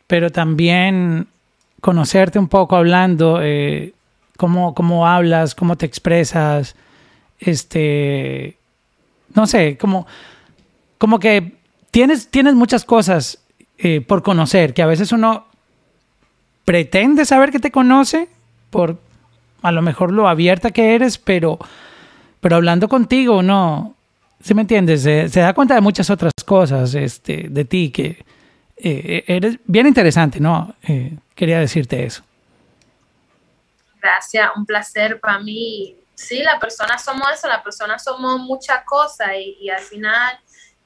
pero 0.06 0.30
también 0.30 1.26
conocerte 1.80 2.38
un 2.38 2.48
poco 2.48 2.76
hablando, 2.76 3.40
eh, 3.42 3.94
cómo, 4.36 4.74
cómo 4.74 5.06
hablas, 5.06 5.54
cómo 5.54 5.76
te 5.76 5.86
expresas, 5.86 6.76
este, 7.40 8.56
no 9.34 9.46
sé, 9.46 9.76
como, 9.78 10.06
como 10.98 11.18
que 11.18 11.54
tienes, 11.90 12.28
tienes 12.28 12.54
muchas 12.54 12.84
cosas 12.84 13.38
eh, 13.78 14.00
por 14.00 14.22
conocer, 14.22 14.74
que 14.74 14.82
a 14.82 14.86
veces 14.86 15.12
uno 15.12 15.46
pretende 16.64 17.24
saber 17.24 17.50
que 17.50 17.58
te 17.58 17.70
conoce 17.70 18.28
por 18.70 18.98
a 19.62 19.72
lo 19.72 19.82
mejor 19.82 20.12
lo 20.12 20.28
abierta 20.28 20.70
que 20.70 20.94
eres, 20.94 21.18
pero, 21.18 21.58
pero 22.40 22.56
hablando 22.56 22.88
contigo, 22.88 23.42
no, 23.42 23.94
¿sí 24.42 24.54
me 24.54 24.62
entiendes? 24.62 25.02
Se, 25.02 25.28
da 25.28 25.54
cuenta 25.54 25.74
de 25.74 25.80
muchas 25.80 26.10
otras 26.10 26.32
cosas 26.44 26.94
este, 26.94 27.46
de 27.48 27.64
ti 27.64 27.90
que 27.90 28.24
eh, 28.76 29.24
eres 29.26 29.58
bien 29.64 29.86
interesante, 29.86 30.40
¿no? 30.40 30.74
Eh, 30.82 31.16
quería 31.34 31.60
decirte 31.60 32.04
eso. 32.04 32.24
Gracias, 34.00 34.50
un 34.56 34.66
placer 34.66 35.20
para 35.20 35.38
mí. 35.38 35.96
Sí, 36.14 36.42
la 36.42 36.58
persona 36.58 36.98
somos 36.98 37.28
eso, 37.32 37.46
la 37.46 37.62
persona 37.62 37.98
somos 37.98 38.40
muchas 38.40 38.84
cosas 38.84 39.28
y, 39.38 39.58
y 39.60 39.70
al 39.70 39.80
final 39.80 40.38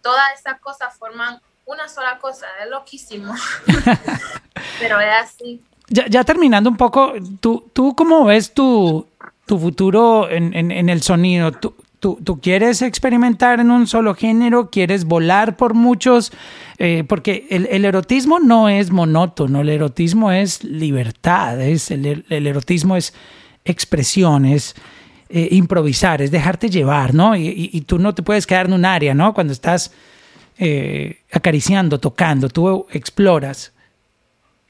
todas 0.03 0.39
esas 0.39 0.61
cosas 0.61 0.97
forman 0.99 1.41
una 1.67 1.89
sola 1.89 2.19
cosa, 2.19 2.47
es 2.65 2.71
loquísimo. 2.71 3.35
Pero 4.81 5.01
es 5.01 5.09
así. 5.23 5.61
Ya, 5.89 6.07
ya 6.09 6.25
terminando 6.25 6.69
un 6.71 6.77
poco, 6.77 7.15
¿tú, 7.41 7.65
tú 7.73 7.95
cómo 7.95 8.25
ves 8.25 8.53
tu, 8.53 9.07
tu 9.47 9.59
futuro 9.59 10.29
en, 10.29 10.55
en- 10.55 10.71
en 10.73 10.89
el 10.89 11.03
sonido? 11.03 11.53
¿Tú, 11.53 11.75
¿Tú, 12.01 12.19
tú 12.23 12.41
quieres 12.41 12.83
experimentar 12.83 13.59
en 13.61 13.71
un 13.71 13.87
solo 13.87 14.15
género? 14.15 14.71
¿Quieres 14.71 15.05
volar 15.07 15.57
por 15.57 15.75
muchos? 15.75 16.31
Eh, 16.79 17.05
porque 17.09 17.47
el, 17.51 17.67
el 17.71 17.85
erotismo 17.85 18.39
no 18.39 18.69
es 18.69 18.91
monótono, 18.91 19.61
el 19.63 19.69
erotismo 19.71 20.31
es 20.31 20.63
libertad, 20.63 21.61
es, 21.61 21.91
el, 21.91 22.25
el 22.29 22.47
erotismo 22.47 22.97
es 22.97 23.15
expresión, 23.65 24.45
es 24.45 24.75
eh, 25.31 25.49
improvisar, 25.53 26.21
es 26.21 26.31
dejarte 26.31 26.69
llevar, 26.69 27.15
¿no? 27.15 27.35
Y, 27.35 27.47
y- 27.49 27.71
y 27.73 27.81
tú 27.83 27.99
no 27.99 28.15
te 28.15 28.23
puedes 28.23 28.47
quedar 28.47 28.67
en 28.67 28.75
un 28.75 28.85
área, 28.85 29.15
¿no? 29.15 29.33
Cuando 29.35 29.53
estás 29.53 29.93
eh, 30.59 31.23
acariciando, 31.33 31.99
tocando, 32.01 32.49
tú 32.49 32.87
exploras. 32.91 33.73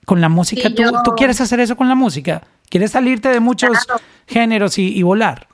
Con 0.05 0.20
la 0.20 0.28
música, 0.28 0.68
Sí, 0.68 0.74
¿tú, 0.74 0.82
yo- 0.82 1.03
¿tú 1.05 1.14
quieres 1.16 1.41
hacer 1.41 1.59
eso 1.61 1.76
con 1.76 1.89
la 1.89 1.95
música? 1.97 2.43
¿Quieres 2.70 2.93
salirte 2.93 3.28
de 3.28 3.41
muchos 3.41 3.84
Claro. 3.87 4.01
géneros 4.26 4.78
y, 4.78 4.97
y 4.97 5.03
volar? 5.03 5.49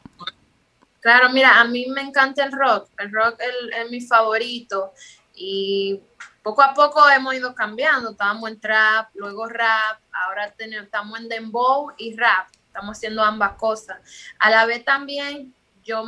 Claro, 1.01 1.30
mira, 1.30 1.59
a 1.61 1.64
mí 1.64 1.87
me 1.89 2.03
encanta 2.03 2.45
el 2.45 2.53
rock. 2.53 2.89
El 2.99 3.11
rock 3.12 3.41
es, 3.41 3.91
mi 3.91 4.01
favorito. 4.03 4.93
Y 5.35 5.99
poco 6.43 6.62
a 6.62 6.74
poco 6.74 7.09
hemos 7.11 7.35
ido 7.35 7.55
cambiando. 7.55 8.11
Estábamos 8.11 8.51
en 8.51 8.61
trap, 8.61 9.09
luego 9.14 9.47
rap, 9.49 9.99
ahora 10.12 10.51
tenemos, 10.53 10.85
estamos 10.85 11.18
en 11.18 11.28
dembow 11.28 11.91
y 11.99 12.14
rap. 12.16 12.49
Estamos 12.66 12.97
haciendo 12.97 13.22
ambas 13.22 13.53
cosas. 13.55 13.99
A 14.39 14.51
la 14.51 14.64
vez 14.66 14.85
también, 14.85 15.53
yo, 15.85 16.05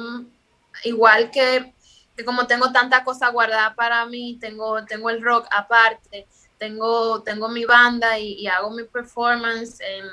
igual 0.85 1.31
que, 1.31 1.75
que 2.17 2.25
como 2.25 2.47
tengo 2.47 2.71
tanta 2.73 3.03
cosa 3.05 3.29
guardada 3.31 3.75
para 3.75 4.07
mí, 4.07 4.39
tengo, 4.41 4.85
tengo 4.85 5.11
el 5.11 5.23
rock 5.23 5.47
aparte, 5.51 6.27
tengo, 6.59 7.23
tengo 7.23 7.49
mi 7.49 7.65
banda 7.65 8.19
y, 8.19 8.35
y 8.35 8.47
hago 8.47 8.71
mi 8.71 8.85
performance 8.85 9.81
en, 9.81 10.05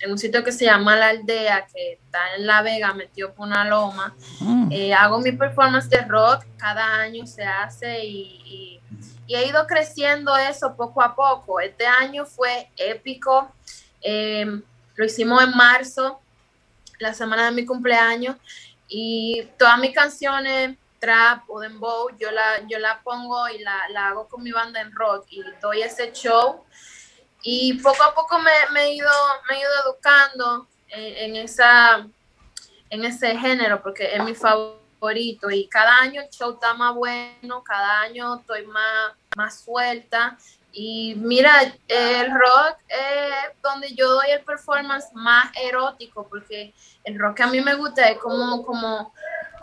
en 0.00 0.10
un 0.10 0.18
sitio 0.18 0.42
que 0.42 0.52
se 0.52 0.64
llama 0.64 0.96
La 0.96 1.08
Aldea, 1.08 1.66
que 1.72 1.92
está 1.94 2.34
en 2.36 2.46
La 2.46 2.62
Vega, 2.62 2.94
metido 2.94 3.32
por 3.34 3.46
una 3.46 3.64
loma. 3.64 4.14
Mm. 4.40 4.68
Eh, 4.72 4.94
hago 4.94 5.18
mi 5.20 5.32
performance 5.32 5.88
de 5.90 6.00
rock, 6.02 6.44
cada 6.56 6.84
año 6.96 7.26
se 7.26 7.44
hace 7.44 8.04
y, 8.04 8.20
y- 8.44 8.80
y 9.26 9.34
he 9.36 9.46
ido 9.48 9.66
creciendo 9.66 10.36
eso 10.36 10.76
poco 10.76 11.00
a 11.00 11.14
poco. 11.14 11.58
Este 11.58 11.86
año 11.86 12.26
fue 12.26 12.68
épico, 12.76 13.50
eh, 14.02 14.44
lo 14.96 15.04
hicimos 15.04 15.42
en 15.42 15.56
marzo, 15.56 16.20
la 16.98 17.14
semana 17.14 17.46
de 17.46 17.52
mi 17.52 17.64
cumpleaños, 17.64 18.36
y 18.86 19.48
todas 19.58 19.78
mis 19.78 19.94
canciones, 19.94 20.76
trap 21.04 21.44
o 21.48 21.60
dembow, 21.60 22.08
yo 22.18 22.30
la, 22.30 22.66
yo 22.66 22.78
la 22.78 23.02
pongo 23.02 23.46
y 23.48 23.58
la, 23.58 23.88
la 23.90 24.08
hago 24.08 24.26
con 24.26 24.42
mi 24.42 24.52
banda 24.52 24.80
en 24.80 24.90
rock 24.92 25.26
y 25.28 25.42
doy 25.60 25.82
ese 25.82 26.12
show. 26.12 26.64
Y 27.42 27.74
poco 27.74 28.02
a 28.02 28.14
poco 28.14 28.38
me, 28.38 28.50
me 28.72 28.84
he, 28.84 28.94
ido, 28.94 29.10
me 29.48 29.56
he 29.56 29.60
ido 29.60 29.70
educando 29.84 30.66
en, 30.88 31.36
en 31.36 31.36
esa, 31.36 32.06
en 32.88 33.04
ese 33.04 33.36
género 33.36 33.82
porque 33.82 34.14
es 34.14 34.24
mi 34.24 34.34
favorito 34.34 35.50
y 35.50 35.68
cada 35.68 35.98
año 35.98 36.22
el 36.22 36.30
show 36.30 36.54
está 36.54 36.72
más 36.72 36.94
bueno, 36.94 37.62
cada 37.62 38.00
año 38.00 38.36
estoy 38.36 38.66
más, 38.66 39.12
más 39.36 39.60
suelta 39.60 40.38
y 40.76 41.14
mira, 41.16 41.72
el 41.86 42.30
rock 42.32 42.78
es 42.88 43.62
donde 43.62 43.94
yo 43.94 44.08
doy 44.10 44.30
el 44.30 44.42
performance 44.44 45.06
más 45.12 45.52
erótico 45.62 46.26
porque 46.28 46.74
el 47.04 47.16
rock 47.16 47.36
que 47.36 47.42
a 47.44 47.46
mí 47.46 47.60
me 47.60 47.74
gusta 47.76 48.08
es 48.08 48.18
como, 48.18 48.64
como, 48.64 49.14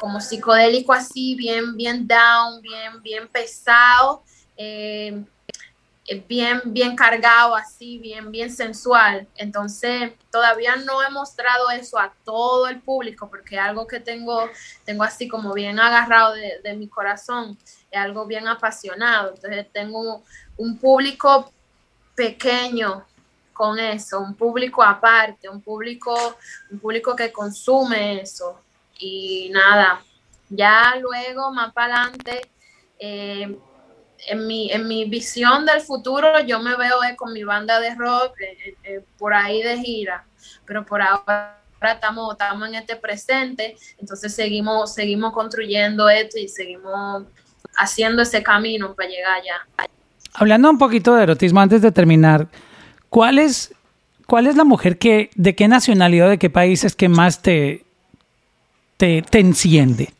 como 0.02 0.20
psicodélico 0.20 0.94
así, 0.94 1.36
bien, 1.36 1.78
bien 1.78 2.08
down, 2.08 2.60
bien, 2.62 3.04
bien 3.04 3.28
pesado. 3.28 4.24
eh, 4.58 5.24
eh, 6.08 6.26
bien, 6.28 6.60
bien 6.66 6.96
cargado 6.96 7.56
así, 7.56 8.00
bien, 8.00 8.32
bien 8.32 8.52
sensual. 8.52 9.28
Entonces, 9.36 10.14
todavía 10.32 10.76
no 10.76 11.04
he 11.04 11.10
mostrado 11.12 11.70
eso 11.70 12.00
a 12.00 12.12
todo 12.26 12.68
el 12.68 12.82
público 12.82 13.30
porque 13.30 13.60
algo 13.60 13.86
que 13.86 14.00
tengo, 14.00 14.50
tengo 14.84 15.04
así 15.04 15.28
como 15.28 15.54
bien 15.54 15.80
agarrado 15.80 16.34
de, 16.34 16.60
de 16.64 16.74
mi 16.74 16.88
corazón, 16.88 17.56
es 17.92 18.00
algo 18.00 18.26
bien 18.26 18.48
apasionado. 18.48 19.36
Entonces, 19.36 19.68
tengo 19.72 20.24
un 20.58 20.80
público 20.80 21.54
pequeño 22.16 23.06
con 23.54 23.78
eso, 23.78 24.20
un 24.20 24.34
público 24.34 24.82
aparte, 24.82 25.48
un 25.48 25.62
público, 25.62 26.16
un 26.72 26.80
público 26.80 27.16
que 27.16 27.32
consume 27.32 28.22
eso. 28.22 28.60
Y 29.02 29.50
nada, 29.52 30.02
ya 30.50 30.94
luego, 31.02 31.52
más 31.52 31.74
para 31.74 32.04
adelante, 32.04 32.42
eh, 33.00 33.58
en 34.28 34.48
mi, 34.48 34.72
en 34.72 34.88
mi 34.88 35.06
visión 35.06 35.66
del 35.66 35.82
futuro 35.82 36.40
yo 36.42 36.60
me 36.60 36.76
veo 36.76 37.04
eh, 37.04 37.16
con 37.16 37.34
mi 37.34 37.44
banda 37.44 37.80
de 37.80 37.96
rock 37.96 38.34
eh, 38.84 39.04
por 39.18 39.34
ahí 39.34 39.64
de 39.64 39.80
gira, 39.80 40.24
pero 40.66 40.86
por 40.86 41.02
ahora 41.02 41.58
estamos, 41.82 42.34
estamos 42.34 42.68
en 42.68 42.76
este 42.76 42.96
presente, 42.96 43.76
entonces 43.98 44.36
seguimos, 44.36 44.94
seguimos 44.94 45.34
construyendo 45.34 46.08
esto 46.08 46.38
y 46.38 46.48
seguimos 46.48 47.24
haciendo 47.76 48.22
ese 48.22 48.44
camino 48.44 48.94
para 48.94 49.10
llegar 49.10 49.38
allá. 49.38 49.90
Hablando 50.34 50.70
un 50.70 50.78
poquito 50.78 51.16
de 51.16 51.24
erotismo 51.24 51.60
antes 51.60 51.82
de 51.82 51.92
terminar, 51.92 52.48
¿cuál 53.10 53.40
es, 53.40 53.74
cuál 54.28 54.46
es 54.46 54.56
la 54.56 54.64
mujer 54.64 55.00
que, 55.00 55.32
de 55.34 55.56
qué 55.56 55.68
nacionalidad, 55.68 56.30
de 56.30 56.38
qué 56.38 56.52
país 56.52 56.84
es 56.84 56.96
que 56.96 57.10
más 57.10 57.42
te, 57.42 57.84
te, 59.02 59.24
te 59.24 59.40
enciende? 59.40 60.14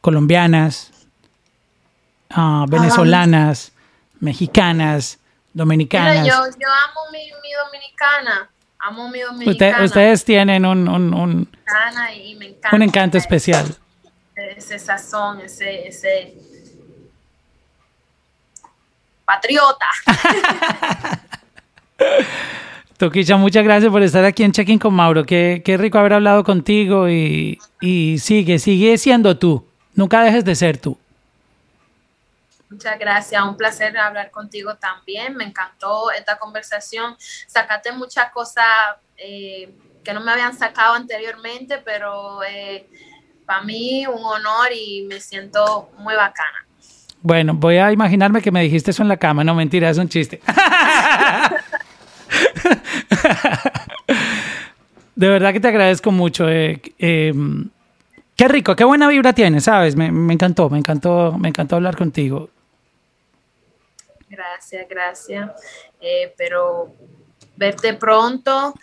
Colombianas, 0.00 0.90
ah, 2.30 2.64
venezolanas, 2.66 3.70
mexicanas, 4.18 5.18
Mira, 5.18 5.50
dominicanas. 5.52 6.26
yo, 6.26 6.32
yo 6.32 6.68
amo 6.86 7.00
mi, 7.12 7.18
mi 7.42 7.52
dominicana, 7.52 8.48
amo 8.78 9.10
mi 9.10 9.18
Usted- 9.22 9.26
dominicana 9.26 9.84
ustedes 9.84 10.24
tienen 10.24 10.64
un, 10.64 10.88
un, 10.88 11.12
un, 11.12 11.44
dominicana 11.44 12.14
y 12.14 12.34
me 12.36 12.46
encanta 12.46 12.76
un 12.76 12.82
encanto 12.82 13.18
especial. 13.18 13.76
ese 14.36 14.78
sazón, 14.78 15.42
ese, 15.42 15.86
ese 15.88 16.34
patriota. 19.26 19.86
Toquilla, 22.98 23.36
muchas 23.36 23.62
gracias 23.62 23.92
por 23.92 24.02
estar 24.02 24.24
aquí 24.24 24.42
en 24.42 24.50
Check-in 24.50 24.80
con 24.80 24.92
Mauro. 24.92 25.24
Qué, 25.24 25.62
qué 25.64 25.76
rico 25.76 25.98
haber 25.98 26.14
hablado 26.14 26.42
contigo 26.42 27.08
y, 27.08 27.60
y 27.80 28.18
sigue, 28.18 28.58
sigue 28.58 28.98
siendo 28.98 29.38
tú. 29.38 29.64
Nunca 29.94 30.20
dejes 30.24 30.44
de 30.44 30.56
ser 30.56 30.78
tú. 30.78 30.98
Muchas 32.68 32.98
gracias, 32.98 33.40
un 33.42 33.56
placer 33.56 33.96
hablar 33.96 34.32
contigo 34.32 34.74
también. 34.74 35.36
Me 35.36 35.44
encantó 35.44 36.10
esta 36.10 36.38
conversación. 36.38 37.14
Sacaste 37.46 37.92
muchas 37.92 38.32
cosas 38.32 38.66
eh, 39.16 39.72
que 40.02 40.12
no 40.12 40.20
me 40.20 40.32
habían 40.32 40.58
sacado 40.58 40.94
anteriormente, 40.94 41.78
pero 41.84 42.42
eh, 42.42 42.88
para 43.46 43.62
mí 43.62 44.08
un 44.08 44.24
honor 44.24 44.72
y 44.74 45.06
me 45.08 45.20
siento 45.20 45.88
muy 45.98 46.16
bacana. 46.16 46.66
Bueno, 47.22 47.54
voy 47.54 47.76
a 47.76 47.92
imaginarme 47.92 48.42
que 48.42 48.50
me 48.50 48.62
dijiste 48.62 48.90
eso 48.90 49.02
en 49.02 49.08
la 49.08 49.16
cama. 49.16 49.44
No, 49.44 49.54
mentira, 49.54 49.88
es 49.88 49.98
un 49.98 50.08
chiste. 50.08 50.40
De 55.14 55.28
verdad 55.28 55.52
que 55.52 55.60
te 55.60 55.68
agradezco 55.68 56.12
mucho. 56.12 56.48
eh, 56.48 56.80
eh, 56.98 57.34
qué 58.36 58.48
rico, 58.48 58.76
qué 58.76 58.84
buena 58.84 59.08
vibra 59.08 59.32
tienes, 59.32 59.64
¿sabes? 59.64 59.96
Me, 59.96 60.12
me 60.12 60.34
encantó, 60.34 60.70
me 60.70 60.78
encantó, 60.78 61.36
me 61.38 61.48
encantó 61.48 61.76
hablar 61.76 61.96
contigo. 61.96 62.48
Gracias, 64.28 64.86
gracias. 64.88 65.50
Eh, 66.00 66.32
pero 66.36 66.94
verte 67.56 67.94
pronto 67.94 68.74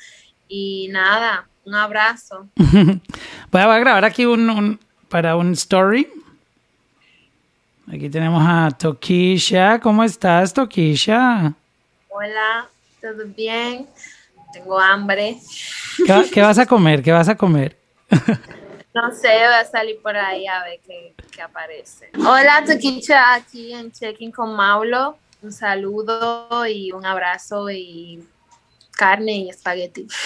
y 0.48 0.90
nada, 0.92 1.48
un 1.64 1.76
abrazo. 1.76 2.48
Voy 2.58 3.62
a, 3.62 3.78
grabar 3.80 4.04
aquí 4.04 4.26
un, 4.26 4.50
un- 4.50 4.80
para 5.08 5.38
un 5.38 5.54
story. 5.54 6.08
Aquí 7.88 8.10
tenemos 8.10 8.44
a 8.46 8.72
Tokisha. 8.72 9.80
¿Cómo 9.80 10.04
estás, 10.04 10.52
Tokisha? 10.54 11.54
Hola, 12.10 12.68
¿todo 13.06 13.26
bien? 13.28 13.88
Tengo 14.52 14.80
hambre. 14.80 15.38
¿Qué, 16.06 16.30
qué 16.34 16.42
vas 16.42 16.58
a 16.58 16.66
comer? 16.66 17.04
¿Qué 17.04 17.12
vas 17.12 17.30
a 17.30 17.36
comer? 17.36 17.78
No 18.10 19.12
sé, 19.14 19.28
voy 19.28 19.54
a 19.62 19.66
salir 19.66 20.02
por 20.02 20.16
ahí 20.16 20.48
a 20.48 20.64
ver 20.64 20.80
qué, 20.86 21.14
qué 21.32 21.42
aparece. 21.42 22.10
Hola, 22.18 22.64
Toquicha, 22.66 23.34
aquí 23.36 23.74
en 23.74 23.92
Checking 23.92 24.32
con 24.32 24.56
Maulo. 24.56 25.18
Un 25.44 25.52
saludo 25.52 26.66
y 26.66 26.92
un 26.94 27.06
abrazo 27.06 27.70
y 27.70 28.26
carne 28.94 29.34
y 29.34 29.50
espagueti. 29.50 30.08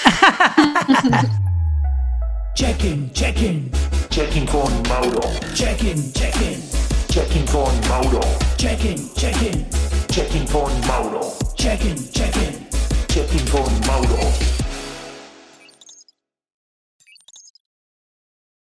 Check-in, 2.55 3.11
check-in, 3.13 3.71
Checking 4.09 4.45
con 4.45 4.71
Mauro. 4.87 5.21
check-in, 5.53 6.11
check-in, 6.13 6.61
Checking 7.09 7.45
con 7.47 7.71
Mauro. 7.89 8.19
check-in, 8.57 9.09
check-in, 9.15 9.65
Checking 10.09 10.45
con 10.47 10.71
Mauro. 10.87 11.21
check-in, 11.55 11.95
check-in. 12.11 12.68
Checking 13.09 13.49
con 13.49 13.63
Mauro. 13.87 14.58